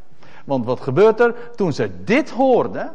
Want 0.45 0.65
wat 0.65 0.81
gebeurt 0.81 1.19
er? 1.19 1.36
Toen 1.55 1.73
ze 1.73 2.03
dit 2.03 2.29
hoorden, 2.29 2.91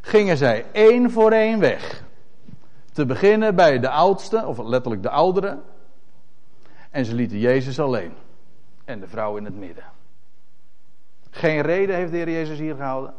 gingen 0.00 0.36
zij 0.36 0.64
één 0.72 1.10
voor 1.10 1.32
één 1.32 1.58
weg. 1.58 2.02
Te 2.92 3.06
beginnen 3.06 3.54
bij 3.54 3.78
de 3.78 3.88
oudste, 3.88 4.46
of 4.46 4.58
letterlijk 4.58 5.02
de 5.02 5.10
oudere. 5.10 5.58
En 6.98 7.04
ze 7.04 7.14
lieten 7.14 7.38
Jezus 7.38 7.80
alleen. 7.80 8.12
En 8.84 9.00
de 9.00 9.08
vrouw 9.08 9.36
in 9.36 9.44
het 9.44 9.56
midden. 9.56 9.84
Geen 11.30 11.60
reden 11.60 11.96
heeft 11.96 12.10
de 12.10 12.16
Heer 12.16 12.30
Jezus 12.30 12.58
hier 12.58 12.74
gehouden. 12.74 13.14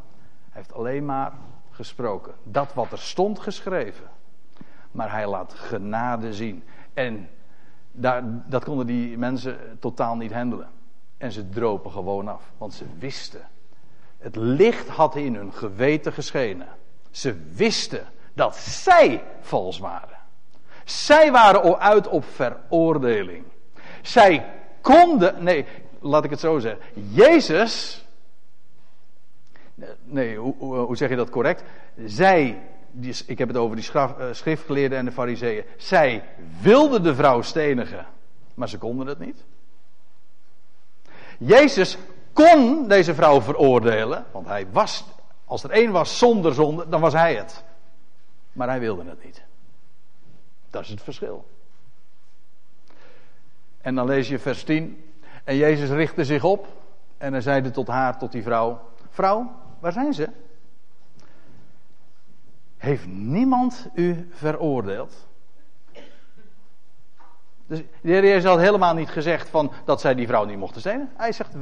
Hij 0.49 0.61
heeft 0.61 0.73
alleen 0.73 1.05
maar 1.05 1.31
gesproken. 1.71 2.33
Dat 2.43 2.73
wat 2.73 2.91
er 2.91 2.97
stond 2.97 3.39
geschreven. 3.39 4.05
Maar 4.91 5.11
hij 5.11 5.27
laat 5.27 5.53
genade 5.53 6.33
zien. 6.33 6.63
En 6.93 7.29
daar, 7.91 8.23
dat 8.45 8.63
konden 8.63 8.85
die 8.85 9.17
mensen 9.17 9.77
totaal 9.79 10.15
niet 10.15 10.33
handelen. 10.33 10.69
En 11.17 11.31
ze 11.31 11.49
dropen 11.49 11.91
gewoon 11.91 12.27
af. 12.27 12.51
Want 12.57 12.73
ze 12.73 12.85
wisten. 12.97 13.47
Het 14.17 14.35
licht 14.35 14.87
had 14.87 15.15
in 15.15 15.35
hun 15.35 15.53
geweten 15.53 16.13
geschenen. 16.13 16.67
Ze 17.11 17.35
wisten 17.53 18.05
dat 18.33 18.55
zij 18.55 19.23
vals 19.41 19.79
waren. 19.79 20.17
Zij 20.83 21.31
waren 21.31 21.79
uit 21.79 22.07
op 22.07 22.25
veroordeling. 22.25 23.45
Zij 24.01 24.45
konden, 24.81 25.43
nee, 25.43 25.65
laat 25.99 26.23
ik 26.23 26.29
het 26.29 26.39
zo 26.39 26.59
zeggen. 26.59 26.81
Jezus, 26.93 28.05
nee, 30.03 30.37
hoe, 30.37 30.55
hoe, 30.57 30.97
zeg 30.97 31.09
je 31.09 31.15
dat 31.15 31.29
correct? 31.29 31.63
Zij, 32.05 32.61
ik 33.25 33.37
heb 33.37 33.47
het 33.47 33.57
over 33.57 33.75
die 33.75 33.91
eh, 33.91 34.11
schriftgeleerden 34.31 34.97
en 34.97 35.05
de 35.05 35.11
fariseeën. 35.11 35.63
Zij 35.77 36.23
wilden 36.61 37.03
de 37.03 37.15
vrouw 37.15 37.41
stenigen, 37.41 38.05
maar 38.53 38.69
ze 38.69 38.77
konden 38.77 39.07
het 39.07 39.19
niet. 39.19 39.43
Jezus 41.37 41.97
kon 42.33 42.87
deze 42.87 43.15
vrouw 43.15 43.41
veroordelen, 43.41 44.25
want 44.31 44.47
hij 44.47 44.67
was, 44.71 45.05
als 45.45 45.63
er 45.63 45.69
één 45.69 45.91
was 45.91 46.17
zonder 46.17 46.53
zonde, 46.53 46.89
dan 46.89 47.01
was 47.01 47.13
hij 47.13 47.35
het. 47.35 47.63
Maar 48.53 48.67
hij 48.67 48.79
wilde 48.79 49.03
het 49.09 49.23
niet. 49.23 49.43
Dat 50.69 50.83
is 50.83 50.89
het 50.89 51.01
verschil. 51.01 51.45
En 53.81 53.95
dan 53.95 54.05
lees 54.07 54.27
je 54.27 54.39
vers 54.39 54.63
10. 54.63 55.03
En 55.43 55.55
Jezus 55.55 55.89
richtte 55.89 56.25
zich 56.25 56.43
op 56.43 56.67
en 57.17 57.31
hij 57.31 57.41
zeide 57.41 57.71
tot 57.71 57.87
haar, 57.87 58.17
tot 58.17 58.31
die 58.31 58.43
vrouw: 58.43 58.79
Vrouw, 59.09 59.51
waar 59.79 59.91
zijn 59.91 60.13
ze? 60.13 60.29
Heeft 62.77 63.07
niemand 63.07 63.87
u 63.93 64.27
veroordeeld? 64.31 65.27
Dus 67.67 67.79
de 67.79 68.09
Heer 68.09 68.23
Jezus 68.23 68.43
had 68.43 68.59
helemaal 68.59 68.93
niet 68.93 69.09
gezegd 69.09 69.49
van 69.49 69.71
dat 69.85 70.01
zij 70.01 70.15
die 70.15 70.27
vrouw 70.27 70.45
niet 70.45 70.57
mochten 70.57 70.81
stenen. 70.81 71.09
Hij 71.15 71.31
zegt, 71.31 71.53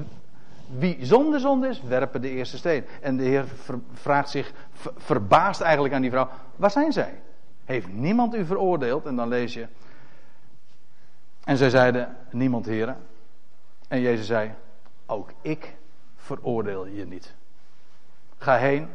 wie 0.68 0.98
zonder 1.06 1.40
zonde 1.40 1.68
is, 1.68 1.82
werpen 1.82 2.22
de 2.22 2.30
eerste 2.30 2.58
steen. 2.58 2.86
En 3.02 3.18
de 3.18 3.24
Heer 3.24 3.46
vraagt 3.94 4.30
zich, 4.30 4.54
verbaasd 4.98 5.62
eigenlijk 5.62 5.94
aan 5.94 6.02
die 6.02 6.12
vrouw, 6.12 6.30
waar 6.56 6.72
zijn 6.72 6.92
zij? 6.92 7.22
Heeft 7.66 7.88
niemand 7.88 8.36
u 8.36 8.46
veroordeeld? 8.46 9.06
En 9.06 9.16
dan 9.16 9.28
lees 9.28 9.54
je, 9.54 9.68
en 11.48 11.58
zij 11.58 11.70
zeiden, 11.70 12.18
niemand 12.32 12.66
heren. 12.66 12.98
En 13.88 14.02
Jezus 14.02 14.26
zei, 14.26 14.54
ook 15.06 15.30
ik 15.42 15.76
veroordeel 16.16 16.86
je 16.86 17.06
niet. 17.06 17.34
Ga 18.38 18.58
heen, 18.58 18.90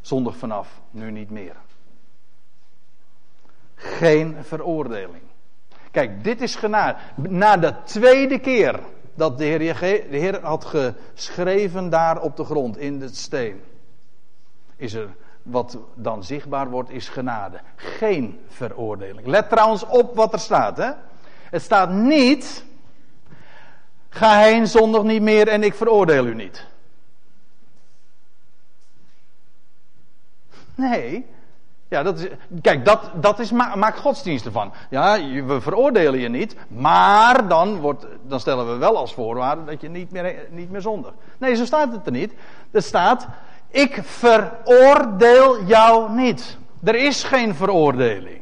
zondig 0.00 0.36
vanaf, 0.36 0.80
nu 0.90 1.10
niet 1.10 1.30
meer. 1.30 1.56
Geen 3.74 4.36
veroordeling. 4.44 5.22
Kijk, 5.90 6.24
dit 6.24 6.40
is 6.40 6.54
genade. 6.54 6.98
Na 7.14 7.56
de 7.56 7.74
tweede 7.84 8.38
keer 8.38 8.80
dat 9.14 9.38
de 9.38 9.44
Heer, 9.44 9.74
de 10.10 10.16
Heer 10.16 10.40
had 10.42 10.64
geschreven 10.64 11.90
daar 11.90 12.20
op 12.20 12.36
de 12.36 12.44
grond, 12.44 12.76
in 12.76 13.00
het 13.00 13.16
steen. 13.16 13.62
Is 14.76 14.94
er 14.94 15.14
wat 15.42 15.78
dan 15.94 16.24
zichtbaar 16.24 16.70
wordt, 16.70 16.90
is 16.90 17.08
genade. 17.08 17.60
Geen 17.76 18.40
veroordeling. 18.48 19.26
Let 19.26 19.48
trouwens 19.48 19.86
op 19.86 20.14
wat 20.14 20.32
er 20.32 20.38
staat. 20.38 20.76
Hè? 20.76 20.90
Het 21.50 21.62
staat 21.62 21.90
niet. 21.90 22.64
Ga 24.08 24.38
heen 24.38 24.66
zondag 24.66 25.02
niet 25.02 25.22
meer 25.22 25.48
en 25.48 25.62
ik 25.62 25.74
veroordeel 25.74 26.26
u 26.26 26.34
niet. 26.34 26.66
Nee. 30.74 31.26
Ja, 31.88 32.02
dat 32.02 32.18
is, 32.18 32.28
kijk, 32.60 32.84
dat, 32.84 33.10
dat 33.14 33.38
is, 33.38 33.50
maak 33.52 33.96
godsdienst 33.96 34.46
ervan. 34.46 34.72
Ja, 34.90 35.18
we 35.44 35.60
veroordelen 35.60 36.20
je 36.20 36.28
niet, 36.28 36.56
maar 36.68 37.48
dan, 37.48 37.76
wordt, 37.76 38.06
dan 38.22 38.40
stellen 38.40 38.72
we 38.72 38.76
wel 38.76 38.96
als 38.96 39.14
voorwaarde 39.14 39.64
dat 39.64 39.80
je 39.80 39.88
niet 39.88 40.10
meer, 40.10 40.46
niet 40.50 40.70
meer 40.70 40.80
zondig. 40.80 41.12
Nee, 41.38 41.54
zo 41.54 41.64
staat 41.64 41.92
het 41.92 42.06
er 42.06 42.12
niet. 42.12 42.32
Er 42.70 42.82
staat, 42.82 43.26
ik 43.68 44.00
veroordeel 44.02 45.64
jou 45.64 46.12
niet. 46.12 46.58
Er 46.84 46.94
is 46.94 47.24
geen 47.24 47.54
veroordeling. 47.54 48.40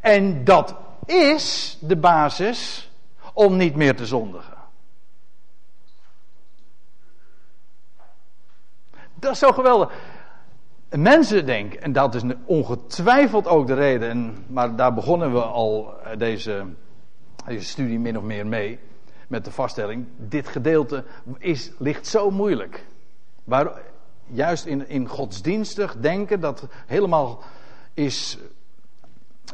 En 0.00 0.44
dat 0.44 0.74
is 1.06 1.78
de 1.80 1.96
basis 1.96 2.90
om 3.32 3.56
niet 3.56 3.76
meer 3.76 3.96
te 3.96 4.06
zondigen. 4.06 4.56
Dat 9.14 9.32
is 9.32 9.38
zo 9.38 9.52
geweldig. 9.52 9.92
Mensen 10.90 11.46
denken, 11.46 11.82
en 11.82 11.92
dat 11.92 12.14
is 12.14 12.22
ongetwijfeld 12.44 13.46
ook 13.46 13.66
de 13.66 13.74
reden, 13.74 14.10
en, 14.10 14.44
maar 14.46 14.76
daar 14.76 14.94
begonnen 14.94 15.32
we 15.32 15.42
al 15.42 15.94
eh, 16.02 16.18
deze, 16.18 16.66
deze 17.46 17.64
studie 17.64 17.98
min 17.98 18.18
of 18.18 18.24
meer 18.24 18.46
mee, 18.46 18.78
met 19.28 19.44
de 19.44 19.50
vaststelling, 19.50 20.06
dit 20.16 20.48
gedeelte 20.48 21.04
is, 21.38 21.70
ligt 21.78 22.06
zo 22.06 22.30
moeilijk. 22.30 22.84
Juist 24.26 24.64
in, 24.64 24.88
in 24.88 25.08
godsdienstig 25.08 25.96
denken, 25.96 26.40
dat 26.40 26.66
helemaal 26.86 27.42
is. 27.94 28.38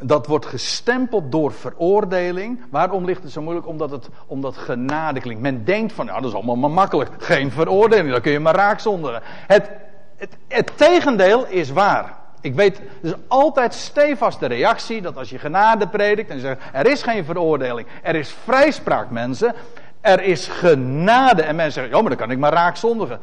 Dat 0.02 0.26
wordt 0.26 0.46
gestempeld 0.46 1.32
door 1.32 1.52
veroordeling. 1.52 2.60
Waarom 2.70 3.04
ligt 3.04 3.22
het 3.22 3.32
zo 3.32 3.42
moeilijk? 3.42 3.66
Omdat 3.66 3.90
het 3.90 4.08
omdat 4.26 4.56
genade 4.56 5.20
klinkt. 5.20 5.42
Men 5.42 5.64
denkt 5.64 5.92
van, 5.92 6.06
nou, 6.06 6.20
dat 6.20 6.30
is 6.30 6.36
allemaal 6.36 6.56
maar 6.56 6.70
makkelijk. 6.70 7.10
Geen 7.18 7.50
veroordeling, 7.50 8.10
dan 8.10 8.20
kun 8.20 8.32
je 8.32 8.40
maar 8.40 8.54
raak 8.54 8.80
zonderen. 8.80 9.22
Het, 9.24 9.70
het, 10.16 10.36
het 10.48 10.76
tegendeel 10.76 11.46
is 11.46 11.70
waar. 11.70 12.18
Ik 12.40 12.54
weet, 12.54 12.80
dus 13.02 13.12
altijd 13.28 13.74
stevast 13.74 14.40
de 14.40 14.46
reactie 14.46 15.02
dat 15.02 15.16
als 15.16 15.30
je 15.30 15.38
genade 15.38 15.88
predikt 15.88 16.30
en 16.30 16.40
zegt, 16.40 16.62
er 16.72 16.86
is 16.86 17.02
geen 17.02 17.24
veroordeling, 17.24 17.88
er 18.02 18.14
is 18.14 18.30
vrijspraak 18.44 19.10
mensen, 19.10 19.54
er 20.00 20.22
is 20.22 20.46
genade. 20.46 21.42
En 21.42 21.56
mensen 21.56 21.72
zeggen, 21.72 21.92
ja, 21.92 22.00
maar 22.00 22.10
dan 22.10 22.18
kan 22.18 22.30
ik 22.30 22.38
maar 22.38 22.52
raak 22.52 22.76
zondigen. 22.76 23.20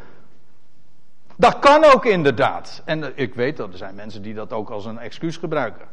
Dat 1.36 1.60
kan 1.60 1.84
ook 1.84 2.06
inderdaad. 2.06 2.82
En 2.86 3.12
ik 3.16 3.36
weet 3.36 3.58
dat 3.58 3.72
er 3.72 3.78
zijn 3.78 3.96
mensen 3.96 4.22
die 4.22 4.34
dat 4.34 4.54
ook 4.54 4.70
als 4.70 4.86
een 4.86 5.00
excuus 5.00 5.38
gebruiken. 5.38 5.88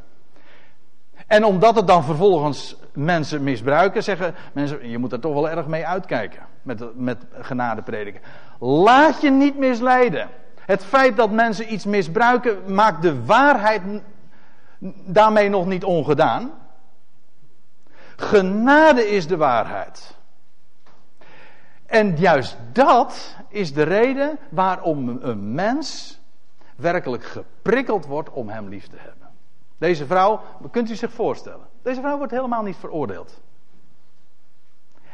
En 1.26 1.44
omdat 1.44 1.76
het 1.76 1.86
dan 1.86 2.04
vervolgens 2.04 2.76
mensen 2.92 3.42
misbruiken, 3.42 4.02
zeggen 4.02 4.34
mensen: 4.52 4.88
je 4.88 4.98
moet 4.98 5.12
er 5.12 5.20
toch 5.20 5.34
wel 5.34 5.50
erg 5.50 5.66
mee 5.66 5.86
uitkijken. 5.86 6.42
Met, 6.62 6.96
met 6.96 7.24
genade 7.32 7.82
prediken. 7.82 8.20
Laat 8.58 9.20
je 9.20 9.30
niet 9.30 9.58
misleiden. 9.58 10.28
Het 10.60 10.84
feit 10.84 11.16
dat 11.16 11.30
mensen 11.30 11.72
iets 11.72 11.84
misbruiken, 11.84 12.74
maakt 12.74 13.02
de 13.02 13.24
waarheid 13.24 13.82
daarmee 15.04 15.48
nog 15.48 15.66
niet 15.66 15.84
ongedaan. 15.84 16.50
Genade 18.16 19.08
is 19.08 19.26
de 19.26 19.36
waarheid. 19.36 20.16
En 21.86 22.16
juist 22.16 22.56
dat 22.72 23.36
is 23.48 23.72
de 23.72 23.82
reden 23.82 24.38
waarom 24.48 25.08
een 25.08 25.54
mens 25.54 26.18
werkelijk 26.76 27.24
geprikkeld 27.24 28.06
wordt 28.06 28.30
om 28.30 28.48
hem 28.48 28.68
lief 28.68 28.86
te 28.86 28.96
hebben. 28.98 29.23
Deze 29.84 30.06
vrouw, 30.06 30.40
kunt 30.70 30.90
u 30.90 30.94
zich 30.94 31.12
voorstellen, 31.12 31.66
deze 31.82 32.00
vrouw 32.00 32.16
wordt 32.16 32.32
helemaal 32.32 32.62
niet 32.62 32.76
veroordeeld. 32.76 33.40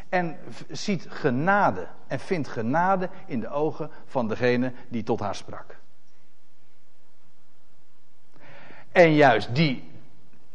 En 0.08 0.38
ziet 0.68 1.06
genade 1.08 1.86
en 2.06 2.20
vindt 2.20 2.48
genade 2.48 3.10
in 3.26 3.40
de 3.40 3.48
ogen 3.48 3.90
van 4.06 4.28
degene 4.28 4.72
die 4.88 5.02
tot 5.02 5.20
haar 5.20 5.34
sprak. 5.34 5.76
En 8.92 9.14
juist 9.14 9.54
die 9.54 9.90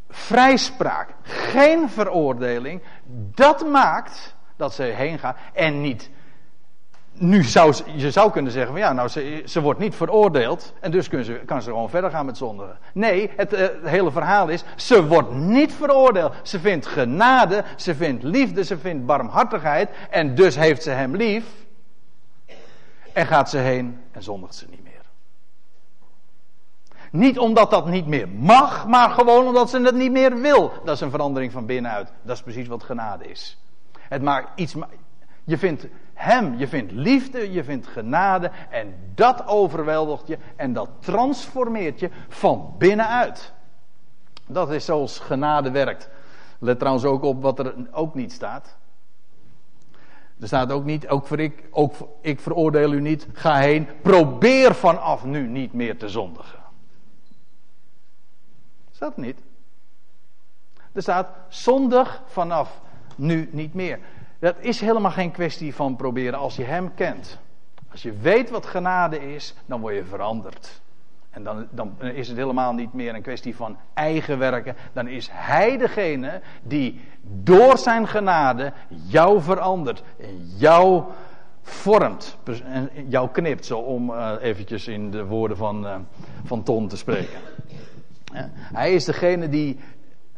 vrijspraak, 0.09 1.13
geen 1.21 1.89
veroordeling, 1.89 2.81
dat 3.33 3.65
maakt 3.67 4.35
dat 4.55 4.73
ze 4.73 4.83
heen 4.83 5.19
gaat 5.19 5.37
en 5.53 5.81
niet 5.81 6.09
nu 7.17 7.43
zou 7.43 7.75
je 7.95 8.11
zou 8.11 8.31
kunnen 8.31 8.51
zeggen 8.51 8.71
van 8.71 8.81
ja, 8.81 8.93
nou 8.93 9.07
ze, 9.07 9.41
ze 9.45 9.61
wordt 9.61 9.79
niet 9.79 9.95
veroordeeld 9.95 10.73
en 10.79 10.91
dus 10.91 11.07
kan 11.07 11.23
ze, 11.23 11.33
kan 11.45 11.61
ze 11.61 11.69
gewoon 11.69 11.89
verder 11.89 12.09
gaan 12.09 12.25
met 12.25 12.37
zondigen. 12.37 12.77
Nee, 12.93 13.31
het, 13.35 13.53
eh, 13.53 13.61
het, 13.61 13.77
hele 13.83 14.11
verhaal 14.11 14.47
is, 14.47 14.63
ze 14.75 15.07
wordt 15.07 15.31
niet 15.31 15.73
veroordeeld. 15.73 16.33
Ze 16.43 16.59
vindt 16.59 16.85
genade, 16.85 17.63
ze 17.75 17.95
vindt 17.95 18.23
liefde, 18.23 18.63
ze 18.63 18.77
vindt 18.77 19.05
barmhartigheid 19.05 19.89
en 20.09 20.35
dus 20.35 20.55
heeft 20.55 20.83
ze 20.83 20.89
hem 20.89 21.15
lief. 21.15 21.45
En 23.13 23.25
gaat 23.25 23.49
ze 23.49 23.57
heen 23.57 23.99
en 24.11 24.23
zondigt 24.23 24.55
ze 24.55 24.65
niet 24.69 24.83
meer. 24.83 24.93
Niet 27.11 27.39
omdat 27.39 27.71
dat 27.71 27.87
niet 27.87 28.07
meer 28.07 28.29
mag, 28.29 28.87
maar 28.87 29.09
gewoon 29.09 29.47
omdat 29.47 29.69
ze 29.69 29.81
het 29.81 29.95
niet 29.95 30.11
meer 30.11 30.41
wil. 30.41 30.71
Dat 30.83 30.95
is 30.95 31.01
een 31.01 31.09
verandering 31.09 31.51
van 31.51 31.65
binnenuit. 31.65 32.13
Dat 32.21 32.35
is 32.35 32.41
precies 32.41 32.67
wat 32.67 32.83
genade 32.83 33.27
is. 33.27 33.59
Het 33.99 34.21
maakt 34.21 34.59
iets. 34.59 34.75
Je 35.43 35.57
vindt 35.57 35.87
hem, 36.15 36.57
je 36.57 36.67
vindt 36.67 36.91
liefde, 36.91 37.51
je 37.51 37.63
vindt 37.63 37.87
genade 37.87 38.51
en 38.69 38.95
dat 39.15 39.47
overweldigt 39.47 40.27
je 40.27 40.37
en 40.55 40.73
dat 40.73 40.89
transformeert 40.99 41.99
je 41.99 42.09
van 42.29 42.75
binnenuit. 42.77 43.53
Dat 44.47 44.71
is 44.71 44.85
zoals 44.85 45.19
genade 45.19 45.71
werkt. 45.71 46.09
Let 46.59 46.79
trouwens 46.79 47.05
ook 47.05 47.23
op 47.23 47.41
wat 47.41 47.59
er 47.59 47.75
ook 47.91 48.15
niet 48.15 48.31
staat. 48.31 48.77
Er 50.39 50.47
staat 50.47 50.71
ook 50.71 50.85
niet, 50.85 51.07
ook 51.07 51.27
voor 51.27 51.39
ik, 51.39 51.63
ook 51.71 51.93
ik 52.21 52.39
veroordeel 52.39 52.93
u 52.93 53.01
niet, 53.01 53.27
ga 53.33 53.57
heen, 53.57 53.87
probeer 54.01 54.75
vanaf 54.75 55.25
nu 55.25 55.47
niet 55.47 55.73
meer 55.73 55.97
te 55.97 56.09
zondigen. 56.09 56.59
Staat 58.91 59.17
niet. 59.17 59.39
Er 60.91 61.01
staat 61.01 61.27
zondig 61.47 62.21
vanaf 62.25 62.81
nu 63.15 63.49
niet 63.51 63.73
meer. 63.73 63.99
Dat 64.39 64.55
is 64.59 64.81
helemaal 64.81 65.11
geen 65.11 65.31
kwestie 65.31 65.75
van 65.75 65.95
proberen 65.95 66.39
als 66.39 66.55
je 66.55 66.63
Hem 66.63 66.93
kent. 66.93 67.39
Als 67.91 68.01
je 68.01 68.17
weet 68.21 68.49
wat 68.49 68.65
genade 68.65 69.33
is, 69.33 69.53
dan 69.65 69.81
word 69.81 69.95
je 69.95 70.05
veranderd. 70.05 70.81
En 71.29 71.43
dan, 71.43 71.67
dan, 71.71 72.01
is 72.01 72.27
het 72.27 72.37
helemaal 72.37 72.73
niet 72.73 72.93
meer 72.93 73.15
een 73.15 73.21
kwestie 73.21 73.55
van 73.55 73.77
eigen 73.93 74.37
werken. 74.37 74.75
Dan 74.93 75.07
is 75.07 75.29
Hij 75.31 75.77
degene 75.77 76.41
die 76.63 77.01
door 77.21 77.77
zijn 77.77 78.07
genade 78.07 78.73
jou 78.87 79.41
verandert. 79.41 80.03
En 80.19 80.51
jou 80.57 81.03
vormt. 81.61 82.37
En 82.63 82.89
jou 83.07 83.29
knipt. 83.29 83.65
Zo 83.65 83.79
om 83.79 84.09
uh, 84.09 84.31
eventjes 84.41 84.87
in 84.87 85.11
de 85.11 85.25
woorden 85.25 85.57
van, 85.57 85.85
uh, 85.85 85.95
van 86.43 86.63
Ton 86.63 86.87
te 86.87 86.97
spreken. 86.97 87.39
Hij 88.73 88.93
is 88.93 89.05
degene 89.05 89.49
die 89.49 89.79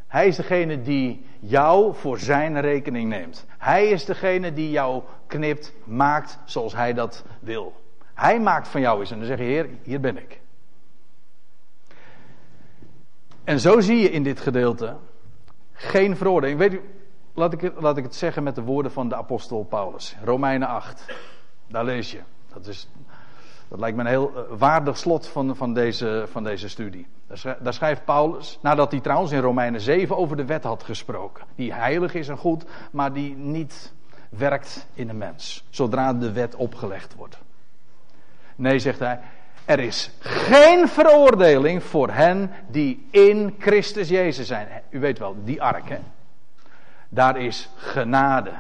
hij 0.08 0.28
is 0.28 0.36
degene 0.36 0.82
die 0.82 1.26
jou 1.40 1.96
voor 1.96 2.20
zijn 2.20 2.62
rekening 2.62 3.10
neemt. 3.10 3.46
Hij 3.58 3.88
is 3.88 4.06
degene 4.06 4.54
die 4.54 4.70
jou 4.70 5.04
knipt, 5.28 5.74
maakt 5.84 6.40
zoals 6.46 6.74
hij 6.74 6.94
dat 6.94 7.24
wil. 7.40 7.82
Hij 8.14 8.40
maakt 8.40 8.68
van 8.68 8.82
jou 8.82 9.00
eens 9.00 9.12
en 9.12 9.18
dan 9.18 9.28
zeg 9.28 9.38
je, 9.38 9.44
Heer, 9.44 9.70
hier 9.84 10.00
ben 10.00 10.18
ik. 10.18 10.40
En 13.44 13.60
zo 13.60 13.80
zie 13.80 13.98
je 13.98 14.12
in 14.12 14.24
dit 14.24 14.40
gedeelte 14.40 14.96
geen 15.74 16.18
veroordeling. 16.18 16.60
Weet 16.60 16.74
u, 16.74 16.82
laat 17.34 17.54
ik, 17.54 17.72
laat 17.80 17.98
ik 17.98 18.04
het 18.04 18.16
zeggen 18.16 18.44
met 18.44 18.56
de 18.56 18.62
woorden 18.62 18.92
van 18.92 19.10
de 19.10 19.16
apostel 19.16 19.64
Paulus. 19.64 20.16
Romeinen 20.24 20.68
8. 20.68 21.06
Daar 21.68 21.86
lees 21.86 22.12
je. 22.12 22.20
Dat 22.54 22.68
is 22.68 22.90
dat 23.68 23.80
lijkt 23.80 23.96
me 23.96 24.02
een 24.02 24.10
heel 24.10 24.32
eh, 24.36 24.42
waardig 24.58 24.98
slot 24.98 25.28
van, 25.28 25.56
van, 25.56 25.74
deze, 25.74 26.26
van 26.32 26.44
deze 26.44 26.70
studie. 26.70 27.08
Daar 27.60 27.74
schrijft 27.74 28.06
Paulus, 28.06 28.60
nadat 28.62 28.92
hij 28.92 29.00
trouwens 29.00 29.32
in 29.32 29.40
Romeinen 29.40 29.82
7 29.82 30.18
over 30.18 30.38
de 30.38 30.46
wet 30.46 30.64
had 30.64 30.84
gesproken. 30.84 31.46
Die 31.56 31.74
heilig 31.74 32.14
is 32.14 32.28
en 32.28 32.38
goed, 32.38 32.66
maar 32.92 33.14
die 33.14 33.36
niet 33.36 33.94
werkt 34.30 34.88
in 34.94 35.10
een 35.10 35.18
mens. 35.18 35.64
Zodra 35.70 36.14
de 36.14 36.32
wet 36.32 36.56
opgelegd 36.56 37.16
wordt. 37.16 37.38
Nee, 38.56 38.80
zegt 38.80 39.00
hij, 39.00 39.20
er 39.66 39.80
is 39.80 40.12
geen 40.20 40.88
veroordeling 40.88 41.84
voor 41.84 42.10
hen 42.10 42.52
die 42.68 43.08
in 43.12 43.56
Christus 43.60 44.10
Jezus 44.10 44.48
zijn. 44.48 44.68
U 44.90 45.00
weet 45.00 45.20
wel, 45.20 45.36
die 45.44 45.62
ark, 45.62 45.90
hè? 45.90 46.00
Daar 47.10 47.38
is 47.38 47.70
genade. 47.76 48.52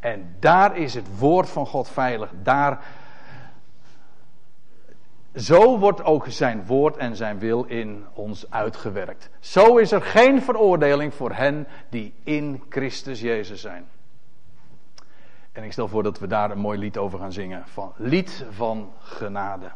En 0.00 0.36
daar 0.40 0.76
is 0.76 0.94
het 0.94 1.18
woord 1.18 1.48
van 1.48 1.66
God 1.66 1.88
veilig. 1.88 2.30
Daar 2.42 2.78
zo 5.34 5.78
wordt 5.78 6.04
ook 6.04 6.24
zijn 6.28 6.66
woord 6.66 6.96
en 6.96 7.16
zijn 7.16 7.38
wil 7.38 7.64
in 7.64 8.04
ons 8.12 8.50
uitgewerkt. 8.50 9.30
Zo 9.40 9.76
is 9.76 9.92
er 9.92 10.02
geen 10.02 10.42
veroordeling 10.42 11.14
voor 11.14 11.32
hen 11.32 11.66
die 11.88 12.14
in 12.22 12.62
Christus 12.68 13.20
Jezus 13.20 13.60
zijn. 13.60 13.86
En 15.52 15.64
ik 15.64 15.72
stel 15.72 15.88
voor 15.88 16.02
dat 16.02 16.18
we 16.18 16.26
daar 16.26 16.50
een 16.50 16.58
mooi 16.58 16.78
lied 16.78 16.96
over 16.96 17.18
gaan 17.18 17.32
zingen. 17.32 17.62
Van, 17.66 17.92
lied 17.96 18.44
van 18.50 18.92
genade. 18.98 19.70